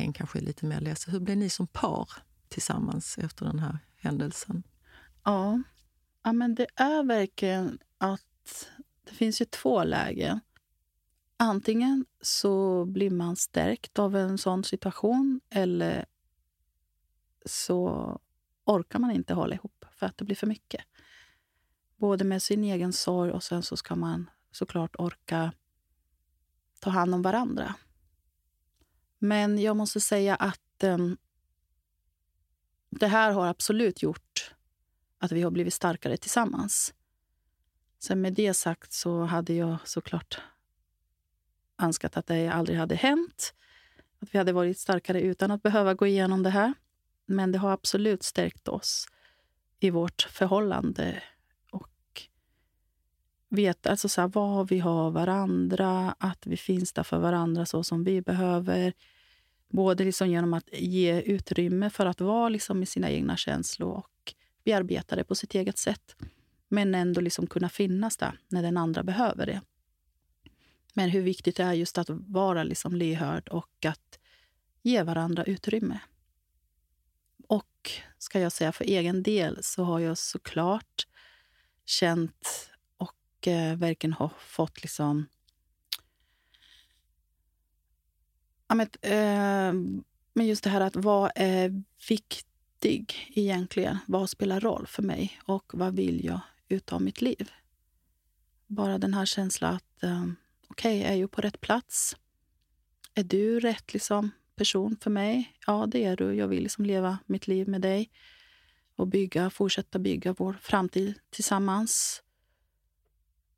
En 0.00 0.12
kanske 0.12 0.40
lite 0.40 0.66
mer 0.66 0.80
ledsen. 0.80 1.12
Hur 1.12 1.20
blev 1.20 1.36
ni 1.36 1.50
som 1.50 1.66
par 1.66 2.10
tillsammans 2.48 3.18
efter 3.18 3.44
den 3.44 3.58
här 3.58 3.78
händelsen? 3.96 4.62
Ja, 5.24 5.62
ja 6.28 6.32
men 6.32 6.54
det 6.54 6.66
är 6.74 7.02
verkligen 7.02 7.78
att 7.98 8.70
det 9.04 9.14
finns 9.14 9.40
ju 9.40 9.44
två 9.44 9.84
lägen. 9.84 10.40
Antingen 11.36 12.06
så 12.20 12.84
blir 12.84 13.10
man 13.10 13.36
stärkt 13.36 13.98
av 13.98 14.16
en 14.16 14.38
sån 14.38 14.64
situation 14.64 15.40
eller 15.50 16.06
så 17.44 18.20
orkar 18.64 18.98
man 18.98 19.10
inte 19.10 19.34
hålla 19.34 19.54
ihop 19.54 19.84
för 19.90 20.06
att 20.06 20.16
det 20.18 20.24
blir 20.24 20.36
för 20.36 20.46
mycket. 20.46 20.84
Både 21.96 22.24
med 22.24 22.42
sin 22.42 22.64
egen 22.64 22.92
sorg 22.92 23.32
och 23.32 23.42
sen 23.42 23.62
så 23.62 23.76
ska 23.76 23.96
man 23.96 24.30
såklart 24.52 24.96
orka 24.98 25.52
ta 26.80 26.90
hand 26.90 27.14
om 27.14 27.22
varandra. 27.22 27.74
Men 29.18 29.58
jag 29.58 29.76
måste 29.76 30.00
säga 30.00 30.34
att 30.34 30.84
um, 30.84 31.16
det 32.90 33.08
här 33.08 33.32
har 33.32 33.46
absolut 33.46 34.02
gjort 34.02 34.54
att 35.18 35.32
vi 35.32 35.42
har 35.42 35.50
blivit 35.50 35.74
starkare 35.74 36.16
tillsammans. 36.16 36.94
Sen 37.98 38.20
med 38.20 38.32
det 38.32 38.54
sagt 38.54 38.92
så 38.92 39.22
hade 39.22 39.52
jag 39.52 39.76
såklart 39.84 40.40
önskat 41.82 42.16
att 42.16 42.26
det 42.26 42.48
aldrig 42.48 42.78
hade 42.78 42.94
hänt. 42.94 43.54
Att 44.20 44.34
vi 44.34 44.38
hade 44.38 44.52
varit 44.52 44.78
starkare 44.78 45.20
utan 45.20 45.50
att 45.50 45.62
behöva 45.62 45.94
gå 45.94 46.06
igenom 46.06 46.42
det 46.42 46.50
här. 46.50 46.74
Men 47.26 47.52
det 47.52 47.58
har 47.58 47.70
absolut 47.70 48.22
stärkt 48.22 48.68
oss 48.68 49.06
i 49.80 49.90
vårt 49.90 50.22
förhållande. 50.22 51.22
Och 51.70 52.22
veta 53.48 53.90
alltså 53.90 54.08
så 54.08 54.20
här, 54.20 54.28
vad 54.28 54.68
vi 54.68 54.78
har 54.78 55.10
varandra, 55.10 56.14
att 56.18 56.46
vi 56.46 56.56
finns 56.56 56.92
där 56.92 57.02
för 57.02 57.18
varandra 57.18 57.66
så 57.66 57.84
som 57.84 58.04
vi 58.04 58.22
behöver. 58.22 58.92
Både 59.68 60.04
liksom 60.04 60.28
genom 60.28 60.54
att 60.54 60.68
ge 60.72 61.20
utrymme 61.20 61.90
för 61.90 62.06
att 62.06 62.20
vara 62.20 62.48
liksom 62.48 62.82
i 62.82 62.86
sina 62.86 63.10
egna 63.10 63.36
känslor 63.36 63.90
och 63.90 64.06
bearbeta 64.64 65.16
det 65.16 65.24
på 65.24 65.34
sitt 65.34 65.54
eget 65.54 65.78
sätt. 65.78 66.16
Men 66.68 66.94
ändå 66.94 67.20
liksom 67.20 67.46
kunna 67.46 67.68
finnas 67.68 68.16
där 68.16 68.38
när 68.48 68.62
den 68.62 68.76
andra 68.76 69.02
behöver 69.02 69.46
det. 69.46 69.60
Men 70.94 71.10
hur 71.10 71.22
viktigt 71.22 71.56
det 71.56 71.62
är 71.62 71.72
just 71.72 71.98
att 71.98 72.10
vara 72.10 72.62
liksom 72.62 72.94
lyhörd 72.94 73.48
och 73.48 73.84
att 73.84 74.18
ge 74.82 75.02
varandra 75.02 75.44
utrymme. 75.44 76.00
Och 77.48 77.90
ska 78.18 78.40
jag 78.40 78.52
säga 78.52 78.72
för 78.72 78.84
egen 78.84 79.22
del 79.22 79.62
så 79.62 79.84
har 79.84 80.00
jag 80.00 80.18
såklart 80.18 81.06
känt 81.84 82.70
och 82.96 83.48
eh, 83.48 83.76
verkligen 83.76 84.12
har 84.12 84.32
fått 84.38 84.82
liksom... 84.82 85.26
Ja, 88.68 88.74
men, 88.74 88.88
eh, 89.02 89.72
men 90.32 90.46
just 90.46 90.64
det 90.64 90.70
här 90.70 90.80
att 90.80 90.96
vad 90.96 91.30
är 91.34 91.82
viktigt 92.08 92.47
viktig 92.82 93.32
egentligen? 93.34 93.98
Vad 94.06 94.30
spelar 94.30 94.60
roll 94.60 94.86
för 94.86 95.02
mig 95.02 95.40
och 95.44 95.72
vad 95.74 95.96
vill 95.96 96.24
jag 96.24 96.40
utav 96.68 97.02
mitt 97.02 97.20
liv? 97.20 97.50
Bara 98.66 98.98
den 98.98 99.14
här 99.14 99.26
känslan 99.26 99.74
att 99.74 100.02
eh, 100.02 100.24
okej, 100.68 101.00
okay, 101.00 101.12
är 101.12 101.20
jag 101.20 101.30
på 101.30 101.40
rätt 101.40 101.60
plats? 101.60 102.16
Är 103.14 103.24
du 103.24 103.60
rätt 103.60 103.92
liksom, 103.92 104.30
person 104.56 104.96
för 105.00 105.10
mig? 105.10 105.58
Ja, 105.66 105.86
det 105.86 106.04
är 106.04 106.16
du. 106.16 106.34
Jag 106.34 106.48
vill 106.48 106.62
liksom 106.62 106.84
leva 106.84 107.18
mitt 107.26 107.46
liv 107.46 107.68
med 107.68 107.80
dig 107.80 108.10
och 108.96 109.08
bygga, 109.08 109.50
fortsätta 109.50 109.98
bygga 109.98 110.32
vår 110.32 110.58
framtid 110.62 111.14
tillsammans. 111.30 112.22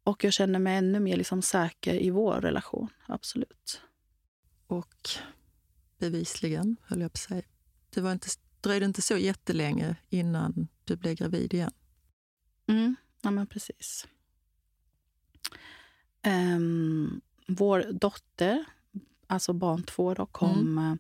Och 0.05 0.25
jag 0.25 0.33
känner 0.33 0.59
mig 0.59 0.77
ännu 0.77 1.01
mer 1.01 1.17
liksom 1.17 1.43
säker 1.43 1.95
i 1.95 2.11
vår 2.11 2.41
relation. 2.41 2.89
Absolut. 3.07 3.83
Och 4.67 5.09
bevisligen, 5.99 6.77
höll 6.83 7.01
jag 7.01 7.13
på 7.13 7.17
att 7.17 7.29
säga. 7.29 7.43
Det 7.91 8.01
var 8.01 8.13
inte, 8.13 8.29
dröjde 8.61 8.87
inte 8.87 9.03
så 9.03 9.17
jättelänge 9.17 9.97
innan 10.09 10.69
du 10.85 10.97
blev 10.97 11.15
gravid 11.15 11.55
igen. 11.55 11.73
Mm, 12.67 12.97
ja 13.23 13.31
men 13.31 13.47
precis. 13.47 14.09
Um, 16.27 17.21
vår 17.47 17.93
dotter, 17.93 18.65
alltså 19.27 19.53
barn 19.53 19.83
två, 19.83 20.15
då, 20.15 20.27
kom 20.27 20.79
mm. 20.79 20.99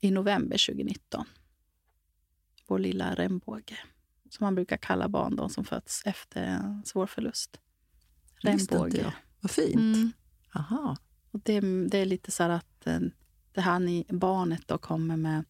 i 0.00 0.10
november 0.10 0.66
2019. 0.66 1.24
Vår 2.66 2.78
lilla 2.78 3.14
regnbåge, 3.14 3.78
som 4.30 4.44
man 4.44 4.54
brukar 4.54 4.76
kalla 4.76 5.08
barn 5.08 5.36
då, 5.36 5.48
som 5.48 5.64
föds 5.64 6.02
efter 6.04 6.42
en 6.42 6.82
svår 6.84 7.06
förlust. 7.06 7.60
Regnbåge. 8.36 9.14
Vad 9.40 9.50
fint. 9.50 9.74
Mm. 9.74 10.12
Aha. 10.54 10.96
Och 11.30 11.40
det, 11.40 11.60
det, 11.60 11.98
är 11.98 12.06
lite 12.06 12.30
så 12.30 12.42
att 12.42 12.86
eh, 12.86 13.00
det 13.52 13.60
här 13.60 13.78
ni, 13.78 14.06
barnet 14.08 14.68
då 14.68 14.78
kommer 14.78 15.16
med, 15.16 15.44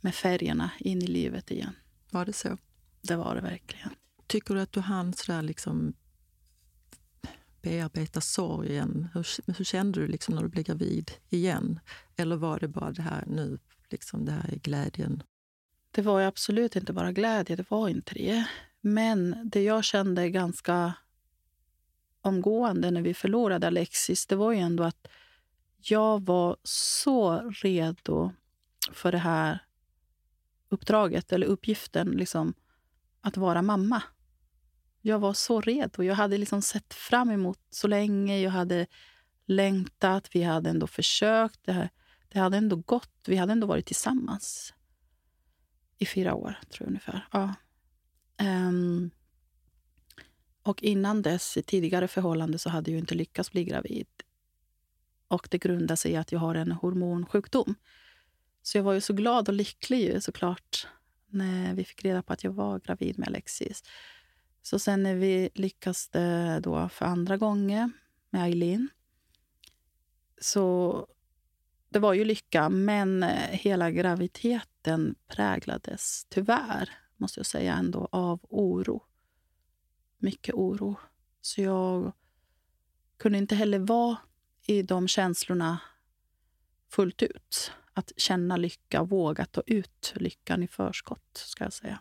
med 0.00 0.14
färgerna 0.14 0.70
in 0.78 1.02
i 1.02 1.06
livet 1.06 1.50
igen. 1.50 1.76
Var 2.10 2.24
det 2.24 2.32
så? 2.32 2.58
Det 3.02 3.16
var 3.16 3.34
det 3.34 3.40
verkligen. 3.40 3.90
Tycker 4.26 4.54
du 4.54 4.60
att 4.60 4.72
du 4.72 4.80
hann 4.80 5.12
sådär 5.12 5.42
liksom 5.42 5.92
bearbeta 7.62 8.20
sorgen? 8.20 9.08
Hur, 9.14 9.26
hur 9.58 9.64
kände 9.64 10.00
du 10.00 10.06
liksom 10.06 10.34
när 10.34 10.42
du 10.42 10.48
blev 10.48 10.64
gravid 10.64 11.10
igen? 11.28 11.80
Eller 12.16 12.36
var 12.36 12.60
det 12.60 12.68
bara 12.68 12.92
det 12.92 13.02
här 13.02 13.24
nu, 13.26 13.58
liksom 13.90 14.24
det 14.24 14.32
här 14.32 14.58
glädjen? 14.62 15.22
Det 15.90 16.02
var 16.02 16.20
absolut 16.20 16.76
inte 16.76 16.92
bara 16.92 17.12
glädje, 17.12 17.56
det 17.56 17.70
var 17.70 17.88
inte 17.88 18.14
det. 18.14 18.46
Men 18.80 19.50
det 19.50 19.62
jag 19.62 19.84
kände 19.84 20.30
ganska 20.30 20.94
omgående 22.20 22.90
när 22.90 23.02
vi 23.02 23.14
förlorade 23.14 23.66
Alexis, 23.66 24.26
det 24.26 24.36
var 24.36 24.52
ju 24.52 24.58
ändå 24.58 24.84
att 24.84 25.06
jag 25.76 26.24
var 26.24 26.56
så 26.62 27.50
redo 27.50 28.32
för 28.92 29.12
det 29.12 29.18
här 29.18 29.64
uppdraget, 30.70 31.32
eller 31.32 31.46
uppgiften, 31.46 32.10
liksom, 32.10 32.54
att 33.20 33.36
vara 33.36 33.62
mamma. 33.62 34.02
Jag 35.00 35.18
var 35.18 35.32
så 35.32 35.60
redo. 35.60 36.02
Jag 36.02 36.14
hade 36.14 36.38
liksom 36.38 36.62
sett 36.62 36.94
fram 36.94 37.30
emot 37.30 37.58
så 37.70 37.88
länge. 37.88 38.40
Jag 38.40 38.50
hade 38.50 38.86
längtat. 39.46 40.28
Vi 40.32 40.42
hade 40.42 40.70
ändå 40.70 40.86
försökt. 40.86 41.60
Det, 41.64 41.72
här, 41.72 41.90
det 42.28 42.38
hade 42.38 42.56
ändå 42.56 42.76
gått. 42.76 43.24
Vi 43.26 43.36
hade 43.36 43.52
ändå 43.52 43.66
varit 43.66 43.86
tillsammans 43.86 44.74
i 45.98 46.06
fyra 46.06 46.34
år, 46.34 46.58
tror 46.70 46.86
jag 46.86 46.88
ungefär. 46.88 47.26
Ja. 47.32 47.54
Um, 48.42 49.10
och 50.62 50.82
innan 50.82 51.22
dess, 51.22 51.56
i 51.56 51.62
tidigare 51.62 52.08
förhållande, 52.08 52.58
så 52.58 52.70
hade 52.70 52.90
jag 52.90 52.98
inte 52.98 53.14
lyckats 53.14 53.52
bli 53.52 53.64
gravid. 53.64 54.06
Och 55.28 55.48
det 55.50 55.58
grundar 55.58 55.96
sig 55.96 56.12
i 56.12 56.16
att 56.16 56.32
jag 56.32 56.38
har 56.38 56.54
en 56.54 56.72
hormonsjukdom. 56.72 57.74
Så 58.70 58.78
jag 58.78 58.82
var 58.82 58.92
ju 58.92 59.00
så 59.00 59.12
glad 59.12 59.48
och 59.48 59.54
lycklig 59.54 60.00
ju, 60.00 60.20
såklart 60.20 60.86
när 61.26 61.74
vi 61.74 61.84
fick 61.84 62.04
reda 62.04 62.22
på 62.22 62.32
att 62.32 62.44
jag 62.44 62.50
var 62.50 62.78
gravid 62.78 63.18
med 63.18 63.28
Alexis. 63.28 63.82
Så 64.62 64.78
sen 64.78 65.02
när 65.02 65.14
vi 65.14 65.50
lyckades 65.54 66.10
då 66.60 66.88
för 66.88 67.04
andra 67.04 67.36
gången 67.36 67.92
med 68.30 68.44
Eileen 68.44 68.88
så 70.40 71.06
det 71.88 71.98
var 71.98 72.12
ju 72.12 72.24
lycka, 72.24 72.68
men 72.68 73.22
eh, 73.22 73.50
hela 73.50 73.90
graviditeten 73.90 75.14
präglades 75.26 76.26
tyvärr, 76.28 76.90
måste 77.16 77.40
jag 77.40 77.46
säga, 77.46 77.74
ändå 77.74 78.08
av 78.12 78.40
oro. 78.42 79.02
Mycket 80.18 80.54
oro. 80.54 80.96
Så 81.40 81.60
jag 81.60 82.12
kunde 83.16 83.38
inte 83.38 83.54
heller 83.54 83.78
vara 83.78 84.16
i 84.66 84.82
de 84.82 85.08
känslorna 85.08 85.78
fullt 86.88 87.22
ut. 87.22 87.72
Att 88.00 88.12
känna 88.16 88.56
lycka, 88.56 89.02
våga 89.02 89.44
ta 89.44 89.62
ut 89.66 90.12
lyckan 90.16 90.62
i 90.62 90.66
förskott, 90.66 91.30
ska 91.32 91.64
jag 91.64 91.72
säga. 91.72 92.00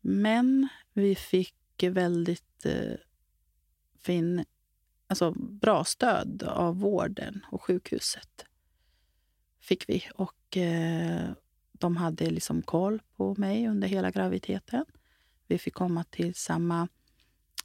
Men 0.00 0.68
vi 0.92 1.14
fick 1.14 1.82
väldigt 1.82 2.66
eh, 2.66 2.94
fin, 3.98 4.44
alltså 5.06 5.30
bra 5.38 5.84
stöd 5.84 6.42
av 6.42 6.80
vården 6.80 7.46
och 7.50 7.62
sjukhuset. 7.62 8.44
Fick 9.60 9.88
vi. 9.88 10.04
Och 10.14 10.56
eh, 10.56 11.30
de 11.72 11.96
hade 11.96 12.30
liksom 12.30 12.62
koll 12.62 13.02
på 13.16 13.34
mig 13.38 13.68
under 13.68 13.88
hela 13.88 14.10
graviditeten. 14.10 14.84
Vi 15.46 15.58
fick 15.58 15.74
komma 15.74 16.04
till 16.04 16.34
samma 16.34 16.88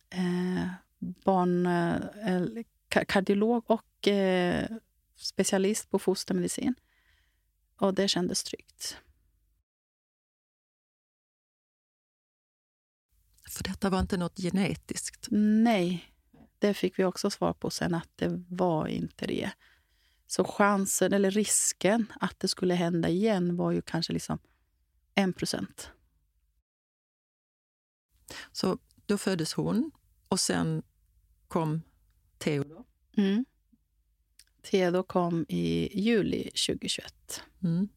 eh, 0.10 0.68
barn, 1.00 1.66
eh, 1.66 2.64
kardiolog 2.90 3.64
och 3.68 4.08
eh, 4.08 4.68
specialist 5.18 5.90
på 5.90 6.00
fostermedicin. 6.00 6.76
Och 7.76 7.94
det 7.94 8.08
kändes 8.08 8.44
tryggt. 8.44 8.98
För 13.50 13.64
detta 13.64 13.90
var 13.90 14.00
inte 14.00 14.18
något 14.18 14.38
genetiskt? 14.38 15.28
Nej, 15.32 16.14
det 16.60 16.74
fick 16.74 17.00
vi 17.00 17.04
också 17.04 17.30
svar 17.30 17.54
på 17.54 17.70
sen 17.70 17.94
att 17.94 18.10
det 18.16 18.44
var 18.50 18.88
inte 18.88 19.28
det. 19.28 19.52
Så 20.28 20.44
chansen, 20.44 21.14
eller 21.14 21.32
risken 21.32 22.14
att 22.20 22.40
det 22.40 22.48
skulle 22.48 22.74
hända 22.74 23.10
igen 23.10 23.58
var 23.58 23.72
ju 23.72 23.82
kanske 23.82 24.14
liksom 24.14 24.40
en 25.16 25.34
procent. 25.34 25.92
Så 28.52 28.78
då 29.06 29.18
föddes 29.18 29.54
hon 29.54 29.92
och 30.28 30.40
sen 30.40 30.84
kom 31.48 31.82
Theo? 32.38 32.86
Mm. 33.18 33.46
Theo 34.72 35.04
kom 35.04 35.46
i 35.50 36.00
juli 36.02 36.44
2021. 36.44 37.44
Mm. 37.64 37.90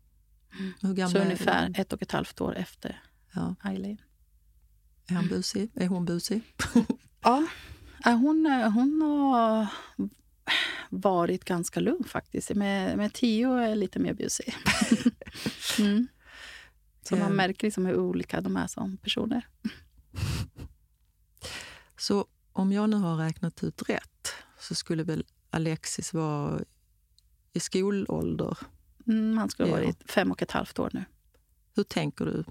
Mm. 0.82 1.08
Så 1.08 1.18
ungefär 1.18 1.72
ett 1.76 1.92
och 1.92 2.02
ett 2.02 2.12
halvt 2.12 2.40
år 2.40 2.56
efter 2.56 3.02
ja. 3.34 3.54
Eileen. 3.64 4.00
Är 5.06 5.14
han 5.14 5.28
busig? 5.28 5.70
Är 5.74 5.86
hon 5.86 6.04
busig? 6.04 6.42
ja, 7.22 7.46
hon, 8.04 8.46
hon 8.74 9.02
har 9.02 9.66
varit 10.90 11.44
ganska 11.44 11.80
lugn 11.80 12.04
faktiskt. 12.04 12.50
Med, 12.50 12.96
med 12.96 13.12
Tio 13.12 13.52
är 13.52 13.74
lite 13.74 13.98
mer 13.98 14.14
busig. 14.14 14.54
mm. 15.78 16.08
Så 17.02 17.16
man 17.16 17.32
märker 17.32 17.66
liksom 17.66 17.86
hur 17.86 17.96
olika 17.96 18.40
de 18.40 18.56
är 18.56 18.66
som 18.66 18.96
personer. 18.96 19.46
Så 21.98 22.26
om 22.52 22.72
jag 22.72 22.90
nu 22.90 22.96
har 22.96 23.16
räknat 23.16 23.64
ut 23.64 23.82
rätt 23.88 24.32
så 24.58 24.74
skulle 24.74 25.02
väl 25.02 25.24
Alexis 25.50 26.14
vara 26.14 26.60
i 27.52 27.60
skolålder? 27.60 28.58
Mm, 29.06 29.38
han 29.38 29.50
skulle 29.50 29.68
ha 29.68 29.76
varit 29.76 30.10
fem 30.10 30.30
och 30.30 30.42
ett 30.42 30.50
halvt 30.50 30.78
år 30.78 30.90
nu. 30.92 31.04
Hur 31.74 31.82
tänker 31.82 32.24
du 32.24 32.44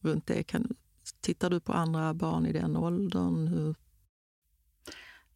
runt 0.00 0.26
det? 0.26 0.42
Kan 0.42 0.74
Tittar 1.20 1.50
du 1.50 1.60
på 1.60 1.72
andra 1.72 2.14
barn 2.14 2.46
i 2.46 2.52
den 2.52 2.76
åldern? 2.76 3.48
Hur? 3.48 3.74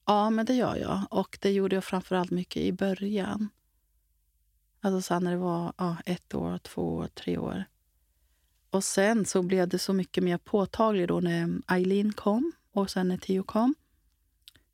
Ja, 0.04 0.30
men 0.30 0.46
det 0.46 0.54
gör 0.54 0.76
jag. 0.76 1.02
Och 1.10 1.38
det 1.40 1.52
gjorde 1.52 1.76
jag 1.76 1.84
framförallt 1.84 2.30
mycket 2.30 2.62
i 2.62 2.72
början. 2.72 3.48
Alltså 4.80 5.02
så 5.02 5.20
när 5.20 5.30
det 5.30 5.36
var 5.36 5.72
ja, 5.76 5.96
ett 6.06 6.34
år, 6.34 6.58
två 6.58 6.94
år, 6.96 7.08
tre 7.14 7.38
år. 7.38 7.64
Och 8.70 8.84
sen 8.84 9.24
så 9.24 9.42
blev 9.42 9.68
det 9.68 9.78
så 9.78 9.92
mycket 9.92 10.24
mer 10.24 10.38
påtagligt 10.38 11.08
då 11.08 11.20
när 11.20 11.62
Eileen 11.68 12.12
kom 12.12 12.52
och 12.72 12.90
sen 12.90 13.08
när 13.08 13.16
Tio 13.16 13.42
kom. 13.42 13.74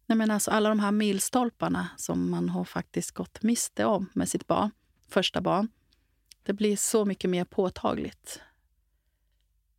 Nej, 0.07 0.19
men 0.19 0.31
alltså 0.31 0.51
alla 0.51 0.69
de 0.69 0.81
här 0.81 0.93
milstolparna 0.93 1.89
som 1.97 2.31
man 2.31 2.49
har 2.49 2.65
faktiskt 2.65 3.11
gått 3.11 3.43
miste 3.43 3.85
om 3.85 4.11
med 4.13 4.29
sitt 4.29 4.47
barn, 4.47 4.71
första 5.09 5.41
barn. 5.41 5.69
Det 6.43 6.53
blir 6.53 6.77
så 6.77 7.05
mycket 7.05 7.31
mer 7.31 7.45
påtagligt. 7.45 8.41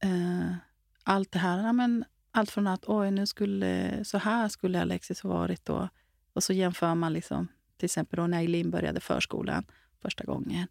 Eh, 0.04 0.56
allt 1.04 1.32
det 1.32 1.40
här, 1.40 1.74
men 1.74 2.06
allt 2.32 2.52
från 2.52 2.68
att 2.68 2.84
oj, 2.88 3.12
nu 3.12 3.26
skulle, 3.26 4.04
så 4.06 4.18
här 4.18 4.48
skulle 4.48 4.82
Alexis 4.82 5.22
ha 5.22 5.30
varit 5.30 5.66
då. 5.66 5.90
Och 6.34 6.44
så 6.44 6.54
jämför 6.54 6.96
man 6.96 7.14
liksom, 7.14 7.48
till 7.78 7.86
exempel 7.86 8.18
då 8.18 8.28
när 8.28 8.38
Eileen 8.38 8.72
började 8.72 9.00
förskolan 9.00 9.66
första 10.02 10.24
gången. 10.24 10.68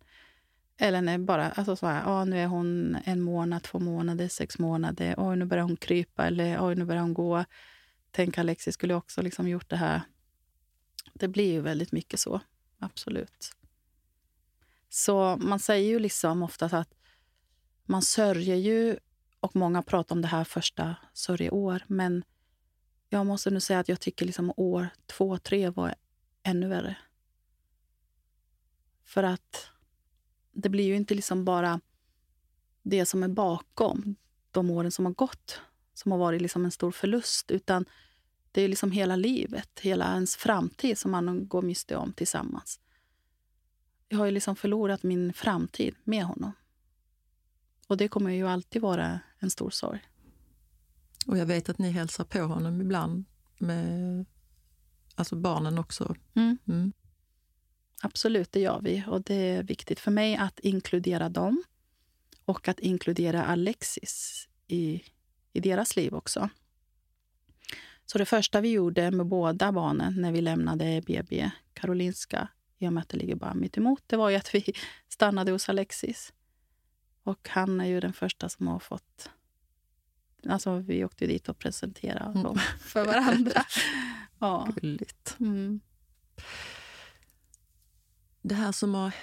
Eller 0.78 1.02
när 1.02 1.18
bara, 1.18 1.50
alltså 1.50 1.76
så 1.76 1.86
här, 1.86 2.02
ja, 2.06 2.24
nu 2.24 2.38
är 2.38 2.46
hon 2.46 2.96
en 3.04 3.20
månad, 3.20 3.62
två 3.62 3.78
månader, 3.78 4.28
sex 4.28 4.58
månader. 4.58 5.14
Oj, 5.18 5.36
nu 5.36 5.44
börjar 5.44 5.64
hon 5.64 5.76
krypa 5.76 6.26
eller 6.26 6.66
oj, 6.66 6.74
nu 6.74 6.84
börjar 6.84 7.02
hon 7.02 7.14
gå. 7.14 7.44
Tänk 8.16 8.38
Alexis 8.38 8.74
skulle 8.74 8.94
också 8.94 9.22
liksom 9.22 9.48
gjort 9.48 9.70
det 9.70 9.76
här. 9.76 10.02
Det 11.14 11.28
blir 11.28 11.52
ju 11.52 11.60
väldigt 11.60 11.92
mycket 11.92 12.20
så, 12.20 12.40
absolut. 12.78 13.52
Så 14.88 15.36
man 15.36 15.58
säger 15.58 15.88
ju 15.88 15.98
liksom 15.98 16.42
ofta 16.42 16.66
att 16.66 16.94
man 17.84 18.02
sörjer 18.02 18.56
ju 18.56 18.98
och 19.40 19.56
många 19.56 19.82
pratar 19.82 20.16
om 20.16 20.22
det 20.22 20.28
här 20.28 20.44
första 20.44 20.96
sörjeår. 21.12 21.84
Men 21.86 22.24
jag 23.08 23.26
måste 23.26 23.50
nu 23.50 23.60
säga 23.60 23.80
att 23.80 23.88
jag 23.88 24.00
tycker 24.00 24.26
liksom 24.26 24.52
år 24.56 24.88
två, 25.06 25.38
tre 25.38 25.70
var 25.70 25.94
ännu 26.42 26.68
värre. 26.68 26.96
För 29.04 29.22
att 29.22 29.66
det 30.52 30.68
blir 30.68 30.84
ju 30.84 30.96
inte 30.96 31.14
liksom 31.14 31.44
bara 31.44 31.80
det 32.82 33.06
som 33.06 33.22
är 33.22 33.28
bakom 33.28 34.16
de 34.50 34.70
åren 34.70 34.90
som 34.90 35.04
har 35.04 35.12
gått 35.12 35.60
som 35.98 36.12
har 36.12 36.18
varit 36.18 36.42
liksom 36.42 36.64
en 36.64 36.70
stor 36.70 36.92
förlust. 36.92 37.50
Utan 37.50 37.84
det 38.56 38.62
är 38.62 38.68
liksom 38.68 38.90
hela 38.90 39.16
livet, 39.16 39.80
hela 39.80 40.14
ens 40.14 40.36
framtid 40.36 40.98
som 40.98 41.10
man 41.10 41.48
går 41.48 41.62
miste 41.62 41.96
om 41.96 42.12
tillsammans. 42.12 42.80
Jag 44.08 44.18
har 44.18 44.24
ju 44.26 44.30
liksom 44.30 44.56
förlorat 44.56 45.02
min 45.02 45.32
framtid 45.32 45.94
med 46.04 46.24
honom. 46.24 46.52
Och 47.86 47.96
det 47.96 48.08
kommer 48.08 48.30
ju 48.30 48.48
alltid 48.48 48.82
vara 48.82 49.20
en 49.38 49.50
stor 49.50 49.70
sorg. 49.70 50.00
Och 51.26 51.38
jag 51.38 51.46
vet 51.46 51.68
att 51.68 51.78
ni 51.78 51.90
hälsar 51.90 52.24
på 52.24 52.38
honom 52.38 52.80
ibland 52.80 53.24
med 53.58 54.24
alltså 55.14 55.36
barnen 55.36 55.78
också. 55.78 56.14
Mm. 56.34 56.58
Mm. 56.68 56.92
Absolut, 58.02 58.52
det 58.52 58.60
gör 58.60 58.80
vi. 58.80 59.04
Och 59.06 59.22
det 59.22 59.34
är 59.34 59.62
viktigt 59.62 60.00
för 60.00 60.10
mig 60.10 60.36
att 60.36 60.60
inkludera 60.60 61.28
dem 61.28 61.64
och 62.44 62.68
att 62.68 62.80
inkludera 62.80 63.44
Alexis 63.44 64.48
i, 64.66 65.02
i 65.52 65.60
deras 65.60 65.96
liv 65.96 66.14
också. 66.14 66.50
Så 68.06 68.18
det 68.18 68.26
första 68.26 68.60
vi 68.60 68.70
gjorde 68.70 69.10
med 69.10 69.26
båda 69.26 69.72
barnen 69.72 70.14
när 70.16 70.32
vi 70.32 70.40
lämnade 70.40 71.02
BB 71.06 71.50
Karolinska, 71.72 72.48
i 72.78 72.88
och 72.88 72.92
med 72.92 73.02
att 73.02 73.08
det 73.08 73.16
ligger 73.16 73.34
bara 73.34 73.54
mitt 73.54 73.76
emot, 73.76 74.02
det 74.06 74.16
var 74.16 74.30
ju 74.30 74.36
att 74.36 74.54
vi 74.54 74.72
stannade 75.08 75.52
hos 75.52 75.68
Alexis. 75.68 76.32
Och 77.22 77.48
han 77.48 77.80
är 77.80 77.86
ju 77.86 78.00
den 78.00 78.12
första 78.12 78.48
som 78.48 78.66
har 78.66 78.78
fått... 78.78 79.30
Alltså 80.48 80.78
vi 80.78 81.04
åkte 81.04 81.26
dit 81.26 81.48
och 81.48 81.58
presenterade 81.58 82.30
mm. 82.30 82.42
dem 82.42 82.58
för 82.80 83.04
varandra. 83.04 83.64
ja. 84.38 84.68
Gulligt. 84.76 85.36
Mm. 85.40 85.80
Det 88.42 88.54
här 88.54 88.72
som 88.72 88.94
har 88.94 89.14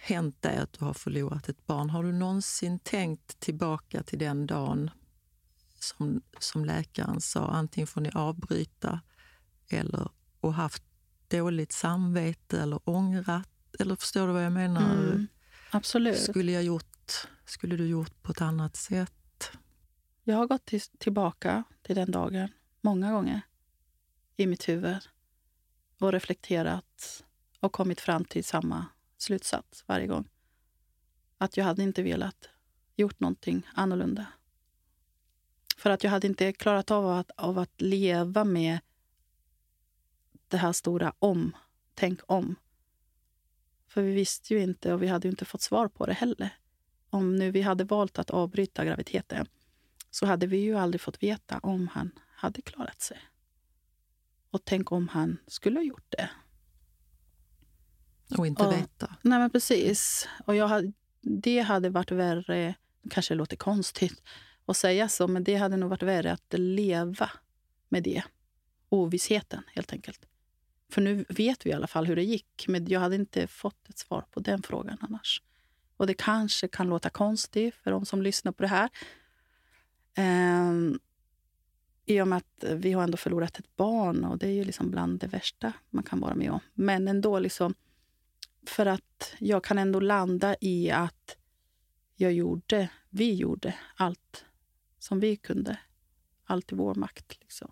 hänt 0.00 0.44
är 0.44 0.62
att 0.62 0.72
du 0.72 0.84
har 0.84 0.94
förlorat 0.94 1.48
ett 1.48 1.66
barn. 1.66 1.90
Har 1.90 2.02
du 2.02 2.12
någonsin 2.12 2.78
tänkt 2.78 3.40
tillbaka 3.40 4.02
till 4.02 4.18
den 4.18 4.46
dagen 4.46 4.90
som, 5.88 6.22
som 6.38 6.64
läkaren 6.64 7.20
sa, 7.20 7.48
antingen 7.48 7.86
får 7.86 8.00
ni 8.00 8.10
avbryta 8.14 9.00
eller 9.68 10.08
och 10.40 10.54
haft 10.54 10.82
dåligt 11.28 11.72
samvete 11.72 12.60
eller 12.60 12.88
ångrat? 12.88 13.48
Eller 13.78 13.96
förstår 13.96 14.26
du 14.26 14.32
vad 14.32 14.44
jag 14.44 14.52
menar? 14.52 14.94
Mm, 14.94 15.26
absolut. 15.70 16.18
Skulle 16.18 16.52
jag 16.52 16.62
gjort 16.62 16.94
skulle 17.44 17.76
du 17.76 17.86
gjort 17.86 18.22
på 18.22 18.32
ett 18.32 18.40
annat 18.40 18.76
sätt? 18.76 19.50
Jag 20.24 20.36
har 20.36 20.46
gått 20.46 20.64
till, 20.64 20.80
tillbaka 20.80 21.64
till 21.82 21.96
den 21.96 22.10
dagen 22.10 22.48
många 22.80 23.12
gånger 23.12 23.40
i 24.36 24.46
mitt 24.46 24.68
huvud 24.68 24.96
och 26.00 26.12
reflekterat 26.12 27.24
och 27.60 27.72
kommit 27.72 28.00
fram 28.00 28.24
till 28.24 28.44
samma 28.44 28.86
slutsats 29.16 29.84
varje 29.86 30.06
gång. 30.06 30.28
Att 31.38 31.56
jag 31.56 31.64
hade 31.64 31.82
inte 31.82 32.02
velat 32.02 32.48
gjort 32.96 33.20
någonting 33.20 33.66
annorlunda. 33.74 34.26
För 35.76 35.90
att 35.90 36.04
jag 36.04 36.10
hade 36.10 36.26
inte 36.26 36.52
klarat 36.52 36.90
av 36.90 37.08
att, 37.08 37.30
av 37.36 37.58
att 37.58 37.80
leva 37.80 38.44
med 38.44 38.78
det 40.48 40.56
här 40.56 40.72
stora 40.72 41.12
om. 41.18 41.56
Tänk 41.94 42.20
om. 42.26 42.56
För 43.88 44.02
vi 44.02 44.12
visste 44.12 44.54
ju 44.54 44.60
inte 44.60 44.92
och 44.92 45.02
vi 45.02 45.06
hade 45.06 45.28
inte 45.28 45.44
fått 45.44 45.62
svar 45.62 45.88
på 45.88 46.06
det 46.06 46.12
heller 46.12 46.58
om 47.14 47.36
nu 47.36 47.50
vi 47.50 47.62
hade 47.62 47.84
valt 47.84 48.18
att 48.18 48.30
avbryta 48.30 48.84
graviditeten 48.84 49.46
så 50.10 50.26
hade 50.26 50.46
vi 50.46 50.56
ju 50.56 50.74
aldrig 50.76 51.00
fått 51.00 51.22
veta 51.22 51.58
om 51.58 51.88
han 51.88 52.10
hade 52.36 52.62
klarat 52.62 53.00
sig. 53.02 53.18
Och 54.50 54.64
tänk 54.64 54.92
om 54.92 55.08
han 55.08 55.38
skulle 55.46 55.78
ha 55.78 55.84
gjort 55.84 56.06
det. 56.08 56.30
Och 58.38 58.46
inte 58.46 58.66
och, 58.66 58.72
veta. 58.72 59.16
Nej, 59.22 59.38
men 59.38 59.50
precis. 59.50 60.28
Och 60.46 60.54
jag 60.54 60.68
hade, 60.68 60.92
det 61.20 61.60
hade 61.60 61.90
varit 61.90 62.10
värre, 62.10 62.74
kanske 63.10 63.34
låter 63.34 63.56
konstigt 63.56 64.22
att 64.66 64.76
säga 64.76 65.08
så, 65.08 65.28
men 65.28 65.44
det 65.44 65.54
hade 65.54 65.76
nog 65.76 65.90
varit 65.90 66.02
värre 66.02 66.32
att 66.32 66.54
leva 66.56 67.30
med 67.88 68.02
det. 68.02 68.22
Ovissheten, 68.88 69.62
helt 69.74 69.92
enkelt. 69.92 70.26
För 70.90 71.00
nu 71.00 71.24
vet 71.28 71.66
vi 71.66 71.70
i 71.70 71.72
alla 71.72 71.86
fall 71.86 72.06
hur 72.06 72.16
det 72.16 72.24
gick, 72.24 72.64
men 72.68 72.86
jag 72.86 73.00
hade 73.00 73.14
inte 73.14 73.46
fått 73.46 73.88
ett 73.88 73.98
svar 73.98 74.24
på 74.30 74.40
den 74.40 74.62
frågan 74.62 74.98
annars. 75.00 75.42
Och 75.96 76.06
det 76.06 76.14
kanske 76.14 76.68
kan 76.68 76.88
låta 76.88 77.10
konstigt 77.10 77.74
för 77.74 77.90
de 77.90 78.06
som 78.06 78.22
lyssnar 78.22 78.52
på 78.52 78.62
det 78.62 78.68
här. 78.68 78.90
Um, 80.18 81.00
I 82.06 82.20
och 82.20 82.28
med 82.28 82.38
att 82.38 82.64
vi 82.70 82.92
har 82.92 83.02
ändå 83.02 83.16
förlorat 83.16 83.58
ett 83.58 83.76
barn 83.76 84.24
och 84.24 84.38
det 84.38 84.46
är 84.46 84.52
ju 84.52 84.64
liksom 84.64 84.90
bland 84.90 85.20
det 85.20 85.26
värsta 85.26 85.72
man 85.90 86.04
kan 86.04 86.20
vara 86.20 86.34
med 86.34 86.50
om. 86.50 86.60
Men 86.74 87.08
ändå, 87.08 87.38
liksom, 87.38 87.74
för 88.66 88.86
att 88.86 89.34
jag 89.38 89.64
kan 89.64 89.78
ändå 89.78 90.00
landa 90.00 90.56
i 90.60 90.90
att 90.90 91.36
jag 92.16 92.32
gjorde, 92.32 92.88
vi 93.10 93.34
gjorde 93.34 93.74
allt 93.96 94.44
som 95.04 95.20
vi 95.20 95.36
kunde. 95.36 95.78
Allt 96.44 96.72
i 96.72 96.74
vår 96.74 96.94
makt. 96.94 97.38
Liksom. 97.40 97.70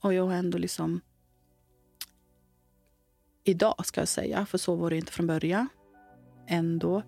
Och 0.00 0.14
jag 0.14 0.26
har 0.26 0.34
ändå 0.34 0.58
liksom... 0.58 1.00
Idag, 3.44 3.86
ska 3.86 4.00
jag 4.00 4.08
säga, 4.08 4.46
för 4.46 4.58
så 4.58 4.74
var 4.74 4.90
det 4.90 4.96
inte 4.96 5.12
från 5.12 5.26
början 5.26 5.68
ändå 6.46 7.02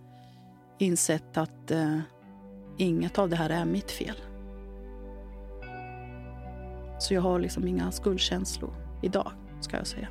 insett 0.79 1.37
att 1.37 1.71
eh, 1.71 2.01
inget 2.79 3.19
av 3.19 3.29
det 3.29 3.37
här 3.37 3.51
är 3.51 3.65
mitt 3.65 3.91
fel. 3.91 4.17
Så 7.01 7.15
jag 7.15 7.21
har 7.21 7.41
liksom 7.41 7.69
inga 7.69 7.93
skuldkänslor 7.93 8.75
idag, 9.03 9.33
ska 9.61 9.77
jag 9.77 9.87
säga. 9.87 10.09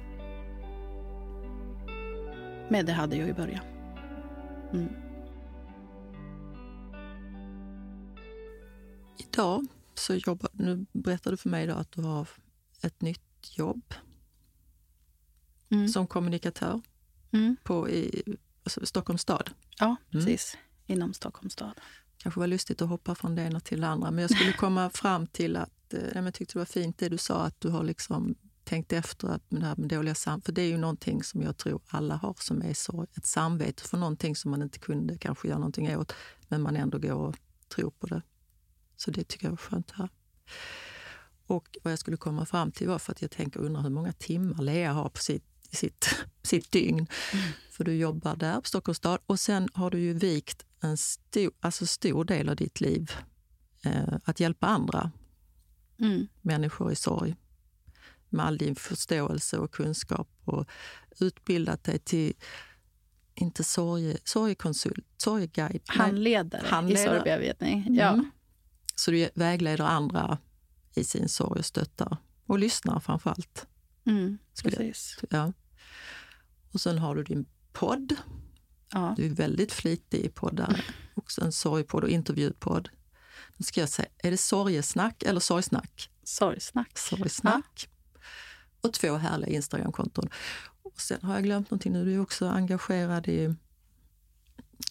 Men 2.70 2.86
det 2.86 2.94
hade 2.94 3.16
jag 3.16 3.30
i 3.30 3.34
början. 3.34 3.66
Mm. 4.74 5.09
Idag 9.20 9.68
så 9.96 10.16
jobbar, 10.16 10.50
nu 10.54 10.86
berättade 10.92 11.34
du 11.34 11.38
för 11.38 11.50
mig 11.50 11.70
att 11.70 11.92
du 11.92 12.02
har 12.02 12.28
ett 12.82 13.02
nytt 13.02 13.58
jobb 13.58 13.94
mm. 15.70 15.88
som 15.88 16.08
kommunikatör 16.08 16.82
mm. 17.32 17.56
på, 17.64 17.90
i, 17.90 18.24
alltså 18.64 18.86
Stockholms 18.86 19.22
stad. 19.22 19.50
Ja, 19.80 19.86
mm. 19.86 19.98
precis. 20.12 20.58
Inom 20.86 21.14
Stockholms 21.14 21.54
stad. 21.54 21.72
kanske 22.18 22.40
var 22.40 22.48
lustigt 22.48 22.82
att 22.82 22.90
hoppa 22.90 23.16
från 23.16 23.36
det 23.36 23.42
ena 23.42 23.60
till 23.60 23.82
det 23.82 23.88
andra, 23.88 24.12
men 24.12 24.22
jag 24.22 24.32
skulle 24.36 24.54
komma 24.58 24.90
fram 24.90 25.28
till 25.28 25.56
att 25.56 25.94
eh, 25.94 26.24
jag 26.24 26.34
tyckte 26.34 26.54
det 26.54 26.60
var 26.60 26.66
fint 26.66 26.98
det 26.98 27.10
du 27.10 27.18
sa, 27.18 27.44
att 27.44 27.62
du 27.62 27.70
har 27.70 27.84
liksom 27.84 28.36
tänkt 28.64 28.94
efter 28.94 29.28
att 29.28 29.44
det 29.50 29.66
här 29.66 29.76
med 29.76 29.90
dåliga 29.90 30.16
sam 30.16 30.42
för 30.42 30.52
det 30.52 30.62
är 30.62 30.68
ju 30.68 30.78
någonting 30.78 31.24
som 31.24 31.42
jag 31.42 31.58
tror 31.58 31.82
alla 31.88 32.16
har 32.16 32.36
som 32.40 32.62
är 32.62 32.74
så, 32.74 33.08
ett 33.18 33.26
samvete 33.26 33.84
för 33.84 33.98
någonting 33.98 34.36
som 34.36 34.52
man 34.52 34.62
inte 34.62 34.80
kunde 34.80 35.18
kanske 35.18 35.48
göra 35.48 35.58
någonting 35.58 35.98
åt, 35.98 36.14
men 36.48 36.62
man 36.62 36.76
ändå 36.76 36.98
går 36.98 37.14
och 37.14 37.36
tror 37.68 37.92
på 37.92 38.08
det. 38.08 38.22
Så 39.00 39.12
det 39.12 39.24
tycker 39.28 39.46
jag 39.46 39.52
var 39.52 39.58
skönt 39.58 39.92
höra. 39.92 40.10
Och 41.48 41.78
vad 41.84 41.92
jag 41.92 42.00
skulle 42.00 42.18
komma 42.18 42.46
fram 42.46 42.72
till 42.72 42.88
var 42.88 43.00
för 43.00 43.12
att 43.12 43.22
jag 43.22 43.32
tänker, 43.32 43.60
undrar 43.60 43.82
hur 43.82 43.90
många 43.90 44.14
timmar 44.14 44.62
Lea 44.64 44.94
har 44.94 45.10
på 45.10 45.20
sitt 45.20 45.46
sitt, 45.72 46.16
sitt 46.44 46.72
dygn. 46.72 47.08
Mm. 47.34 47.46
För 47.72 47.84
du 47.84 47.96
jobbar 47.96 48.36
där 48.36 48.62
på 48.62 48.68
Stockholms 48.68 48.98
stad 48.98 49.20
och 49.26 49.40
sen 49.40 49.70
har 49.74 49.92
du 49.92 50.00
ju 50.00 50.14
vikt 50.14 50.66
en 50.82 50.98
stor, 50.98 51.52
alltså 51.60 51.86
stor 51.86 52.24
del 52.26 52.50
av 52.50 52.56
ditt 52.56 52.82
liv 52.82 53.12
eh, 53.86 54.14
att 54.24 54.40
hjälpa 54.40 54.68
andra 54.68 55.12
Mm. 56.02 56.28
människor 56.42 56.92
i 56.92 56.96
sorg 56.96 57.36
med 58.30 58.46
all 58.46 58.58
din 58.58 58.76
förståelse 58.76 59.58
och 59.58 59.72
kunskap 59.72 60.30
och 60.46 60.66
utbildat 61.20 61.84
dig 61.84 62.00
till, 62.00 62.34
inte 63.36 63.64
sorge, 63.64 64.18
sorgekonsult, 64.24 65.06
sorgeguide. 65.18 65.82
Handledare, 65.88 66.62
Handledare. 66.66 67.04
i 67.04 67.08
sorgbearbetning. 67.08 67.96
Ja. 67.96 68.14
Mm. 68.14 68.32
Så 69.00 69.12
du 69.12 69.30
vägleder 69.36 69.84
andra 69.86 70.38
i 70.96 71.04
sin 71.04 71.30
sorg 71.30 71.60
och 71.60 71.66
stöttar. 71.66 72.18
Och 72.46 72.60
lyssnar 72.60 73.00
framför 73.00 73.30
allt. 73.30 73.68
Mm. 74.06 74.38
Skulle 74.54 74.76
jag- 74.76 74.86
Precis. 74.88 75.18
Ja. 75.30 75.54
Och 76.74 76.82
sen 76.82 76.98
har 76.98 77.16
du 77.16 77.24
din 77.24 77.46
podd. 77.74 78.16
Ja. 78.94 79.14
Du 79.18 79.26
är 79.26 79.30
väldigt 79.30 79.72
flitig 79.74 80.20
i 80.20 80.30
poddar. 80.30 80.86
Också 81.16 81.42
en 81.42 81.52
sorgpodd 81.52 82.04
och 82.04 82.10
intervjupodd. 82.10 82.90
Nu 83.58 83.64
ska 83.64 83.80
jag 83.80 83.90
säga, 83.90 84.08
är 84.18 84.32
det 84.32 84.38
sorgesnack 84.38 85.24
eller 85.24 85.40
sorgsnack? 85.40 86.10
Sorgsnack. 86.24 86.98
Sorgsnack. 86.98 87.90
Och 88.82 88.94
två 88.94 89.16
härliga 89.18 89.50
Instagramkonton. 89.56 90.30
Och 90.84 91.02
sen 91.02 91.20
har 91.22 91.34
jag 91.34 91.44
glömt 91.44 91.72
någonting 91.72 91.94
nu. 91.94 92.06
Du 92.06 92.14
är 92.14 92.20
också 92.22 92.48
engagerad 92.48 93.28
i... 93.28 93.56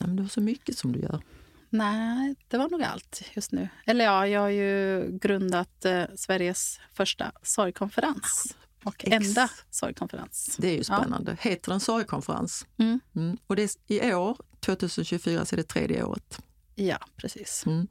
Ja, 0.01 0.07
men 0.07 0.17
du 0.17 0.23
har 0.23 0.31
så 0.31 0.41
mycket 0.41 0.79
som 0.79 0.93
du 0.93 1.01
gör. 1.01 1.23
Nej, 1.71 2.35
det 2.49 2.59
var 2.59 2.69
nog 2.69 2.83
allt 2.83 3.23
just 3.35 3.53
nu. 3.53 3.69
Eller 3.87 4.05
ja, 4.05 4.27
jag 4.27 4.41
har 4.41 4.49
ju 4.49 5.09
grundat 5.19 5.85
eh, 5.85 6.05
Sveriges 6.17 6.81
första 6.93 7.33
sorgkonferens. 7.43 8.57
Och 8.85 9.05
Ex. 9.09 9.29
enda 9.29 9.51
sorgkonferens. 9.71 10.57
Det 10.59 10.69
är 10.69 10.77
ju 10.77 10.85
spännande. 10.85 11.37
Heter 11.41 11.71
den 11.71 11.81
sorgkonferens? 11.81 12.67
Mm. 12.77 13.01
Mm. 13.17 13.39
Och 13.47 13.57
det 13.57 13.77
är, 13.89 14.11
i 14.11 14.15
år, 14.15 14.37
2024, 14.61 15.45
så 15.45 15.55
är 15.55 15.57
det 15.57 15.63
tredje 15.63 16.05
året. 16.05 16.43
Ja, 16.75 16.99
precis. 17.17 17.67
Mm. 17.67 17.89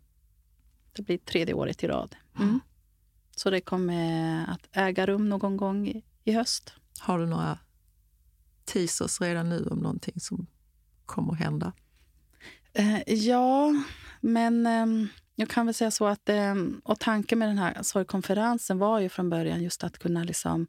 Det 0.94 1.02
blir 1.02 1.18
tredje 1.18 1.54
året 1.54 1.84
i 1.84 1.88
rad. 1.88 2.16
Mm. 2.40 2.60
Så 3.36 3.49
det 3.49 3.62
kommer 3.62 4.45
att 4.49 4.68
äga 4.72 5.06
rum 5.06 5.30
någon 5.30 5.58
gång 5.58 5.88
i, 5.88 6.04
i 6.24 6.34
höst. 6.34 6.74
Har 6.99 7.20
du 7.20 7.26
några 7.26 7.60
teasers 8.66 9.22
redan 9.22 9.49
nu 9.49 9.68
om 9.72 9.80
någonting 9.80 10.20
som 10.20 10.48
kommer 11.06 11.34
att 11.34 11.40
hända? 11.40 11.74
Eh, 12.78 13.14
ja, 13.14 13.76
men 14.22 14.66
ehm, 14.66 15.08
jag 15.36 15.49
kan 15.49 15.66
väl 15.66 15.76
säga 15.76 15.91
så 15.91 16.06
att 16.06 16.30
ehm, 16.30 16.82
och 16.84 16.99
tanken 16.99 17.40
med 17.40 17.48
den 17.49 17.58
här 17.58 17.84
sorgkonferensen 17.84 18.78
var 18.78 18.99
ju 18.99 19.10
från 19.10 19.30
början 19.30 19.64
just 19.64 19.84
att 19.84 19.99
kunna 19.99 20.24
liksom 20.24 20.68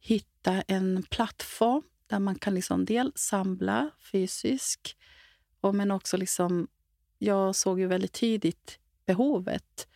hitta 0.00 0.62
en 0.62 1.02
plattform 1.10 1.82
där 2.06 2.18
man 2.18 2.34
kan 2.34 2.54
liksom 2.54 2.84
del 2.84 3.12
samla 3.14 3.90
fysisk 4.12 4.96
och 5.60 5.74
men 5.74 5.90
också 5.90 6.16
liksom 6.16 6.68
jag 7.18 7.54
såg 7.54 7.80
ju 7.80 7.86
väldigt 7.86 8.12
tidigt 8.12 8.78
behovet. 9.06 9.88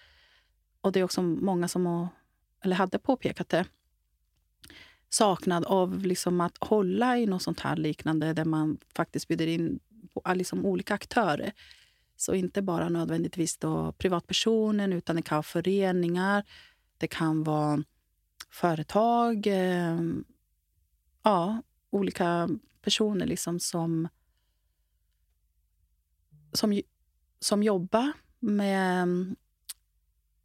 Och 0.81 0.93
det 0.93 1.01
är 1.01 1.05
också 1.05 1.23
många 1.23 1.69
som 1.69 1.87
har, 1.87 2.09
eller 2.65 2.77
hade 2.77 2.99
påpekat 2.99 3.49
det 3.49 3.65
saknad 5.09 5.65
av 5.65 6.07
liksom 6.07 6.41
att 6.41 6.57
hålla 6.61 7.19
i 7.19 7.27
något 7.27 7.43
sånt 7.43 7.61
här 7.61 7.77
liknande 7.77 8.33
där 8.33 8.45
man 8.45 8.79
faktiskt 8.95 9.29
bjuder 9.29 9.47
in 9.47 9.79
Äh, 10.27 10.35
liksom 10.35 10.67
olika 10.67 10.95
aktörer. 10.95 11.53
Så 12.17 12.35
inte 12.35 12.63
bara 12.63 12.89
nödvändigtvis 12.89 13.59
då 13.59 13.93
privatpersonen 13.93 14.93
utan 14.93 15.17
det 15.17 15.23
kan 15.23 15.37
vara 15.37 15.43
föreningar, 15.43 16.45
det 16.99 17.07
kan 17.07 17.45
vara 17.45 17.83
företag, 18.51 19.47
eh, 19.47 20.01
ja, 21.23 21.63
olika 21.91 22.49
personer 22.83 23.27
liksom 23.27 23.61
som, 23.61 24.09
som, 26.53 26.81
som 27.41 27.63
jobbar 27.63 28.13
med, 28.39 29.09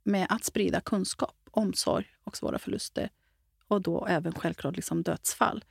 med 0.04 0.28
att 0.30 0.44
sprida 0.44 0.82
kunskap, 0.82 1.38
omsorg 1.52 2.06
och 2.24 2.38
svåra 2.38 2.60
förluster. 2.60 3.10
Och 3.68 3.82
då 3.82 4.06
även 4.06 4.34
självklart 4.34 4.76
liksom 4.76 5.04
dödsfall. 5.04 5.66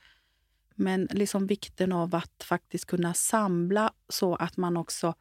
Men 0.80 1.08
liksom 1.10 1.46
vikten 1.46 1.92
av 1.92 2.14
att 2.14 2.42
faktiskt 2.42 2.86
kunna 2.86 3.14
samla 3.14 3.92
så 4.08 4.34
att 4.34 4.56
man 4.56 4.76
också 4.76 5.14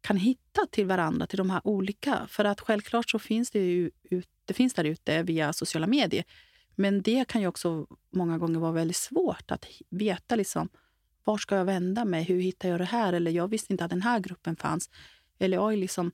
kan 0.00 0.16
hitta 0.16 0.66
till 0.70 0.86
varandra, 0.86 1.26
till 1.26 1.38
de 1.38 1.50
här 1.50 1.60
olika. 1.64 2.26
För 2.28 2.44
att 2.44 2.60
självklart 2.60 3.10
så 3.10 3.18
finns 3.18 3.50
det 3.50 3.58
ju 3.58 3.90
ut, 4.02 4.28
det 4.44 4.54
finns 4.54 4.74
där 4.74 4.84
ute 4.84 5.22
via 5.22 5.52
sociala 5.52 5.86
medier. 5.86 6.24
Men 6.74 7.02
det 7.02 7.28
kan 7.28 7.40
ju 7.40 7.46
också 7.46 7.86
många 8.10 8.38
gånger 8.38 8.60
vara 8.60 8.72
väldigt 8.72 8.96
svårt 8.96 9.50
att 9.50 9.66
veta 9.90 10.36
liksom, 10.36 10.68
var 11.24 11.38
ska 11.38 11.56
jag 11.56 11.64
vända 11.64 12.04
mig? 12.04 12.22
Hur 12.22 12.40
hittar 12.40 12.68
jag 12.68 12.80
det 12.80 12.84
här? 12.84 13.12
Eller 13.12 13.30
jag 13.30 13.48
visste 13.48 13.72
inte 13.72 13.84
att 13.84 13.90
den 13.90 14.02
här 14.02 14.20
gruppen 14.20 14.56
fanns. 14.56 14.90
Eller 15.38 15.66
oj, 15.66 15.76
liksom, 15.76 16.12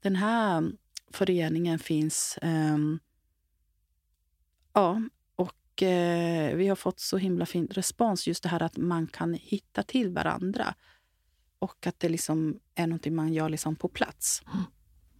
den 0.00 0.16
här 0.16 0.72
föreningen 1.10 1.78
finns. 1.78 2.38
Um, 2.42 3.00
ja, 4.72 5.02
och 5.74 5.82
eh, 5.82 6.56
vi 6.56 6.68
har 6.68 6.76
fått 6.76 7.00
så 7.00 7.16
himla 7.16 7.46
fin 7.46 7.68
respons. 7.70 8.26
Just 8.26 8.42
det 8.42 8.48
här 8.48 8.62
att 8.62 8.76
man 8.76 9.06
kan 9.06 9.34
hitta 9.34 9.82
till 9.82 10.10
varandra. 10.10 10.74
Och 11.58 11.86
att 11.86 12.00
det 12.00 12.08
liksom 12.08 12.60
är 12.74 12.86
någonting 12.86 13.14
man 13.14 13.32
gör 13.32 13.48
liksom 13.48 13.76
på 13.76 13.88
plats. 13.88 14.42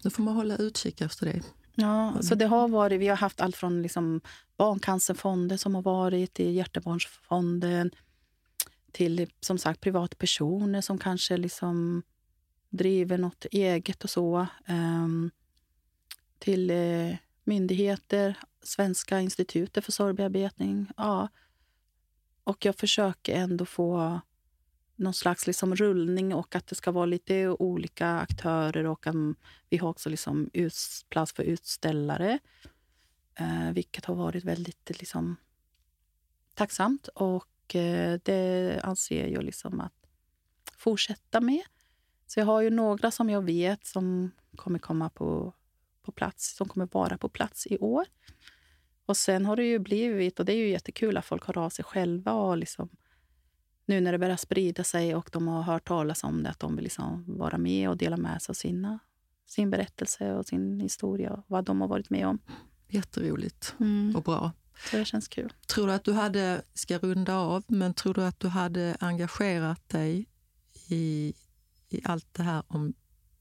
Då 0.02 0.10
får 0.10 0.22
man 0.22 0.34
hålla 0.34 0.56
utkik 0.56 1.00
efter 1.00 1.26
det. 1.26 1.42
Ja, 1.74 2.22
så 2.22 2.34
det 2.34 2.46
har 2.46 2.68
varit, 2.68 3.00
vi 3.00 3.08
har 3.08 3.16
haft 3.16 3.40
allt 3.40 3.56
från 3.56 3.82
liksom 3.82 4.20
Barncancerfonden 4.56 5.58
som 5.58 5.74
har 5.74 5.82
varit, 5.82 6.34
till 6.34 6.54
Hjärtebarnsfonden 6.54 7.90
till 8.92 9.30
som 9.40 9.58
sagt 9.58 9.80
privatpersoner 9.80 10.80
som 10.80 10.98
kanske 10.98 11.36
liksom 11.36 12.02
driver 12.70 13.18
något 13.18 13.44
eget 13.50 14.04
och 14.04 14.10
så. 14.10 14.46
Ehm, 14.66 15.30
till 16.38 16.70
eh, 16.70 17.16
myndigheter, 17.44 18.38
Svenska 18.62 19.20
institutet 19.20 19.84
för 19.84 19.92
sorgbearbetning. 19.92 20.86
Ja. 20.96 21.28
Och 22.44 22.64
jag 22.64 22.76
försöker 22.76 23.34
ändå 23.34 23.66
få 23.66 24.20
någon 24.96 25.14
slags 25.14 25.46
liksom 25.46 25.76
rullning 25.76 26.34
och 26.34 26.56
att 26.56 26.66
det 26.66 26.74
ska 26.74 26.90
vara 26.90 27.06
lite 27.06 27.48
olika 27.48 28.08
aktörer. 28.08 28.84
och 28.84 29.06
Vi 29.68 29.76
har 29.76 29.88
också 29.88 30.08
liksom 30.08 30.50
plats 31.08 31.32
för 31.32 31.42
utställare, 31.42 32.38
eh, 33.34 33.70
vilket 33.72 34.04
har 34.04 34.14
varit 34.14 34.44
väldigt 34.44 34.98
liksom, 34.98 35.36
tacksamt. 36.54 37.08
Och 37.08 37.74
eh, 37.74 38.20
det 38.22 38.80
anser 38.82 39.26
jag 39.26 39.44
liksom 39.44 39.80
att 39.80 39.92
fortsätta 40.76 41.40
med. 41.40 41.62
Så 42.26 42.40
jag 42.40 42.46
har 42.46 42.60
ju 42.60 42.70
några 42.70 43.10
som 43.10 43.30
jag 43.30 43.42
vet 43.42 43.86
som 43.86 44.30
kommer 44.56 44.78
komma 44.78 45.10
på, 45.10 45.52
på 46.04 46.12
plats, 46.12 46.56
som 46.56 46.68
kommer 46.68 46.88
vara 46.92 47.18
på 47.18 47.28
plats 47.28 47.66
i 47.66 47.78
år. 47.78 48.04
Och 49.06 49.16
sen 49.16 49.46
har 49.46 49.56
det 49.56 49.64
ju 49.64 49.78
blivit, 49.78 50.40
och 50.40 50.46
det 50.46 50.52
är 50.52 50.56
ju 50.56 50.68
jättekul 50.68 51.16
att 51.16 51.24
folk 51.24 51.46
hör 51.46 51.58
av 51.58 51.70
sig 51.70 51.84
själva 51.84 52.32
och 52.32 52.58
liksom 52.58 52.88
nu 53.86 54.00
när 54.00 54.12
det 54.12 54.18
börjar 54.18 54.36
sprida 54.36 54.84
sig 54.84 55.14
och 55.14 55.28
de 55.32 55.48
har 55.48 55.62
hört 55.62 55.88
talas 55.88 56.24
om 56.24 56.42
det, 56.42 56.50
att 56.50 56.60
de 56.60 56.76
vill 56.76 56.82
liksom 56.84 57.24
vara 57.38 57.58
med 57.58 57.88
och 57.88 57.96
dela 57.96 58.16
med 58.16 58.42
sig 58.42 58.52
av 58.52 58.54
sina, 58.54 58.98
sin 59.46 59.70
berättelse 59.70 60.32
och 60.32 60.46
sin 60.46 60.80
historia 60.80 61.32
och 61.32 61.44
vad 61.46 61.64
de 61.64 61.80
har 61.80 61.88
varit 61.88 62.10
med 62.10 62.26
om. 62.26 62.38
Jätteroligt 62.88 63.74
Mm. 63.80 64.16
och 64.16 64.22
bra. 64.22 64.52
Så 64.90 64.96
det 64.96 65.04
känns 65.04 65.28
kul. 65.28 65.52
Tror 65.66 65.86
du 65.86 65.92
att 65.92 66.04
du 66.04 66.12
hade, 66.12 66.62
ska 66.74 66.98
runda 66.98 67.36
av, 67.36 67.64
men 67.66 67.94
tror 67.94 68.14
du 68.14 68.24
att 68.24 68.40
du 68.40 68.48
hade 68.48 68.96
engagerat 69.00 69.88
dig 69.88 70.26
i, 70.88 71.34
i 71.88 72.00
allt 72.04 72.34
det 72.34 72.42
här 72.42 72.62
om 72.66 72.94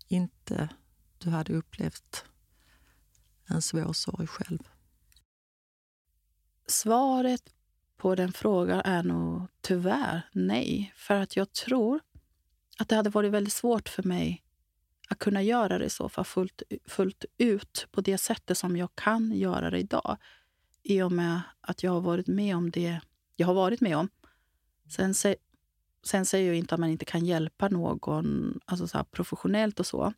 inte 0.07 0.69
du 1.18 1.30
hade 1.30 1.53
upplevt 1.53 2.26
en 3.45 3.61
svår 3.61 3.94
sorg 3.94 4.28
själv? 4.28 4.60
Svaret 6.68 7.53
på 7.98 8.15
den 8.15 8.34
frågan 8.34 8.82
är 8.86 9.03
nog 9.03 9.48
tyvärr 9.61 10.30
nej. 10.32 10.94
För 10.95 11.15
att 11.15 11.36
jag 11.36 11.53
tror 11.53 11.99
att 12.78 12.90
det 12.90 12.95
hade 12.95 13.10
varit 13.10 13.32
väldigt 13.32 13.53
svårt 13.53 13.90
för 13.90 14.03
mig 14.03 14.44
att 15.10 15.20
kunna 15.20 15.41
göra 15.41 15.78
det 15.78 15.90
så 15.90 16.10
för 16.10 16.24
fullt, 16.24 16.61
fullt 16.86 17.26
ut 17.38 17.88
på 17.91 18.02
det 18.02 18.18
sättet 18.18 18.57
som 18.57 18.78
jag 18.78 18.95
kan 18.95 19.32
göra 19.32 19.70
det 19.70 19.80
idag. 19.80 20.18
I 20.84 21.02
och 21.02 21.11
med 21.11 21.41
att 21.61 21.84
jag 21.84 21.91
har 21.91 22.02
varit 22.02 22.28
med 22.28 22.56
om 22.56 22.72
det 22.72 23.02
jag 23.36 23.48
har 23.48 23.53
varit 23.53 23.82
med 23.82 23.98
om. 23.98 24.10
Sen, 24.90 25.14
sen 26.03 26.26
säger 26.26 26.48
jag 26.48 26.56
inte 26.56 26.76
att 26.76 26.80
man 26.80 26.90
inte 26.90 27.06
kan 27.06 27.26
hjälpa 27.26 27.70
någon 27.70 28.60
alltså 28.65 28.88
så 28.88 28.98
här 28.98 29.03
professionellt 29.03 29.80
och 29.80 29.86
så. 29.86 30.14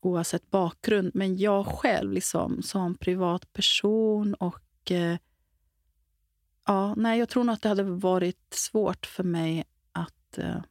Oavsett 0.00 0.50
bakgrund. 0.50 1.10
Men 1.14 1.36
jag 1.36 1.66
själv 1.66 2.12
liksom, 2.12 2.62
som 2.62 2.94
privatperson 2.94 4.34
och 4.34 4.90
eh, 4.90 5.18
Ja, 6.68 6.94
nej, 6.94 7.18
jag 7.18 7.28
tror 7.28 7.44
nog 7.44 7.54
att 7.54 7.62
det 7.62 7.68
hade 7.68 7.82
varit 7.82 8.54
svårt 8.54 9.06
för 9.06 9.24
mig 9.24 9.64
att 9.92 10.38
eh, 10.38 10.62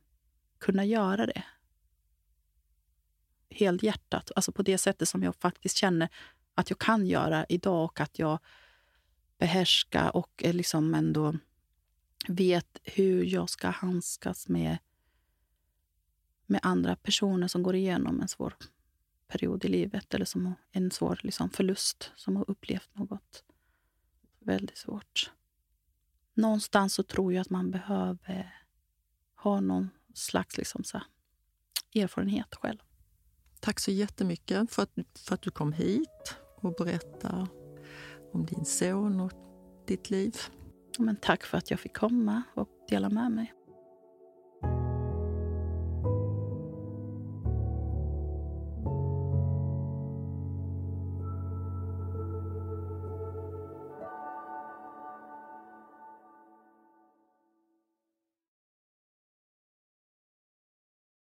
kunna 0.60 0.86
göra 0.86 1.26
det. 1.26 1.44
Helhjärtat, 3.50 4.32
alltså 4.36 4.52
på 4.52 4.62
det 4.62 4.78
sättet 4.78 5.10
som 5.10 5.24
jag 5.24 5.36
faktiskt 5.36 5.78
känner 5.78 6.10
att 6.56 6.70
jag 6.70 6.80
kan 6.80 7.08
göra 7.08 7.46
idag 7.50 7.84
och 7.84 8.00
att 8.00 8.20
jag 8.20 8.40
behärskar 9.38 10.16
och 10.16 10.44
liksom 10.46 10.94
ändå 10.94 11.38
vet 12.28 12.80
hur 12.84 13.24
jag 13.24 13.50
ska 13.50 13.70
handskas 13.70 14.48
med, 14.48 14.78
med 16.46 16.60
andra 16.64 16.96
personer 16.96 17.48
som 17.48 17.64
går 17.64 17.76
igenom 17.76 18.22
en 18.22 18.28
svår 18.28 18.54
period 19.28 19.66
i 19.66 19.68
livet 19.68 20.14
eller 20.14 20.26
som 20.26 20.54
en 20.72 20.92
svår 20.92 21.20
liksom, 21.24 21.50
förlust, 21.50 22.12
som 22.16 22.36
har 22.36 22.50
upplevt 22.50 22.90
något 22.94 23.44
väldigt 24.40 24.78
svårt. 24.78 25.32
Någonstans 26.34 26.94
så 26.94 27.04
tror 27.04 27.34
jag 27.34 27.42
att 27.42 27.50
man 27.50 27.72
behöver 27.72 28.64
ha 29.36 29.60
någon 29.60 29.90
slags 30.14 30.58
liksom, 30.58 30.84
så 30.84 31.02
erfarenhet 31.96 32.56
själv. 32.56 32.78
Tack 33.60 33.80
så 33.80 33.92
jättemycket 33.92 34.72
för 34.72 34.84
att, 34.84 35.20
för 35.20 35.34
att 35.34 35.42
du 35.42 35.52
kom 35.52 35.74
hit 35.74 36.36
och 36.56 36.74
berättade 36.74 37.48
om 38.34 38.46
din 38.46 38.66
son 38.66 39.20
och 39.20 39.32
ditt 39.88 40.10
liv. 40.10 40.36
Men 41.00 41.16
tack 41.16 41.44
för 41.44 41.58
att 41.58 41.72
jag 41.72 41.80
fick 41.80 41.98
komma 41.98 42.44
och 42.56 42.70
dela 42.90 43.10
med 43.10 43.32
mig. 43.32 43.54